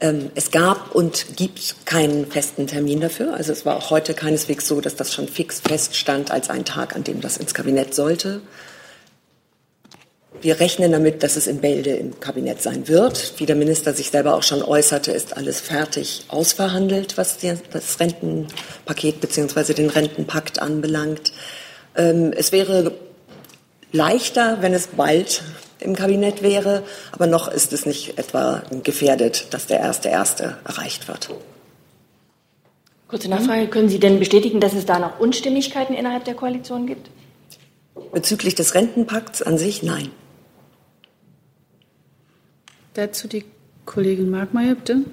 Ähm, 0.00 0.30
es 0.34 0.50
gab 0.50 0.94
und 0.94 1.36
gibt 1.36 1.86
keinen 1.86 2.26
festen 2.26 2.66
Termin 2.66 3.00
dafür. 3.00 3.34
Also 3.34 3.52
es 3.52 3.66
war 3.66 3.76
auch 3.76 3.90
heute 3.90 4.14
keineswegs 4.14 4.66
so, 4.66 4.80
dass 4.80 4.96
das 4.96 5.12
schon 5.12 5.28
fix 5.28 5.60
feststand 5.60 6.30
als 6.30 6.48
ein 6.48 6.64
Tag, 6.64 6.96
an 6.96 7.04
dem 7.04 7.20
das 7.20 7.36
ins 7.36 7.52
Kabinett 7.54 7.94
sollte. 7.94 8.40
Wir 10.42 10.58
rechnen 10.58 10.90
damit, 10.92 11.22
dass 11.22 11.36
es 11.36 11.46
in 11.46 11.60
Bälde 11.60 11.90
im 11.90 12.18
Kabinett 12.18 12.62
sein 12.62 12.88
wird. 12.88 13.34
Wie 13.36 13.44
der 13.44 13.56
Minister 13.56 13.92
sich 13.92 14.10
selber 14.10 14.34
auch 14.34 14.42
schon 14.42 14.62
äußerte, 14.62 15.12
ist 15.12 15.36
alles 15.36 15.60
fertig 15.60 16.24
ausverhandelt, 16.28 17.18
was 17.18 17.36
das 17.38 18.00
Rentenpaket 18.00 19.20
bzw. 19.20 19.74
den 19.74 19.90
Rentenpakt 19.90 20.62
anbelangt. 20.62 21.32
Ähm, 21.94 22.32
es 22.34 22.52
wäre 22.52 22.92
leichter, 23.92 24.58
wenn 24.62 24.72
es 24.72 24.86
bald 24.86 25.42
im 25.80 25.94
Kabinett 25.94 26.42
wäre. 26.42 26.82
Aber 27.12 27.26
noch 27.26 27.48
ist 27.48 27.72
es 27.72 27.86
nicht 27.86 28.18
etwa 28.18 28.62
gefährdet, 28.82 29.52
dass 29.52 29.66
der 29.66 29.80
erste 29.80 30.08
Erste 30.08 30.58
erreicht 30.64 31.08
wird. 31.08 31.30
Kurze 33.08 33.28
Nachfrage. 33.28 33.66
Können 33.68 33.88
Sie 33.88 33.98
denn 33.98 34.18
bestätigen, 34.18 34.60
dass 34.60 34.74
es 34.74 34.86
da 34.86 34.98
noch 34.98 35.18
Unstimmigkeiten 35.18 35.94
innerhalb 35.94 36.24
der 36.24 36.34
Koalition 36.34 36.86
gibt? 36.86 37.10
Bezüglich 38.12 38.54
des 38.54 38.74
Rentenpakts 38.74 39.42
an 39.42 39.58
sich 39.58 39.82
nein. 39.82 40.10
Dazu 42.94 43.28
die 43.28 43.44
Kollegin 43.84 44.30
Markmeier, 44.30 44.74
bitte. 44.74 45.04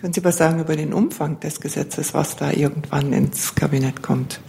Können 0.00 0.12
Sie 0.12 0.24
was 0.24 0.38
sagen 0.38 0.60
über 0.60 0.74
den 0.74 0.92
Umfang 0.92 1.40
des 1.40 1.60
Gesetzes, 1.60 2.14
was 2.14 2.36
da 2.36 2.50
irgendwann 2.50 3.12
ins 3.12 3.54
Kabinett 3.54 4.02
kommt? 4.02 4.40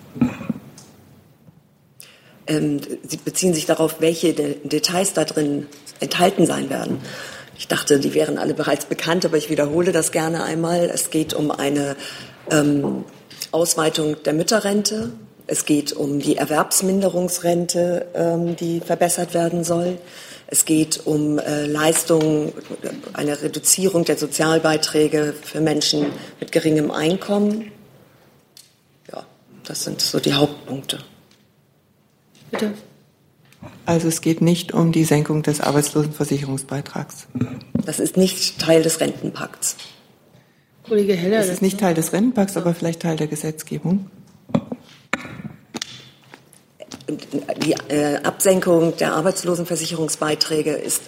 Ähm, 2.47 2.81
sie 3.07 3.17
beziehen 3.17 3.53
sich 3.53 3.65
darauf, 3.65 3.97
welche 3.99 4.33
De 4.33 4.57
Details 4.63 5.13
da 5.13 5.25
drin 5.25 5.67
enthalten 5.99 6.45
sein 6.45 6.69
werden. 6.69 6.99
Ich 7.57 7.67
dachte, 7.67 7.99
die 7.99 8.13
wären 8.13 8.37
alle 8.37 8.53
bereits 8.53 8.85
bekannt, 8.85 9.25
aber 9.25 9.37
ich 9.37 9.49
wiederhole 9.49 9.91
das 9.91 10.11
gerne 10.11 10.43
einmal. 10.43 10.89
Es 10.93 11.11
geht 11.11 11.33
um 11.33 11.51
eine 11.51 11.95
ähm, 12.49 13.05
Ausweitung 13.51 14.21
der 14.23 14.33
Mütterrente. 14.33 15.11
Es 15.45 15.65
geht 15.65 15.93
um 15.93 16.19
die 16.19 16.37
Erwerbsminderungsrente, 16.37 18.07
ähm, 18.15 18.55
die 18.55 18.79
verbessert 18.79 19.33
werden 19.33 19.63
soll. 19.63 19.97
Es 20.47 20.65
geht 20.65 21.05
um 21.05 21.39
äh, 21.39 21.65
Leistungen, 21.65 22.53
eine 23.13 23.41
Reduzierung 23.41 24.05
der 24.05 24.17
Sozialbeiträge 24.17 25.33
für 25.41 25.61
Menschen 25.61 26.07
mit 26.39 26.51
geringem 26.51 26.91
Einkommen. 26.91 27.71
Ja, 29.11 29.25
das 29.63 29.83
sind 29.83 30.01
so 30.01 30.19
die 30.19 30.33
Hauptpunkte. 30.33 30.99
Bitte. 32.53 32.73
Also 33.87 34.07
es 34.07 34.21
geht 34.21 34.41
nicht 34.41 34.73
um 34.73 34.91
die 34.91 35.05
Senkung 35.05 35.41
des 35.41 35.59
Arbeitslosenversicherungsbeitrags. 35.59 37.27
Das 37.73 37.99
ist 37.99 38.15
nicht 38.15 38.59
Teil 38.59 38.83
des 38.83 38.99
Rentenpakts. 38.99 39.75
Kollege 40.83 41.15
Heller. 41.15 41.37
Das 41.37 41.49
ist 41.49 41.63
nicht 41.63 41.79
Teil 41.79 41.95
des 41.95 42.13
Rentenpakts, 42.13 42.57
aber 42.57 42.75
vielleicht 42.75 43.01
Teil 43.01 43.17
der 43.17 43.27
Gesetzgebung. 43.27 44.11
Die 47.57 47.73
äh, 47.89 48.17
Absenkung 48.17 48.95
der 48.97 49.13
Arbeitslosenversicherungsbeiträge 49.13 50.73
ist 50.73 51.01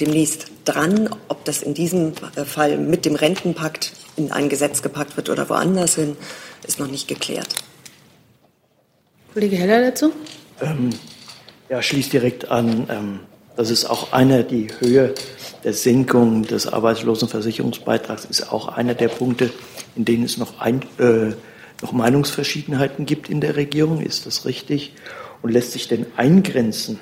demnächst 0.00 0.50
dran. 0.64 1.10
Ob 1.28 1.44
das 1.44 1.62
in 1.62 1.74
diesem 1.74 2.12
äh, 2.34 2.44
Fall 2.44 2.76
mit 2.76 3.04
dem 3.04 3.14
Rentenpakt 3.14 3.92
in 4.16 4.32
ein 4.32 4.48
Gesetz 4.48 4.82
gepackt 4.82 5.16
wird 5.16 5.30
oder 5.30 5.48
woanders 5.48 5.94
hin, 5.94 6.16
ist 6.66 6.80
noch 6.80 6.88
nicht 6.90 7.06
geklärt. 7.06 7.54
Kollege 9.32 9.56
Heller 9.56 9.82
dazu? 9.82 10.12
Ähm, 10.60 10.90
ja, 11.68 11.82
schließt 11.82 12.12
direkt 12.12 12.50
an. 12.50 12.86
Ähm, 12.90 13.20
das 13.56 13.70
ist 13.70 13.86
auch 13.86 14.12
einer, 14.12 14.42
die 14.42 14.68
Höhe 14.78 15.14
der 15.64 15.72
Senkung 15.72 16.44
des 16.44 16.66
Arbeitslosenversicherungsbeitrags 16.66 18.24
ist 18.24 18.52
auch 18.52 18.68
einer 18.68 18.94
der 18.94 19.08
Punkte, 19.08 19.50
in 19.96 20.04
denen 20.04 20.24
es 20.24 20.38
noch, 20.38 20.60
ein, 20.60 20.82
äh, 20.98 21.32
noch 21.82 21.92
Meinungsverschiedenheiten 21.92 23.04
gibt 23.04 23.28
in 23.28 23.40
der 23.40 23.56
Regierung. 23.56 24.00
Ist 24.00 24.26
das 24.26 24.44
richtig? 24.44 24.92
Und 25.42 25.50
lässt 25.50 25.72
sich 25.72 25.88
denn 25.88 26.06
eingrenzen, 26.16 27.00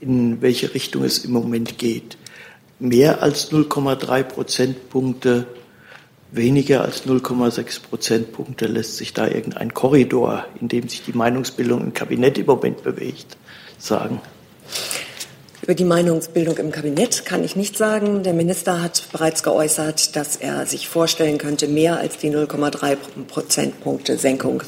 in 0.00 0.40
welche 0.42 0.74
Richtung 0.74 1.04
es 1.04 1.24
im 1.24 1.32
Moment 1.32 1.78
geht? 1.78 2.16
Mehr 2.78 3.22
als 3.22 3.50
0,3 3.50 4.22
Prozentpunkte 4.22 5.46
weniger 6.36 6.82
als 6.82 7.06
0,6 7.06 7.82
Prozentpunkte 7.82 8.66
lässt 8.66 8.96
sich 8.96 9.12
da 9.12 9.26
irgendein 9.26 9.74
Korridor, 9.74 10.46
in 10.60 10.68
dem 10.68 10.88
sich 10.88 11.02
die 11.02 11.12
Meinungsbildung 11.12 11.80
im 11.82 11.92
Kabinett 11.92 12.38
im 12.38 12.46
Moment 12.46 12.82
bewegt, 12.82 13.36
sagen? 13.78 14.20
Über 15.62 15.74
die 15.74 15.84
Meinungsbildung 15.84 16.58
im 16.58 16.70
Kabinett 16.70 17.24
kann 17.24 17.42
ich 17.42 17.56
nicht 17.56 17.76
sagen. 17.76 18.22
Der 18.22 18.34
Minister 18.34 18.82
hat 18.82 19.08
bereits 19.10 19.42
geäußert, 19.42 20.14
dass 20.14 20.36
er 20.36 20.64
sich 20.66 20.88
vorstellen 20.88 21.38
könnte, 21.38 21.66
mehr 21.66 21.98
als 21.98 22.18
die 22.18 22.30
0,3 22.30 22.96
Prozentpunkte 23.26 24.16
Senkung 24.16 24.62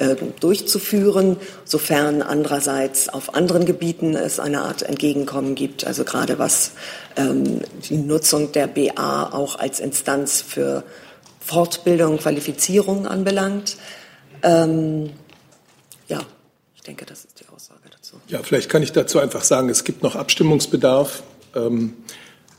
äh, 0.00 0.16
durchzuführen, 0.40 1.36
sofern 1.64 2.22
andererseits 2.22 3.08
auf 3.08 3.34
anderen 3.34 3.64
Gebieten 3.64 4.16
es 4.16 4.40
eine 4.40 4.62
Art 4.62 4.82
Entgegenkommen 4.82 5.54
gibt, 5.54 5.86
also 5.86 6.04
gerade 6.04 6.38
was 6.38 6.72
ähm, 7.16 7.60
die 7.88 7.96
Nutzung 7.96 8.50
der 8.52 8.66
BA 8.66 9.30
auch 9.32 9.56
als 9.56 9.78
Instanz 9.78 10.42
für 10.42 10.82
Fortbildung, 11.38 12.18
Qualifizierung 12.18 13.06
anbelangt. 13.06 13.76
Ähm, 14.42 15.10
ja, 16.08 16.20
denke, 16.90 17.06
das 17.06 17.24
ist 17.24 17.40
die 17.40 17.48
Aussage 17.54 17.88
dazu. 17.90 18.16
Ja, 18.26 18.42
vielleicht 18.42 18.68
kann 18.68 18.82
ich 18.82 18.92
dazu 18.92 19.20
einfach 19.20 19.44
sagen, 19.44 19.68
es 19.68 19.84
gibt 19.84 20.02
noch 20.02 20.16
Abstimmungsbedarf. 20.16 21.22
Ähm, 21.54 21.94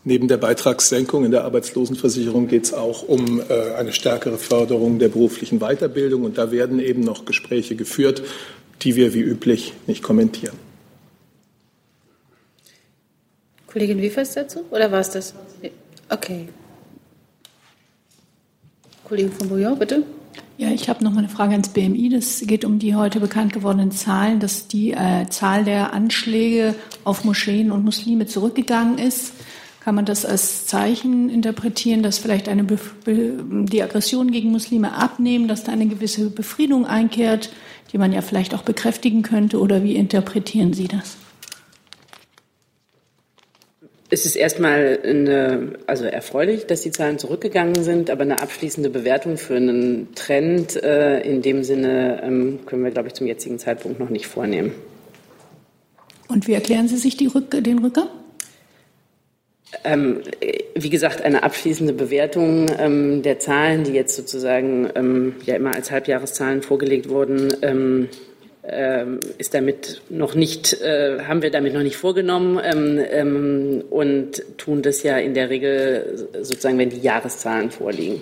neben 0.04 0.28
der 0.28 0.38
Beitragssenkung 0.38 1.26
in 1.26 1.32
der 1.32 1.43
Arbeitslosenversicherung 1.43 2.47
geht 2.47 2.66
es 2.66 2.74
auch 2.74 3.04
um 3.04 3.41
äh, 3.41 3.74
eine 3.76 3.93
stärkere 3.93 4.38
Förderung 4.38 4.99
der 4.99 5.10
beruflichen 5.10 5.60
Weiterbildung. 5.60 6.24
Und 6.24 6.38
da 6.38 6.52
werden 6.52 6.80
eben 6.80 7.02
noch 7.02 7.26
Gespräche 7.26 7.76
geführt, 7.76 8.24
die 8.82 8.95
wir 8.95 9.14
wie 9.14 9.22
üblich 9.22 9.74
nicht 9.88 10.04
kommentieren. 10.04 10.58
Kollegin 13.68 14.02
Wiefers 14.02 14.34
dazu? 14.34 14.66
Oder 14.70 14.91
war 14.91 14.99
es 14.99 15.12
das? 15.12 15.34
Okay. 16.10 16.49
Kollege 19.08 19.30
von 19.30 19.47
Bouillon, 19.47 19.80
bitte. 19.80 20.04
Ja, 20.58 20.70
ich 20.70 20.89
habe 20.89 21.04
noch 21.04 21.12
mal 21.12 21.20
eine 21.20 21.30
Frage 21.30 21.54
ans 21.54 21.70
BMI. 21.70 22.10
Das 22.10 22.41
geht 22.45 22.66
um 22.66 22.80
die 22.80 22.95
heute 22.95 23.20
bekannt 23.20 23.54
gewordenen 23.54 23.91
Zahlen, 23.91 24.39
dass 24.39 24.68
die 24.68 24.91
äh, 24.91 25.28
Zahl 25.30 25.64
der 25.64 25.93
Anschläge 25.93 26.76
auf 27.04 27.24
Moscheen 27.24 27.72
und 27.72 27.84
Muslime 27.84 28.28
zurückgegangen 28.28 28.97
ist. 28.97 29.34
Kann 29.84 29.95
man 29.95 30.05
das 30.05 30.25
als 30.25 30.67
Zeichen 30.67 31.29
interpretieren, 31.29 32.03
dass 32.03 32.19
vielleicht 32.19 32.47
eine 32.47 32.65
die 33.07 33.82
Aggression 33.82 34.32
gegen 34.32 34.51
Muslime 34.51 34.93
abnehmen, 34.93 35.47
dass 35.47 35.63
da 35.63 35.71
eine 35.71 35.88
gewisse 35.88 36.29
Befriedung 36.29 36.86
einkehrt, 36.86 37.51
die 37.91 37.97
man 37.97 38.13
ja 38.13 38.21
vielleicht 38.21 38.53
auch 38.53 38.61
bekräftigen 38.61 39.23
könnte? 39.23 39.59
Oder 39.59 39.84
wie 39.84 39.95
interpretieren 39.95 40.73
Sie 40.73 40.88
das? 40.88 41.17
Es 44.11 44.25
ist 44.25 44.36
erstmal 44.36 44.99
eine, 45.03 45.73
also 45.88 46.03
erfreulich, 46.03 46.67
dass 46.67 46.82
die 46.82 46.91
Zahlen 46.91 47.17
zurückgegangen 47.17 47.82
sind, 47.84 48.11
aber 48.11 48.21
eine 48.21 48.41
abschließende 48.41 48.89
Bewertung 48.89 49.38
für 49.38 49.55
einen 49.55 50.13
Trend 50.13 50.75
äh, 50.75 51.21
in 51.21 51.41
dem 51.41 51.63
Sinne 51.63 52.21
ähm, 52.21 52.59
können 52.67 52.84
wir, 52.84 52.91
glaube 52.91 53.07
ich, 53.07 53.15
zum 53.15 53.25
jetzigen 53.25 53.57
Zeitpunkt 53.57 53.99
noch 53.99 54.09
nicht 54.09 54.27
vornehmen. 54.27 54.73
Und 56.27 56.47
wie 56.47 56.53
erklären 56.53 56.88
Sie 56.88 56.97
sich 56.97 57.17
Rück 57.25 57.51
den 57.63 57.79
Rücker? 57.79 58.09
Ähm, 59.84 60.22
wie 60.76 60.89
gesagt, 60.89 61.22
eine 61.22 61.43
abschließende 61.43 61.93
Bewertung 61.93 62.67
ähm, 62.78 63.22
der 63.22 63.39
Zahlen, 63.39 63.84
die 63.84 63.93
jetzt 63.93 64.15
sozusagen 64.15 64.89
ähm, 64.95 65.36
ja 65.45 65.55
immer 65.55 65.74
als 65.74 65.91
Halbjahreszahlen 65.91 66.61
vorgelegt 66.61 67.09
wurden, 67.09 67.53
ähm, 67.61 68.09
ähm, 68.63 69.19
ist 69.38 69.53
damit 69.53 70.01
noch 70.09 70.36
nicht, 70.36 70.80
äh, 70.82 71.19
haben 71.22 71.41
wir 71.41 71.51
damit 71.51 71.74
noch 71.74 71.82
nicht 71.82 71.97
vorgenommen 71.97 72.59
ähm, 72.63 73.84
und 73.89 74.43
tun 74.57 74.82
das 74.82 75.03
ja 75.03 75.17
in 75.17 75.34
der 75.34 75.49
Regel 75.49 76.30
sozusagen, 76.41 76.78
wenn 76.78 76.89
die 76.89 76.99
Jahreszahlen 76.99 77.72
vorliegen. 77.72 78.22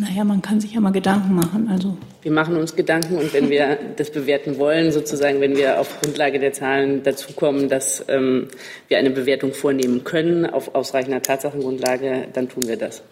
Naja, 0.00 0.22
man 0.22 0.42
kann 0.42 0.60
sich 0.60 0.74
ja 0.74 0.80
mal 0.80 0.92
Gedanken 0.92 1.34
machen. 1.34 1.68
Also. 1.68 1.96
Wir 2.22 2.30
machen 2.30 2.56
uns 2.56 2.76
Gedanken 2.76 3.16
und 3.16 3.32
wenn 3.34 3.50
wir 3.50 3.78
das 3.96 4.10
bewerten 4.10 4.58
wollen, 4.58 4.92
sozusagen, 4.92 5.40
wenn 5.40 5.56
wir 5.56 5.80
auf 5.80 6.00
Grundlage 6.00 6.38
der 6.38 6.52
Zahlen 6.52 7.02
dazukommen, 7.02 7.68
dass 7.68 8.04
ähm, 8.08 8.46
wir 8.86 8.98
eine 8.98 9.10
Bewertung 9.10 9.52
vornehmen 9.52 10.04
können 10.04 10.46
auf 10.46 10.74
ausreichender 10.74 11.20
Tatsachengrundlage, 11.20 12.28
dann 12.32 12.48
tun 12.48 12.68
wir 12.68 12.76
das. 12.76 13.02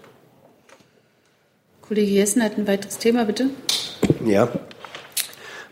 Kollege 1.82 2.10
Jessen 2.10 2.42
hat 2.42 2.56
ein 2.56 2.68
weiteres 2.68 2.98
Thema, 2.98 3.24
bitte. 3.24 3.50
Ja, 4.24 4.48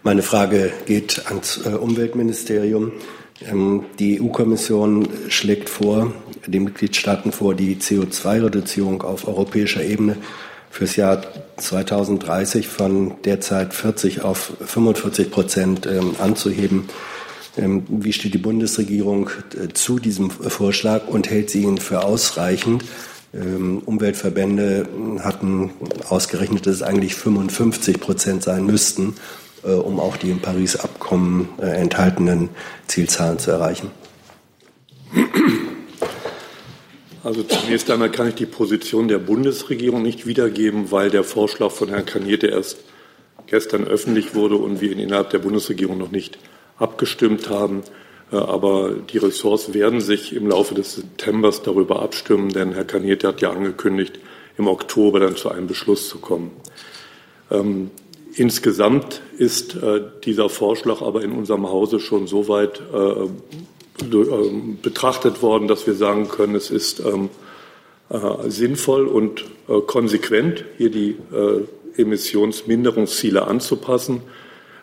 meine 0.03 0.23
Frage 0.23 0.73
geht 0.87 1.27
ans 1.27 1.65
äh, 1.65 1.71
Umweltministerium. 1.71 2.93
Ähm, 3.41 3.87
die 3.99 4.21
EU-Kommission 4.21 5.09
schlägt 5.29 5.69
vor, 5.69 6.13
den 6.47 6.65
Mitgliedstaaten 6.65 7.33
vor, 7.33 7.55
die 7.55 7.77
CO2-Reduzierung 7.77 9.03
auf 9.03 9.27
europäischer 9.27 9.83
Ebene 9.83 10.17
fürs 10.75 10.97
Jahr 10.97 11.23
2030 11.57 12.67
von 12.67 13.15
derzeit 13.25 13.73
40 13.73 14.23
auf 14.23 14.53
45 14.65 15.31
Prozent 15.31 15.87
ähm, 15.87 16.17
anzuheben. 16.19 16.89
Ähm, 17.57 17.85
wie 17.89 18.13
steht 18.13 18.35
die 18.35 18.39
Bundesregierung 18.39 19.31
äh, 19.55 19.73
zu 19.73 20.01
diesem 20.01 20.31
Vorschlag 20.31 21.07
und 21.07 21.31
hält 21.31 21.51
sie 21.51 21.63
ihn 21.63 21.79
für 21.79 22.05
ausreichend? 22.05 22.85
Umweltverbände 23.37 24.87
hatten 25.19 25.71
ausgerechnet, 26.09 26.69
dass 26.69 26.77
es 26.77 26.83
eigentlich 26.83 27.17
55 27.17 27.99
Prozent 27.99 28.45
sein 28.45 28.65
müssten. 28.65 29.17
Äh, 29.65 29.73
um 29.73 29.99
auch 29.99 30.17
die 30.17 30.31
im 30.31 30.41
Paris-Abkommen 30.41 31.49
äh, 31.59 31.67
enthaltenen 31.67 32.51
Zielzahlen 32.87 33.39
zu 33.39 33.51
erreichen? 33.51 33.91
Also 37.25 37.43
zunächst 37.43 37.91
einmal 37.91 38.11
kann 38.11 38.29
ich 38.29 38.35
die 38.35 38.45
Position 38.45 39.09
der 39.09 39.19
Bundesregierung 39.19 40.03
nicht 40.03 40.27
wiedergeben, 40.27 40.93
weil 40.93 41.09
der 41.09 41.25
Vorschlag 41.25 41.71
von 41.71 41.89
Herrn 41.89 42.05
Kaniete 42.05 42.49
erst 42.49 42.85
gestern 43.47 43.85
öffentlich 43.85 44.35
wurde 44.35 44.57
und 44.57 44.83
wir 44.83 44.93
ihn 44.93 44.99
innerhalb 44.99 45.31
der 45.31 45.39
Bundesregierung 45.39 45.97
noch 45.97 46.11
nicht 46.11 46.39
abgestimmt 46.79 47.49
haben. 47.49 47.83
Äh, 48.31 48.37
aber 48.37 48.91
die 48.91 49.17
Ressorts 49.17 49.73
werden 49.73 50.03
sich 50.03 50.35
im 50.35 50.49
Laufe 50.49 50.75
des 50.75 50.97
Septembers 50.97 51.63
darüber 51.63 52.03
abstimmen, 52.03 52.51
denn 52.51 52.73
Herr 52.73 52.85
Kaniete 52.85 53.29
hat 53.29 53.41
ja 53.41 53.51
angekündigt, 53.51 54.19
im 54.59 54.69
Oktober 54.69 55.19
dann 55.19 55.35
zu 55.35 55.51
einem 55.51 55.67
Beschluss 55.67 56.11
zu 56.11 56.19
kommen. 56.19 56.51
Ähm, 57.51 57.91
Insgesamt 58.37 59.21
ist 59.39 59.77
äh, 59.77 60.01
dieser 60.25 60.49
Vorschlag 60.49 61.03
aber 61.03 61.23
in 61.23 61.31
unserem 61.31 61.69
Hause 61.69 62.01
schon 62.01 62.27
so 62.27 62.49
weit 62.49 62.81
äh, 62.93 63.29
betrachtet 64.83 65.43
worden, 65.43 65.69
dass 65.69 65.87
wir 65.87 65.95
sagen 65.95 66.29
können, 66.29 66.55
es 66.55 66.71
ist 66.71 67.01
ähm, 67.01 67.31
äh, 68.11 68.51
sinnvoll 68.51 69.07
und 69.07 69.45
äh, 69.69 69.81
konsequent, 69.81 70.65
hier 70.77 70.91
die 70.91 71.17
äh, 71.33 72.01
Emissionsminderungsziele 72.01 73.47
anzupassen. 73.47 74.23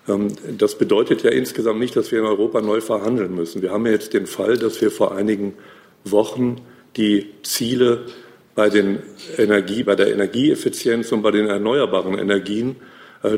Ähm, 0.07 0.29
das 0.57 0.77
bedeutet 0.77 1.23
ja 1.23 1.29
insgesamt 1.29 1.79
nicht, 1.79 1.95
dass 1.95 2.11
wir 2.11 2.19
in 2.19 2.25
Europa 2.25 2.61
neu 2.61 2.81
verhandeln 2.81 3.35
müssen. 3.35 3.61
Wir 3.61 3.71
haben 3.71 3.85
ja 3.85 3.91
jetzt 3.91 4.13
den 4.13 4.25
Fall, 4.25 4.57
dass 4.57 4.81
wir 4.81 4.91
vor 4.91 5.13
einigen 5.13 5.53
Wochen 6.03 6.61
die 6.97 7.27
Ziele 7.43 8.05
bei, 8.55 8.69
den 8.69 8.99
Energie, 9.37 9.83
bei 9.83 9.95
der 9.95 10.11
Energieeffizienz 10.11 11.11
und 11.11 11.21
bei 11.21 11.31
den 11.31 11.47
erneuerbaren 11.47 12.17
Energien 12.17 12.77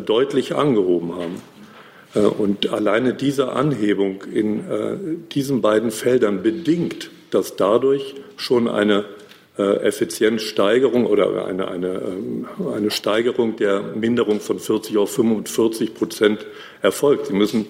deutlich 0.05 0.55
angehoben 0.55 1.13
haben. 1.15 1.41
Äh, 2.15 2.19
und 2.19 2.71
alleine 2.71 3.13
diese 3.13 3.51
Anhebung 3.51 4.23
in 4.23 4.59
äh, 4.59 4.97
diesen 5.31 5.61
beiden 5.61 5.91
Feldern 5.91 6.43
bedingt, 6.43 7.11
dass 7.31 7.55
dadurch 7.55 8.15
schon 8.37 8.67
eine 8.67 9.05
Effizienzsteigerung 9.55 11.05
oder 11.05 11.45
eine, 11.45 11.67
eine, 11.67 11.87
ähm, 11.87 12.47
eine 12.75 12.89
Steigerung 12.89 13.55
der 13.55 13.83
Minderung 13.83 14.39
von 14.39 14.57
40 14.57 14.97
auf 14.97 15.11
45 15.11 15.93
Prozent 15.93 16.43
erfolgt. 16.81 17.27
Sie 17.27 17.33
müssen 17.33 17.67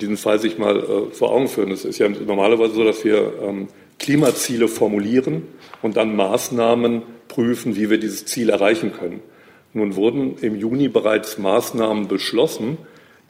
diesen 0.00 0.16
Fall 0.16 0.40
sich 0.40 0.58
mal 0.58 1.08
vor 1.12 1.32
Augen 1.32 1.48
führen. 1.48 1.70
Es 1.70 1.84
ist 1.84 1.98
ja 1.98 2.08
normalerweise 2.08 2.74
so, 2.74 2.84
dass 2.84 3.04
wir 3.04 3.32
ähm, 3.40 3.68
Klimaziele 4.00 4.66
formulieren 4.66 5.42
und 5.82 5.96
dann 5.96 6.16
Maßnahmen 6.16 7.02
prüfen, 7.28 7.76
wie 7.76 7.90
wir 7.90 7.98
dieses 7.98 8.26
Ziel 8.26 8.50
erreichen 8.50 8.92
können. 8.92 9.20
Nun 9.72 9.94
wurden 9.94 10.36
im 10.40 10.56
Juni 10.56 10.88
bereits 10.88 11.38
Maßnahmen 11.38 12.08
beschlossen, 12.08 12.78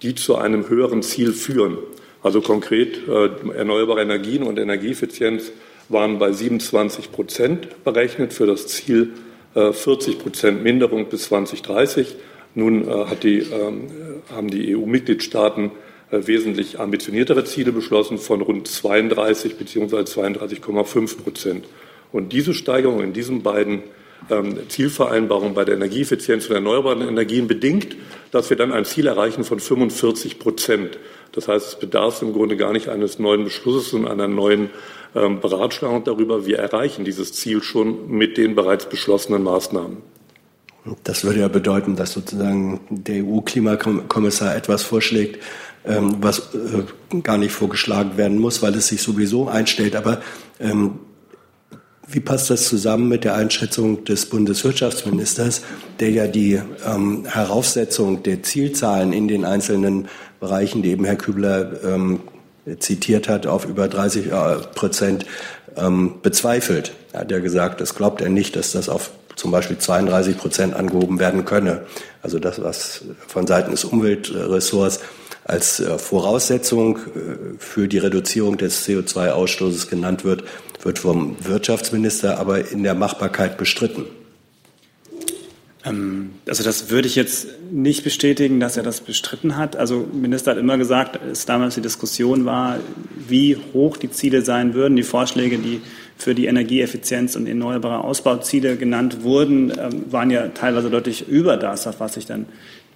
die 0.03 0.15
zu 0.15 0.37
einem 0.37 0.69
höheren 0.69 1.03
Ziel 1.03 1.33
führen. 1.33 1.79
Also 2.23 2.41
konkret 2.41 3.09
äh, 3.09 3.31
erneuerbare 3.57 4.03
Energien 4.03 4.43
und 4.43 4.59
Energieeffizienz 4.59 5.53
waren 5.89 6.19
bei 6.19 6.33
27 6.33 7.13
Prozent 7.13 7.85
berechnet 7.85 8.33
für 8.33 8.47
das 8.47 8.67
Ziel 8.69 9.13
äh, 9.55 9.73
40 9.73 10.19
Prozent 10.19 10.63
Minderung 10.63 11.07
bis 11.07 11.25
2030. 11.25 12.17
Nun 12.55 12.87
äh, 12.87 13.07
hat 13.07 13.23
die, 13.23 13.39
ähm, 13.39 13.89
haben 14.31 14.49
die 14.49 14.77
EU-Mitgliedstaaten 14.77 15.73
äh, 16.11 16.27
wesentlich 16.27 16.79
ambitioniertere 16.79 17.45
Ziele 17.45 17.73
beschlossen 17.73 18.19
von 18.19 18.43
rund 18.43 18.69
32 18.69 19.57
bzw. 19.57 19.97
32,5 19.97 21.19
Prozent. 21.19 21.65
Und 22.13 22.33
diese 22.33 22.55
Steigerung 22.55 23.01
in 23.03 23.13
diesen 23.13 23.43
beiden 23.43 23.83
Zielvereinbarung 24.69 25.55
bei 25.55 25.65
der 25.65 25.75
Energieeffizienz 25.75 26.49
und 26.49 26.55
erneuerbaren 26.55 27.03
Energien 27.03 27.49
bedingt, 27.49 27.97
dass 28.31 28.51
wir 28.51 28.57
dann 28.57 28.73
ein 28.73 28.85
Ziel 28.85 29.07
erreichen 29.07 29.45
von 29.45 29.59
45 29.59 30.39
Prozent. 30.39 30.99
Das 31.33 31.49
heißt, 31.49 31.67
es 31.67 31.79
bedarf 31.79 32.23
im 32.23 32.33
Grunde 32.33 32.57
gar 32.57 32.73
nicht 32.73 32.89
eines 32.89 33.19
neuen 33.19 33.45
Beschlusses 33.45 33.93
und 33.93 34.07
einer 34.07 34.29
neuen 34.29 34.71
ähm, 35.15 35.41
Beratschlagung 35.41 36.05
darüber. 36.05 36.47
Wir 36.47 36.59
erreichen 36.59 37.05
dieses 37.05 37.33
Ziel 37.33 37.63
schon 37.63 38.11
mit 38.11 38.37
den 38.37 38.55
bereits 38.55 38.87
beschlossenen 38.87 39.43
Maßnahmen. 39.43 39.99
Das 41.05 41.25
würde 41.25 41.41
ja 41.41 41.49
bedeuten, 41.49 41.97
dass 41.97 42.13
sozusagen 42.13 42.81
der 42.89 43.25
EU-Klimakommissar 43.25 44.57
etwas 44.57 44.83
vorschlägt, 44.83 45.43
ähm, 45.85 46.17
was 46.21 46.55
äh, 46.55 47.19
gar 47.23 47.39
nicht 47.39 47.53
vorgeschlagen 47.53 48.17
werden 48.17 48.39
muss, 48.39 48.63
weil 48.63 48.75
es 48.75 48.89
sich 48.89 49.03
sowieso 49.03 49.49
einstellt. 49.49 49.95
Aber 49.95 50.23
ähm, 50.59 51.01
wie 52.13 52.21
passt 52.21 52.51
das 52.51 52.69
zusammen 52.69 53.09
mit 53.09 53.25
der 53.25 53.35
Einschätzung 53.35 54.05
des 54.05 54.27
Bundeswirtschaftsministers, 54.27 55.63
der 56.01 56.11
ja 56.11 56.27
die 56.27 56.61
ähm, 56.87 57.25
Heraufsetzung 57.27 58.23
der 58.23 58.43
Zielzahlen 58.43 59.13
in 59.13 59.29
den 59.29 59.45
einzelnen 59.45 60.09
Bereichen, 60.41 60.83
die 60.83 60.91
eben 60.91 61.05
Herr 61.05 61.17
Kübler 61.17 61.85
ähm, 61.85 62.21
zitiert 62.79 63.29
hat, 63.29 63.47
auf 63.47 63.65
über 63.65 63.89
30 63.89 64.27
äh, 64.27 64.31
Prozent 64.75 65.25
ähm, 65.77 66.15
bezweifelt? 66.23 66.93
Er 67.13 67.21
hat 67.21 67.31
ja 67.31 67.39
gesagt, 67.39 67.81
das 67.81 67.95
glaubt 67.95 68.21
er 68.21 68.29
nicht, 68.29 68.57
dass 68.57 68.73
das 68.73 68.89
auf 68.89 69.11
zum 69.37 69.53
Beispiel 69.53 69.79
32 69.79 70.37
Prozent 70.37 70.75
angehoben 70.75 71.19
werden 71.19 71.45
könne. 71.45 71.83
Also 72.23 72.39
das, 72.39 72.63
was 72.63 73.05
von 73.27 73.47
Seiten 73.47 73.71
des 73.71 73.85
Umweltressorts 73.85 75.01
als 75.45 75.81
äh, 75.81 75.99
Voraussetzung 75.99 76.97
äh, 76.97 77.01
für 77.59 77.89
die 77.89 77.99
Reduzierung 77.99 78.59
des 78.59 78.87
CO2-Ausstoßes 78.87 79.89
genannt 79.89 80.25
wird, 80.25 80.45
wird 80.83 80.99
vom 80.99 81.37
Wirtschaftsminister 81.45 82.39
aber 82.39 82.71
in 82.71 82.83
der 82.83 82.95
Machbarkeit 82.95 83.59
bestritten. 83.59 84.07
Ähm, 85.85 86.31
also 86.47 86.63
das 86.63 86.91
würde 86.91 87.09
ich 87.09 87.17
jetzt 87.17 87.49
nicht 87.71 88.05
bestätigen, 88.05 88.61
dass 88.61 88.77
er 88.77 88.83
das 88.83 89.01
bestritten 89.01 89.57
hat. 89.57 89.77
Also 89.77 90.07
Minister 90.13 90.53
hat 90.53 90.59
immer 90.59 90.79
gesagt, 90.79 91.19
dass 91.27 91.47
damals 91.47 91.75
die 91.75 91.81
Diskussion 91.81 92.45
war, 92.45 92.79
wie 93.29 93.57
hoch 93.73 93.97
die 93.97 94.11
Ziele 94.11 94.43
sein 94.43 94.75
würden. 94.75 94.97
Die 94.97 95.03
Vorschläge, 95.03 95.59
die 95.59 95.81
für 96.17 96.35
die 96.35 96.47
Energieeffizienz 96.47 97.37
und 97.37 97.47
erneuerbare 97.47 98.05
Ausbauziele 98.05 98.77
genannt 98.77 99.23
wurden, 99.23 99.73
ähm, 99.79 100.05
waren 100.11 100.31
ja 100.31 100.49
teilweise 100.49 100.91
deutlich 100.91 101.29
über 101.29 101.57
das, 101.57 101.87
auf 101.87 102.01
was 102.01 102.15
sich 102.15 102.27
dann 102.27 102.47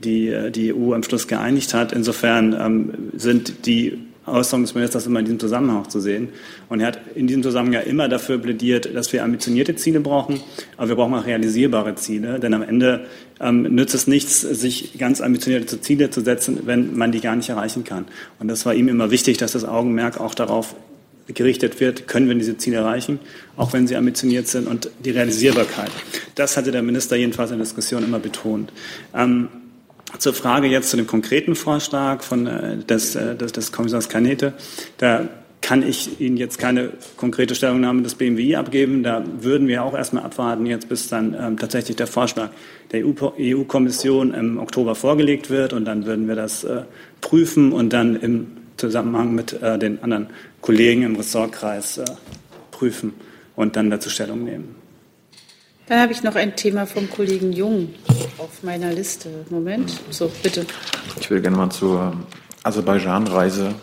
die, 0.02 0.28
äh, 0.28 0.50
die 0.50 0.74
EU 0.74 0.92
am 0.92 1.02
Schluss 1.02 1.26
geeinigt 1.26 1.72
hat. 1.72 1.92
Insofern 1.92 2.52
ähm, 2.52 2.94
sind 3.16 3.66
die 3.66 3.98
Äußerungen 4.26 4.64
des 4.64 4.74
Ministers 4.74 5.06
immer 5.06 5.18
in 5.20 5.26
diesem 5.26 5.40
Zusammenhang 5.40 5.82
auch 5.82 5.86
zu 5.86 6.00
sehen. 6.00 6.28
Und 6.68 6.80
er 6.80 6.88
hat 6.88 7.00
in 7.14 7.26
diesem 7.26 7.42
Zusammenhang 7.42 7.74
ja 7.74 7.80
immer 7.80 8.08
dafür 8.08 8.38
plädiert, 8.38 8.94
dass 8.94 9.12
wir 9.12 9.24
ambitionierte 9.24 9.76
Ziele 9.76 10.00
brauchen, 10.00 10.40
aber 10.76 10.88
wir 10.88 10.96
brauchen 10.96 11.14
auch 11.14 11.26
realisierbare 11.26 11.94
Ziele. 11.94 12.40
Denn 12.40 12.54
am 12.54 12.62
Ende 12.62 13.06
ähm, 13.40 13.62
nützt 13.62 13.94
es 13.94 14.06
nichts, 14.06 14.40
sich 14.40 14.98
ganz 14.98 15.20
ambitionierte 15.20 15.80
Ziele 15.80 16.10
zu 16.10 16.20
setzen, 16.20 16.60
wenn 16.64 16.96
man 16.96 17.12
die 17.12 17.20
gar 17.20 17.36
nicht 17.36 17.48
erreichen 17.48 17.84
kann. 17.84 18.06
Und 18.38 18.48
das 18.48 18.64
war 18.66 18.74
ihm 18.74 18.88
immer 18.88 19.10
wichtig, 19.10 19.36
dass 19.38 19.52
das 19.52 19.64
Augenmerk 19.64 20.20
auch 20.20 20.34
darauf 20.34 20.74
gerichtet 21.26 21.80
wird, 21.80 22.06
können 22.06 22.28
wir 22.28 22.34
diese 22.34 22.58
Ziele 22.58 22.76
erreichen, 22.78 23.18
auch 23.56 23.72
wenn 23.72 23.86
sie 23.86 23.96
ambitioniert 23.96 24.46
sind 24.46 24.66
und 24.68 24.90
die 25.04 25.10
Realisierbarkeit. 25.10 25.90
Das 26.34 26.56
hatte 26.56 26.70
der 26.70 26.82
Minister 26.82 27.16
jedenfalls 27.16 27.50
in 27.50 27.56
der 27.56 27.64
Diskussion 27.64 28.04
immer 28.04 28.18
betont. 28.18 28.72
Ähm, 29.14 29.48
zur 30.18 30.34
Frage 30.34 30.66
jetzt 30.66 30.90
zu 30.90 30.96
dem 30.96 31.06
konkreten 31.06 31.54
Vorschlag 31.54 32.22
von, 32.22 32.46
äh, 32.46 32.78
des, 32.78 33.14
äh, 33.14 33.36
des, 33.36 33.52
des 33.52 33.72
Kommissars 33.72 34.08
Kanete. 34.08 34.54
Da 34.98 35.28
kann 35.64 35.82
ich 35.82 36.20
Ihnen 36.20 36.36
jetzt 36.36 36.58
keine 36.58 36.90
konkrete 37.16 37.54
Stellungnahme 37.54 38.02
des 38.02 38.16
BMWI 38.16 38.56
abgeben. 38.56 39.02
Da 39.02 39.24
würden 39.40 39.66
wir 39.66 39.82
auch 39.82 39.94
erstmal 39.94 40.22
abwarten, 40.22 40.66
jetzt 40.66 40.90
bis 40.90 41.08
dann 41.08 41.34
ähm, 41.38 41.58
tatsächlich 41.58 41.96
der 41.96 42.06
Vorschlag 42.06 42.50
der 42.92 43.02
EU-Kommission 43.04 44.34
im 44.34 44.58
Oktober 44.58 44.94
vorgelegt 44.94 45.48
wird. 45.48 45.72
Und 45.72 45.86
dann 45.86 46.04
würden 46.04 46.28
wir 46.28 46.34
das 46.34 46.64
äh, 46.64 46.82
prüfen 47.22 47.72
und 47.72 47.94
dann 47.94 48.14
im 48.16 48.48
Zusammenhang 48.76 49.34
mit 49.34 49.54
äh, 49.62 49.78
den 49.78 50.02
anderen 50.02 50.26
Kollegen 50.60 51.02
im 51.02 51.16
Ressortkreis 51.16 51.96
äh, 51.96 52.04
prüfen 52.70 53.14
und 53.56 53.76
dann 53.76 53.88
dazu 53.88 54.10
Stellung 54.10 54.44
nehmen. 54.44 54.83
Dann 55.86 56.00
habe 56.00 56.12
ich 56.12 56.22
noch 56.22 56.34
ein 56.34 56.56
Thema 56.56 56.86
vom 56.86 57.10
Kollegen 57.10 57.52
Jung 57.52 57.94
auf 58.38 58.62
meiner 58.62 58.90
Liste. 58.92 59.28
Moment, 59.50 60.00
so 60.10 60.30
bitte. 60.42 60.66
Ich 61.20 61.30
will 61.30 61.42
gerne 61.42 61.58
mal 61.58 61.70
zur 61.70 62.14
Aserbaidschan-Reise, 62.62 63.74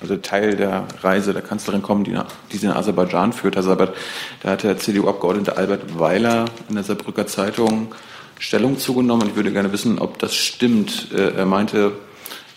also 0.00 0.16
Teil 0.16 0.56
der 0.56 0.86
Reise 1.00 1.32
der 1.32 1.40
Kanzlerin 1.40 1.80
kommen, 1.80 2.04
die, 2.04 2.18
die 2.52 2.56
sie 2.58 2.66
in 2.66 2.72
Aserbaidschan 2.72 3.32
führt. 3.32 3.54
Sabat, 3.62 3.94
da 4.42 4.50
hat 4.50 4.62
der 4.62 4.76
CDU-Abgeordnete 4.76 5.56
Albert 5.56 5.98
Weiler 5.98 6.44
in 6.68 6.74
der 6.74 6.84
Saarbrücker 6.84 7.26
Zeitung 7.26 7.94
Stellung 8.38 8.78
zugenommen. 8.78 9.28
Ich 9.28 9.36
würde 9.36 9.50
gerne 9.50 9.72
wissen, 9.72 9.98
ob 9.98 10.18
das 10.18 10.34
stimmt. 10.34 11.12
Äh, 11.12 11.34
er 11.34 11.46
meinte, 11.46 11.92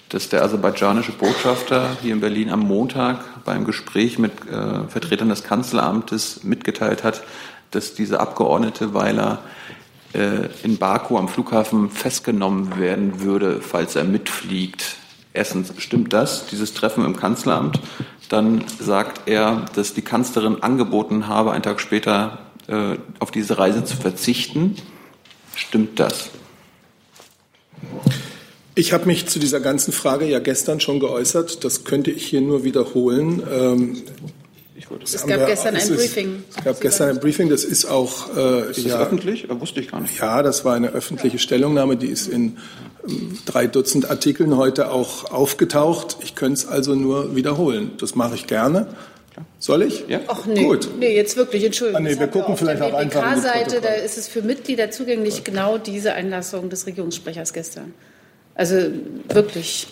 dass 0.10 0.28
der 0.28 0.44
aserbaidschanische 0.44 1.14
Botschafter 1.14 1.96
hier 2.02 2.14
in 2.14 2.20
Berlin 2.20 2.50
am 2.50 2.60
Montag 2.60 3.44
beim 3.46 3.64
Gespräch 3.64 4.20
mit 4.20 4.34
äh, 4.52 4.88
Vertretern 4.90 5.30
des 5.30 5.44
Kanzleramtes 5.44 6.44
mitgeteilt 6.44 7.04
hat, 7.04 7.24
dass 7.72 7.94
diese 7.94 8.20
Abgeordnete 8.20 8.94
Weiler 8.94 9.40
äh, 10.14 10.50
in 10.64 10.78
Baku 10.78 11.18
am 11.18 11.28
Flughafen 11.28 11.90
festgenommen 11.90 12.78
werden 12.80 13.22
würde, 13.22 13.62
falls 13.62 13.96
er 13.96 14.04
mitfliegt. 14.04 14.98
Erstens, 15.34 15.74
stimmt 15.78 16.12
das, 16.12 16.48
dieses 16.48 16.74
Treffen 16.74 17.06
im 17.06 17.16
Kanzleramt? 17.16 17.80
Dann 18.30 18.64
sagt 18.80 19.30
er, 19.30 19.66
dass 19.76 19.94
die 19.94 20.02
Kanzlerin 20.02 20.62
angeboten 20.62 21.28
habe, 21.28 21.52
einen 21.52 21.64
Tag 21.64 21.80
später 21.80 22.40
äh, 22.68 22.98
auf 23.20 23.32
diese 23.32 23.58
Reise 23.58 23.84
zu 23.86 23.96
verzichten. 23.96 24.76
Stimmt 25.56 26.00
das? 26.00 26.30
Ich 28.76 28.94
habe 28.94 29.06
mich 29.06 29.28
zu 29.28 29.40
dieser 29.40 29.60
ganzen 29.60 29.92
Frage 29.92 30.26
ja 30.26 30.40
gestern 30.40 30.80
schon 30.80 31.00
geäußert. 31.00 31.64
Das 31.64 31.84
könnte 31.84 32.12
ich 32.12 32.26
hier 32.26 32.42
nur 32.42 32.64
wiederholen. 32.64 33.44
Ähm, 33.52 34.04
es 35.04 35.26
gab 35.26 35.46
gestern 35.48 35.76
ein 35.76 35.88
Briefing. 35.88 36.44
Es 36.56 36.64
gab 36.64 36.82
gestern 36.82 37.10
ein 37.10 37.20
Briefing, 37.20 37.50
das 37.50 37.64
ist 37.64 37.86
auch. 37.86 38.36
Äh, 38.36 38.72
ist 38.72 38.78
das 38.78 38.86
ja, 38.86 39.00
öffentlich? 39.00 39.46
Da 39.48 39.60
wusste 39.60 39.80
ich 39.80 39.92
gar 39.92 40.02
nicht. 40.02 40.20
Ja, 40.20 40.44
das 40.44 40.66
war 40.66 40.76
eine 40.76 40.90
öffentliche 40.90 41.40
Stellungnahme, 41.40 41.98
die 41.98 42.08
ist 42.08 42.28
in 42.28 42.58
ähm, 43.08 43.38
drei 43.46 43.68
Dutzend 43.68 44.10
Artikeln 44.10 44.58
heute 44.58 44.92
auch 44.92 45.32
aufgetaucht. 45.32 46.18
Ich 46.22 46.36
könnte 46.36 46.62
es 46.62 46.68
also 46.68 46.96
nur 46.96 47.36
wiederholen. 47.36 47.92
Das 48.00 48.16
mache 48.16 48.36
ich 48.36 48.48
gerne. 48.48 48.88
Soll 49.60 49.84
ich? 49.84 50.06
Ja. 50.08 50.20
Ach 50.28 50.46
nee, 50.46 50.64
Gut. 50.64 50.90
nee, 51.00 51.16
jetzt 51.16 51.38
wirklich, 51.38 51.64
Entschuldigung. 51.64 52.06
Ah, 52.06 52.10
nee, 52.10 52.20
wir 52.20 52.28
gucken 52.28 52.58
vielleicht 52.58 52.82
auch 52.82 52.94
einfach 52.94 53.26
auf 53.26 53.34
die 53.36 53.42
seite 53.42 53.82
da 53.82 53.90
ist 53.90 54.18
es 54.18 54.28
für 54.28 54.42
Mitglieder 54.42 54.92
zugänglich, 54.92 55.44
genau 55.44 55.78
diese 55.78 56.14
Einlassung 56.14 56.70
des 56.70 56.86
Regierungssprechers 56.86 57.54
gestern. 57.54 57.94
Also 58.56 58.76
wirklich. 59.30 59.88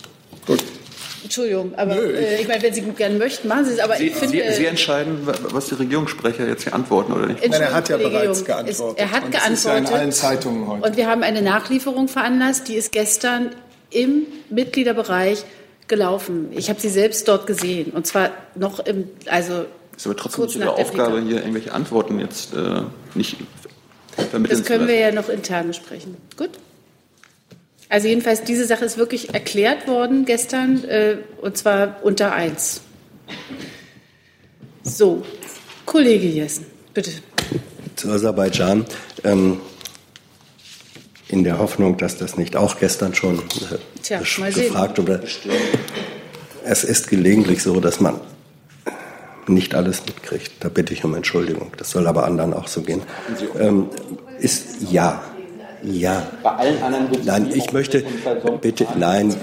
Entschuldigung, 1.29 1.75
aber 1.75 1.93
Nö, 1.93 2.11
ich, 2.11 2.25
äh, 2.25 2.41
ich 2.41 2.47
meine, 2.47 2.63
wenn 2.63 2.73
Sie 2.73 2.81
gerne 2.81 3.15
möchten, 3.19 3.47
machen 3.47 3.65
Sie 3.65 3.73
es. 3.73 3.79
Aber 3.79 3.97
Sie, 3.97 4.07
ich 4.07 4.15
finde, 4.15 4.43
Sie, 4.49 4.55
Sie, 4.55 4.65
entscheiden, 4.65 5.19
was 5.25 5.67
die 5.67 5.75
Regierungssprecher 5.75 6.47
jetzt 6.47 6.63
hier 6.63 6.73
antworten 6.73 7.13
oder 7.13 7.27
nicht? 7.27 7.47
Nein, 7.47 7.61
er 7.61 7.71
hat 7.71 7.87
ja 7.87 7.97
bereits 7.97 8.43
geantwortet. 8.43 8.97
Ist, 8.97 8.99
er 8.99 9.11
hat 9.11 9.31
geantwortet. 9.31 9.53
Ist 9.53 9.65
ja 9.65 9.77
in 9.77 9.85
allen 9.85 10.11
Zeitungen 10.11 10.67
heute. 10.67 10.87
Und 10.87 10.97
wir 10.97 11.05
haben 11.05 11.21
eine 11.21 11.43
Nachlieferung 11.43 12.07
veranlasst, 12.07 12.67
die 12.67 12.73
ist 12.73 12.91
gestern 12.91 13.51
im 13.91 14.23
Mitgliederbereich 14.49 15.45
gelaufen. 15.87 16.47
Ich 16.51 16.67
habe 16.71 16.81
sie 16.81 16.89
selbst 16.89 17.27
dort 17.27 17.45
gesehen. 17.45 17.91
Und 17.91 18.07
zwar 18.07 18.31
noch 18.55 18.79
im, 18.79 19.07
also. 19.27 19.67
Ist 19.95 20.07
aber 20.07 20.15
trotzdem 20.15 20.45
nicht 20.45 20.55
Ihre 20.55 20.73
Aufgabe, 20.73 21.21
hier 21.21 21.37
irgendwelche 21.41 21.73
Antworten 21.73 22.19
jetzt 22.19 22.55
äh, 22.55 22.81
nicht 23.13 23.37
damit 24.31 24.51
Das 24.51 24.63
können 24.63 24.87
wir 24.87 24.97
ja 24.97 25.11
noch 25.11 25.29
intern 25.29 25.67
besprechen. 25.67 26.17
Gut? 26.35 26.49
Also 27.89 28.07
jedenfalls, 28.07 28.43
diese 28.43 28.65
Sache 28.65 28.85
ist 28.85 28.97
wirklich 28.97 29.33
erklärt 29.33 29.87
worden 29.87 30.25
gestern, 30.25 30.83
äh, 30.83 31.17
und 31.41 31.57
zwar 31.57 31.97
unter 32.03 32.33
eins. 32.33 32.81
So, 34.83 35.25
Kollege 35.85 36.27
Jessen, 36.27 36.67
bitte. 36.93 37.11
Zu 37.95 38.11
Aserbaidschan. 38.11 38.85
Ähm, 39.23 39.59
in 41.29 41.43
der 41.43 41.59
Hoffnung, 41.59 41.97
dass 41.97 42.17
das 42.17 42.37
nicht 42.37 42.55
auch 42.55 42.79
gestern 42.79 43.13
schon 43.13 43.39
äh, 43.39 43.77
Tja, 44.01 44.19
gefragt 44.19 44.97
wurde. 44.97 45.23
Es 46.63 46.83
ist 46.83 47.07
gelegentlich 47.07 47.61
so, 47.61 47.79
dass 47.79 47.99
man 47.99 48.19
nicht 49.47 49.75
alles 49.75 50.05
mitkriegt. 50.05 50.51
Da 50.59 50.69
bitte 50.69 50.93
ich 50.93 51.03
um 51.03 51.15
Entschuldigung. 51.15 51.71
Das 51.77 51.91
soll 51.91 52.07
aber 52.07 52.25
anderen 52.25 52.53
auch 52.53 52.67
so 52.67 52.81
gehen. 52.81 53.01
Ähm, 53.59 53.89
ist 54.39 54.91
ja, 54.91 55.23
ja. 55.83 56.27
Bei 56.43 56.51
allen 56.51 56.81
anderen 56.81 57.07
Nein, 57.25 57.51
ich 57.53 57.71
möchte 57.71 58.03
bitte, 58.61 58.87
nein, 58.97 59.35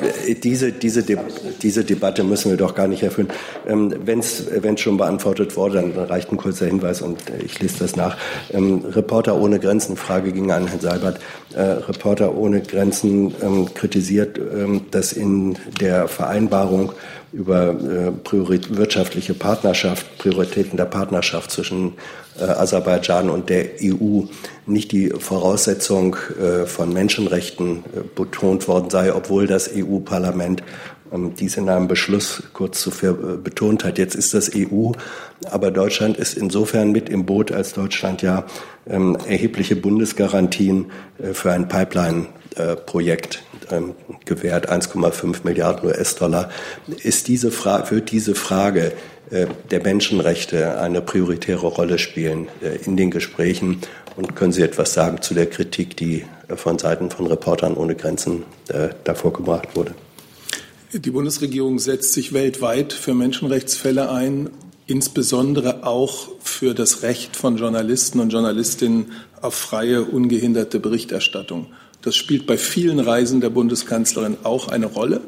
diese, 0.43 0.73
diese, 0.73 1.03
De 1.03 1.19
diese 1.63 1.85
Debatte 1.85 2.25
müssen 2.25 2.51
wir 2.51 2.59
doch 2.59 2.75
gar 2.75 2.89
nicht 2.89 3.03
erfüllen. 3.03 3.29
Ähm, 3.67 3.95
Wenn 4.05 4.21
es 4.21 4.45
schon 4.79 4.97
beantwortet 4.97 5.57
wurde, 5.57 5.77
dann 5.77 5.93
reicht 5.93 6.33
ein 6.33 6.37
kurzer 6.37 6.67
Hinweis 6.67 7.03
und 7.03 7.19
ich 7.45 7.61
lese 7.61 7.79
das 7.81 7.97
nach. 7.97 8.17
Ähm, 8.53 8.85
Reporter 8.85 9.41
ohne 9.41 9.59
Grenzen, 9.59 9.97
Frage 9.97 10.33
ging 10.33 10.51
an 10.51 10.67
Herrn 10.67 10.81
Seibert. 10.81 11.21
Äh, 11.55 11.61
Reporter 11.63 12.37
ohne 12.37 12.61
Grenzen 12.61 13.35
ähm, 13.43 13.73
kritisiert, 13.75 14.39
ähm, 14.39 14.83
dass 14.91 15.13
in 15.13 15.57
der 15.81 16.09
Vereinbarung 16.09 16.93
über 17.33 17.71
äh, 17.71 18.13
wirtschaftliche 18.33 19.35
Partnerschaft, 19.35 20.19
Prioritäten 20.19 20.77
der 20.77 20.87
Partnerschaft 20.87 21.51
zwischen 21.51 21.89
äh, 21.89 21.93
Aserbaidschan 22.41 23.31
und 23.31 23.49
der 23.51 23.67
EU 23.83 24.23
nicht 24.67 24.93
die 24.93 25.11
Voraussetzung 25.11 26.17
äh, 26.41 26.67
von 26.67 26.93
Menschenrechten 26.93 27.79
äh, 27.79 28.01
betont 28.15 28.69
worden 28.69 28.91
sei, 28.91 29.15
obwohl 29.15 29.47
das 29.47 29.71
EU-Parlament 29.75 30.63
ähm, 31.13 31.35
dies 31.35 31.57
in 31.57 31.69
einem 31.69 31.89
Beschluss 31.89 32.43
kurz 32.53 32.81
zuvor 32.81 33.15
betont 33.15 33.85
hat. 33.85 33.99
Jetzt 33.99 34.15
ist 34.15 34.35
das 34.35 34.51
EU, 34.55 34.93
aber 35.51 35.71
Deutschland 35.71 36.17
ist 36.17 36.35
insofern 36.35 36.93
mit 36.93 37.09
im 37.09 37.27
Boot, 37.27 37.53
als 37.53 37.73
Deutschland 37.73 38.23
ja 38.23 38.45
ähm, 38.89 39.17
erhebliche 39.27 39.77
Bundesgarantien 39.77 40.87
für 41.33 41.53
ein 41.53 41.69
Pipeline-Projekt 41.69 42.46
ähm, 43.71 43.95
gewährt, 44.25 44.71
1,5 44.71 45.45
Milliarden 45.45 45.89
US-Dollar. 45.89 46.51
Ist 47.03 47.29
diese 47.29 47.51
Frage, 47.51 47.91
wird 47.91 48.11
diese 48.11 48.35
Frage 48.35 48.93
äh, 49.31 49.47
der 49.71 49.83
Menschenrechte 49.83 50.79
eine 50.79 51.01
prioritäre 51.01 51.67
Rolle 51.67 51.99
spielen 51.99 52.49
äh, 52.63 52.77
in 52.85 52.97
den 52.97 53.11
Gesprächen. 53.11 53.79
Und 54.17 54.37
können 54.37 54.53
Sie 54.53 54.63
etwas 54.63 54.95
sagen 54.95 55.21
zu 55.21 55.35
der 55.35 55.47
Kritik, 55.47 55.97
die 55.97 56.25
äh, 56.49 56.57
von 56.57 56.79
Seiten 56.79 57.11
von 57.11 57.27
Reportern 57.27 57.75
ohne 57.75 57.95
Grenzen 57.95 58.45
davor 59.05 59.33
gebracht 59.33 59.69
wurde? 59.75 59.95
Die 60.93 61.11
Bundesregierung 61.11 61.79
setzt 61.79 62.13
sich 62.15 62.33
weltweit 62.33 62.93
für 62.93 63.15
Menschenrechtsfälle 63.15 64.11
ein 64.11 64.51
insbesondere 64.87 65.85
auch 65.85 66.29
für 66.41 66.75
das 66.75 67.03
Recht 67.03 67.37
von 67.37 67.57
Journalisten 67.57 68.21
und 68.21 68.33
Journalistinnen 68.33 69.13
auf 69.41 69.55
freie, 69.55 70.05
ungehinderte 70.05 70.81
Berichterstattung. 70.81 71.67
Das 72.07 72.15
spielt 72.15 72.47
bei 72.47 72.57
vielen 72.57 73.01
Reisen 73.01 73.41
der 73.41 73.51
Bundeskanzlerin 73.51 74.37
auch 74.45 74.69
eine 74.69 74.87
Rolle. 74.87 75.23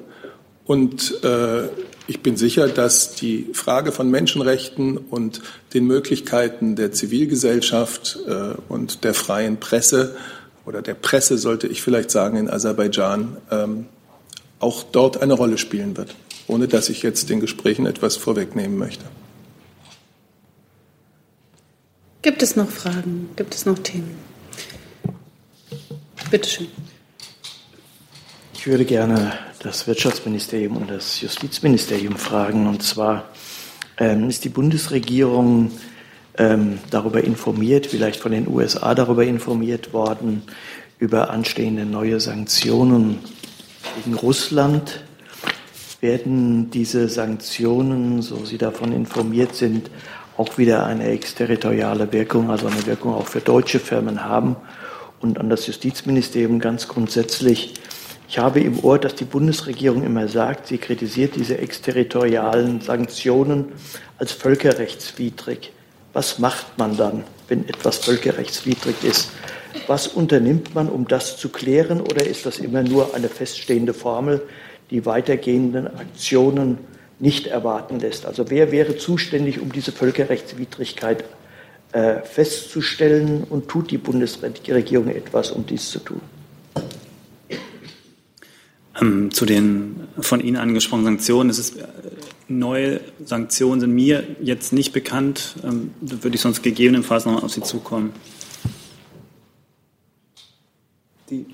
Und 0.65 1.25
äh, 1.25 1.65
ich 2.07 2.23
bin 2.23 2.37
sicher, 2.37 2.69
dass 2.69 3.17
die 3.17 3.49
Frage 3.53 3.91
von 3.91 4.09
Menschenrechten 4.13 4.97
und 4.97 5.43
den 5.75 5.89
Möglichkeiten 5.89 6.77
der 6.77 6.93
Zivilgesellschaft 6.93 8.21
äh, 8.29 8.55
und 8.69 9.03
der 9.03 9.13
freien 9.13 9.59
Presse 9.59 10.15
oder 10.67 10.81
der 10.81 10.95
Presse, 10.95 11.37
sollte 11.37 11.67
ich 11.67 11.83
vielleicht 11.83 12.13
sagen, 12.13 12.37
in 12.37 12.49
Aserbaidschan 12.49 13.39
ähm, 13.51 13.87
auch 14.61 14.85
dort 14.85 15.21
eine 15.21 15.35
Rolle 15.35 15.59
spielen 15.59 15.97
wird, 15.97 16.15
ohne 16.47 16.69
dass 16.69 16.91
ich 16.91 17.03
jetzt 17.03 17.29
den 17.29 17.41
Gesprächen 17.41 17.87
etwas 17.87 18.17
vorwegnehmen 18.17 18.79
möchte. 18.79 19.05
Gibt 22.23 22.41
es 22.41 22.55
noch 22.55 22.71
Fragen? 22.71 23.31
Gibt 23.35 23.57
es 23.57 23.67
noch 23.67 23.81
Themen? 23.81 24.28
Bitte 26.31 26.47
schön. 26.47 26.67
Ich 28.53 28.67
würde 28.67 28.85
gerne 28.85 29.33
das 29.61 29.87
Wirtschaftsministerium 29.87 30.77
und 30.77 30.91
das 30.91 31.23
Justizministerium 31.23 32.17
fragen. 32.17 32.67
Und 32.67 32.83
zwar 32.83 33.31
ähm, 33.97 34.29
ist 34.29 34.45
die 34.45 34.51
Bundesregierung 34.51 35.71
ähm, 36.37 36.81
darüber 36.91 37.25
informiert, 37.25 37.87
vielleicht 37.87 38.21
von 38.21 38.33
den 38.33 38.47
USA 38.47 38.95
darüber 38.95 39.25
informiert 39.25 39.95
worden, 39.95 40.43
über 40.99 41.31
anstehende 41.31 41.87
neue 41.87 42.21
Sanktionen 42.21 43.21
gegen 43.97 44.15
Russland. 44.15 45.03
Werden 46.03 46.71
diese 46.71 47.09
Sanktionen, 47.09 48.21
so 48.21 48.45
Sie 48.45 48.59
davon 48.59 48.93
informiert 48.93 49.55
sind, 49.55 49.91
auch 50.37 50.59
wieder 50.59 50.85
eine 50.85 51.05
exterritoriale 51.05 52.13
Wirkung, 52.13 52.51
also 52.51 52.67
eine 52.67 52.85
Wirkung 52.85 53.15
auch 53.15 53.29
für 53.29 53.41
deutsche 53.41 53.81
Firmen 53.81 54.25
haben. 54.27 54.57
Und 55.21 55.39
an 55.39 55.51
das 55.51 55.67
Justizministerium 55.67 56.61
ganz 56.61 56.89
grundsätzlich, 56.89 57.75
ich 58.29 58.39
habe 58.39 58.61
im 58.61 58.85
Ohr, 58.85 58.99
dass 58.99 59.15
die 59.15 59.25
Bundesregierung 59.25 60.05
immer 60.05 60.29
sagt, 60.29 60.67
sie 60.67 60.79
kritisiert 60.79 61.35
diese 61.37 61.59
exterritorialen 61.59 62.81
Sanktionen 62.81 63.73
als 64.19 64.33
völkerrechtswidrig. 64.33 65.73
Was 66.13 66.39
macht 66.39 66.79
man 66.79 66.97
dann, 66.97 67.25
wenn 67.49 67.69
etwas 67.69 67.99
völkerrechtswidrig 67.99 68.97
ist? 69.03 69.31
Was 69.87 70.07
unternimmt 70.07 70.75
man, 70.75 70.89
um 70.89 71.09
das 71.09 71.37
zu 71.37 71.49
klären? 71.49 72.01
Oder 72.01 72.27
ist 72.27 72.47
das 72.47 72.59
immer 72.59 72.83
nur 72.83 73.15
eine 73.15 73.29
feststehende 73.29 73.95
Formel, 73.95 74.43
die 74.91 75.05
weitergehenden 75.05 75.87
Aktionen 75.87 76.79
nicht 77.21 77.47
erwarten 77.47 77.99
lässt. 77.99 78.27
Also 78.27 78.51
wer 78.51 78.71
wäre 78.71 78.97
zuständig, 78.97 79.61
um 79.61 79.73
diese 79.73 79.93
Völkerrechtswidrigkeit 79.93 81.25
äh, 81.93 82.21
festzustellen 82.23 83.45
und 83.45 83.69
tut 83.69 83.91
die 83.91 83.99
Bundesregierung 83.99 85.09
etwas, 85.09 85.51
um 85.51 85.67
dies 85.67 85.91
zu 85.91 85.99
tun? 86.01 86.21
Ähm, 89.01 89.31
zu 89.31 89.47
den 89.47 90.09
von 90.21 90.41
Ihnen 90.41 90.57
angesprochenen 90.57 91.05
Sanktionen. 91.05 91.51
Es 91.51 91.59
ist, 91.59 91.77
äh, 91.77 91.87
neue 92.49 93.01
Sanktionen 93.25 93.81
sind 93.81 93.95
mir 93.95 94.25
jetzt 94.43 94.73
nicht 94.73 94.93
bekannt. 94.93 95.55
Ähm, 95.65 95.93
da 96.01 96.23
würde 96.23 96.35
ich 96.35 96.41
sonst 96.41 96.63
gegebenenfalls 96.63 97.25
noch 97.27 97.43
auf 97.43 97.53
Sie 97.53 97.63
zukommen. 97.63 98.13
Die 101.31 101.47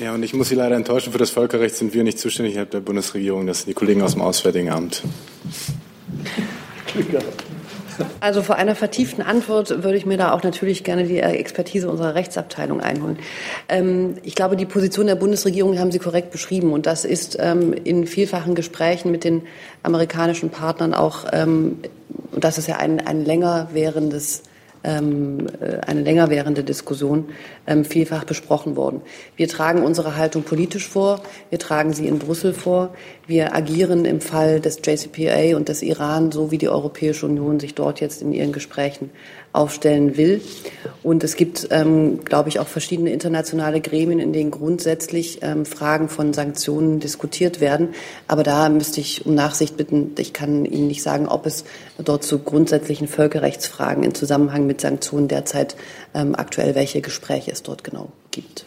ja, 0.00 0.14
und 0.14 0.22
ich 0.22 0.32
muss 0.32 0.48
Sie 0.48 0.54
leider 0.54 0.76
enttäuschen, 0.76 1.12
für 1.12 1.18
das 1.18 1.28
Völkerrecht 1.28 1.76
sind 1.76 1.92
wir 1.92 2.02
nicht 2.02 2.18
zuständig 2.18 2.54
innerhalb 2.54 2.70
der 2.70 2.80
Bundesregierung, 2.80 3.46
das 3.46 3.58
sind 3.58 3.68
die 3.68 3.74
Kollegen 3.74 4.00
aus 4.00 4.12
dem 4.12 4.22
Auswärtigen 4.22 4.70
Amt. 4.70 5.02
Also 8.20 8.42
vor 8.42 8.56
einer 8.56 8.74
vertieften 8.74 9.22
Antwort 9.22 9.82
würde 9.82 9.96
ich 9.96 10.06
mir 10.06 10.16
da 10.16 10.32
auch 10.32 10.42
natürlich 10.42 10.84
gerne 10.84 11.04
die 11.04 11.18
Expertise 11.18 11.88
unserer 11.88 12.14
Rechtsabteilung 12.14 12.80
einholen. 12.80 13.18
Ähm, 13.68 14.16
ich 14.22 14.34
glaube, 14.34 14.56
die 14.56 14.66
Position 14.66 15.06
der 15.06 15.14
Bundesregierung 15.14 15.78
haben 15.78 15.92
Sie 15.92 15.98
korrekt 15.98 16.30
beschrieben 16.30 16.72
und 16.72 16.86
das 16.86 17.04
ist 17.04 17.36
ähm, 17.40 17.72
in 17.72 18.06
vielfachen 18.06 18.54
Gesprächen 18.54 19.10
mit 19.10 19.24
den 19.24 19.42
amerikanischen 19.82 20.50
Partnern 20.50 20.94
auch, 20.94 21.26
ähm, 21.32 21.78
und 22.32 22.44
das 22.44 22.58
ist 22.58 22.68
ja 22.68 22.76
ein, 22.76 23.06
ein 23.06 23.24
länger 23.24 23.68
währendes 23.72 24.42
eine 24.82 26.00
länger 26.00 26.30
währende 26.30 26.64
Diskussion 26.64 27.30
ähm, 27.66 27.84
vielfach 27.84 28.24
besprochen 28.24 28.76
worden. 28.76 29.02
Wir 29.36 29.48
tragen 29.48 29.82
unsere 29.82 30.16
Haltung 30.16 30.42
politisch 30.42 30.88
vor, 30.88 31.20
wir 31.50 31.58
tragen 31.58 31.92
sie 31.92 32.06
in 32.06 32.18
Brüssel 32.18 32.54
vor, 32.54 32.94
wir 33.26 33.54
agieren 33.54 34.04
im 34.04 34.20
Fall 34.20 34.60
des 34.60 34.80
JCPOA 34.82 35.56
und 35.56 35.68
des 35.68 35.82
Iran 35.82 36.32
so, 36.32 36.50
wie 36.50 36.58
die 36.58 36.68
Europäische 36.68 37.26
Union 37.26 37.60
sich 37.60 37.74
dort 37.74 38.00
jetzt 38.00 38.22
in 38.22 38.32
ihren 38.32 38.52
Gesprächen 38.52 39.10
aufstellen 39.52 40.16
will. 40.16 40.40
Und 41.02 41.24
es 41.24 41.36
gibt, 41.36 41.68
ähm, 41.70 42.24
glaube 42.24 42.48
ich, 42.48 42.60
auch 42.60 42.68
verschiedene 42.68 43.12
internationale 43.12 43.80
Gremien, 43.80 44.20
in 44.20 44.32
denen 44.32 44.50
grundsätzlich 44.50 45.40
ähm, 45.42 45.64
Fragen 45.64 46.08
von 46.08 46.32
Sanktionen 46.32 47.00
diskutiert 47.00 47.60
werden. 47.60 47.88
Aber 48.28 48.42
da 48.42 48.68
müsste 48.68 49.00
ich 49.00 49.26
um 49.26 49.34
Nachsicht 49.34 49.76
bitten. 49.76 50.12
Ich 50.18 50.32
kann 50.32 50.64
Ihnen 50.64 50.86
nicht 50.86 51.02
sagen, 51.02 51.26
ob 51.26 51.46
es 51.46 51.64
dort 51.98 52.22
zu 52.24 52.38
grundsätzlichen 52.38 53.08
Völkerrechtsfragen 53.08 54.04
im 54.04 54.14
Zusammenhang 54.14 54.66
mit 54.66 54.80
Sanktionen 54.80 55.28
derzeit 55.28 55.76
ähm, 56.14 56.34
aktuell 56.34 56.74
welche 56.74 57.00
Gespräche 57.00 57.50
es 57.50 57.62
dort 57.62 57.82
genau 57.82 58.08
gibt. 58.30 58.66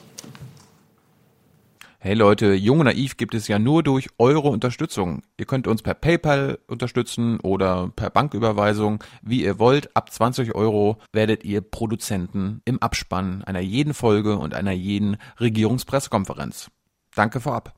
Hey 2.06 2.16
Leute, 2.16 2.54
Jung 2.54 2.82
und 2.82 2.88
Naiv 2.88 3.16
gibt 3.16 3.34
es 3.34 3.48
ja 3.48 3.60
nur 3.60 3.82
durch 3.82 4.10
eure 4.18 4.50
Unterstützung. 4.50 5.22
Ihr 5.38 5.46
könnt 5.46 5.68
uns 5.68 5.82
per 5.82 5.94
PayPal 5.94 6.60
unterstützen 6.68 7.40
oder 7.40 7.94
per 7.96 8.10
Banküberweisung, 8.10 9.02
wie 9.22 9.42
ihr 9.42 9.58
wollt. 9.58 9.96
Ab 9.96 10.12
20 10.12 10.54
Euro 10.54 10.98
werdet 11.14 11.46
ihr 11.46 11.62
Produzenten 11.62 12.62
im 12.66 12.82
Abspann 12.82 13.42
einer 13.46 13.62
jeden 13.62 13.94
Folge 13.94 14.36
und 14.38 14.54
einer 14.54 14.74
jeden 14.74 15.16
Regierungspressekonferenz. 15.40 16.70
Danke 17.16 17.40
vorab. 17.40 17.74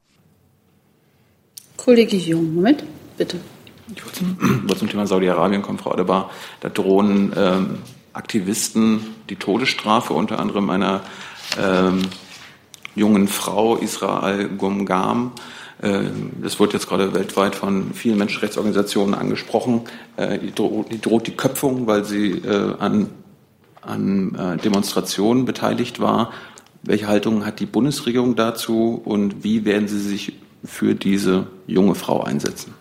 Kollege 1.78 2.18
Jung, 2.18 2.56
Moment, 2.56 2.84
bitte. 3.18 3.40
Ich 3.96 4.04
wollte 4.04 4.18
zum, 4.18 4.68
zum 4.76 4.90
Thema 4.90 5.06
Saudi-Arabien 5.06 5.62
kommen, 5.62 5.78
Frau 5.78 5.92
Adebar. 5.92 6.32
Da 6.62 6.70
drohen 6.70 7.32
ähm, 7.38 7.78
Aktivisten 8.14 9.02
die 9.30 9.36
Todesstrafe, 9.36 10.14
unter 10.14 10.40
anderem 10.40 10.72
einer 10.72 11.02
ähm, 11.62 12.02
jungen 12.96 13.28
Frau, 13.28 13.76
Israel 13.76 14.50
Gumgam. 14.50 15.34
Äh, 15.82 16.04
das 16.42 16.60
wird 16.60 16.74
jetzt 16.74 16.88
gerade 16.88 17.14
weltweit 17.14 17.56
von 17.56 17.94
vielen 17.94 18.18
Menschenrechtsorganisationen 18.18 19.14
angesprochen. 19.14 19.82
Äh, 20.18 20.40
die 20.40 20.52
droht 20.52 21.28
die, 21.28 21.36
Köpfung, 21.36 21.88
weil 21.88 22.06
sie 22.06 22.32
äh, 22.32 22.76
an, 22.80 23.10
an 23.82 24.60
Demonstrationen 24.64 25.46
beteiligt 25.46 26.00
war. 26.00 26.32
Welche 26.82 27.08
Haltung 27.08 27.46
hat 27.46 27.60
die 27.60 27.66
Bundesregierung 27.66 28.36
dazu 28.36 29.02
und 29.04 29.44
wie 29.44 29.66
werden 29.66 29.88
Sie 29.88 30.00
sich 30.00 30.34
für 30.64 30.96
diese 30.96 31.48
junge 31.68 31.96
Frau 31.96 32.24
einsetzen? 32.24 32.74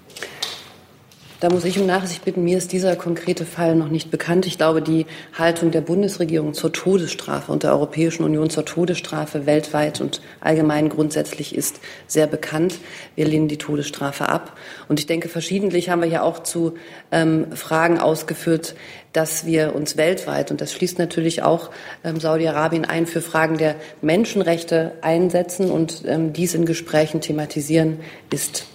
Da 1.41 1.51
muss 1.51 1.64
ich 1.64 1.78
um 1.78 1.87
Nachsicht 1.87 2.24
bitten, 2.24 2.45
mir 2.45 2.57
ist 2.57 2.72
dieser 2.72 2.95
konkrete 2.97 3.45
Fall 3.45 3.74
noch 3.74 3.89
nicht 3.89 4.11
bekannt. 4.11 4.47
Ich 4.47 4.57
glaube, 4.57 4.80
die 4.80 5.05
Haltung 5.37 5.72
der 5.72 5.80
Bundesregierung 5.80 6.55
zur 6.55 6.72
Todesstrafe 6.72 7.51
und 7.51 7.64
der 7.64 7.72
Europäischen 7.72 8.22
Union 8.22 8.51
zur 8.51 8.64
Todesstrafe 8.64 9.45
weltweit 9.45 10.01
und 10.01 10.22
allgemein 10.41 10.89
grundsätzlich 10.89 11.55
ist 11.55 11.80
sehr 12.07 12.28
bekannt. 12.28 12.78
Wir 13.16 13.26
lehnen 13.26 13.49
die 13.49 13.59
Todesstrafe 13.59 14.28
ab. 14.28 14.57
Und 14.89 15.01
ich 15.01 15.07
denke, 15.07 15.28
verschiedentlich 15.28 15.91
haben 15.91 16.03
wir 16.03 16.09
ja 16.09 16.22
auch 16.22 16.45
zu 16.45 16.74
ähm, 17.11 17.55
Fragen 17.55 17.99
ausgeführt, 17.99 18.74
dass 19.12 19.45
wir 19.45 19.74
uns 19.74 19.97
weltweit, 19.97 20.51
und 20.51 20.61
das 20.61 20.72
schließt 20.72 20.99
natürlich 20.99 21.43
auch 21.43 21.70
ähm, 22.05 22.20
Saudi-Arabien 22.20 22.85
ein, 22.85 23.07
für 23.07 23.20
Fragen 23.20 23.59
der 23.59 23.74
Menschenrechte 24.03 24.93
einsetzen 25.03 25.70
und 25.70 26.05
ähm, 26.07 26.32
dies 26.32 26.55
in 26.55 26.64
Gesprächen 26.64 27.20
thematisieren, 27.20 28.01
ist 28.30 28.66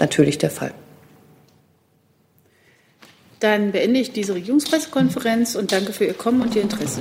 natürlich 0.00 0.38
der 0.38 0.50
Fall. 0.50 0.72
Dann 3.40 3.72
beende 3.72 4.00
ich 4.00 4.12
diese 4.12 4.34
Regierungspressekonferenz 4.34 5.54
und 5.54 5.70
danke 5.70 5.92
für 5.92 6.04
Ihr 6.06 6.14
Kommen 6.14 6.42
und 6.42 6.54
Ihr 6.56 6.62
Interesse. 6.62 7.00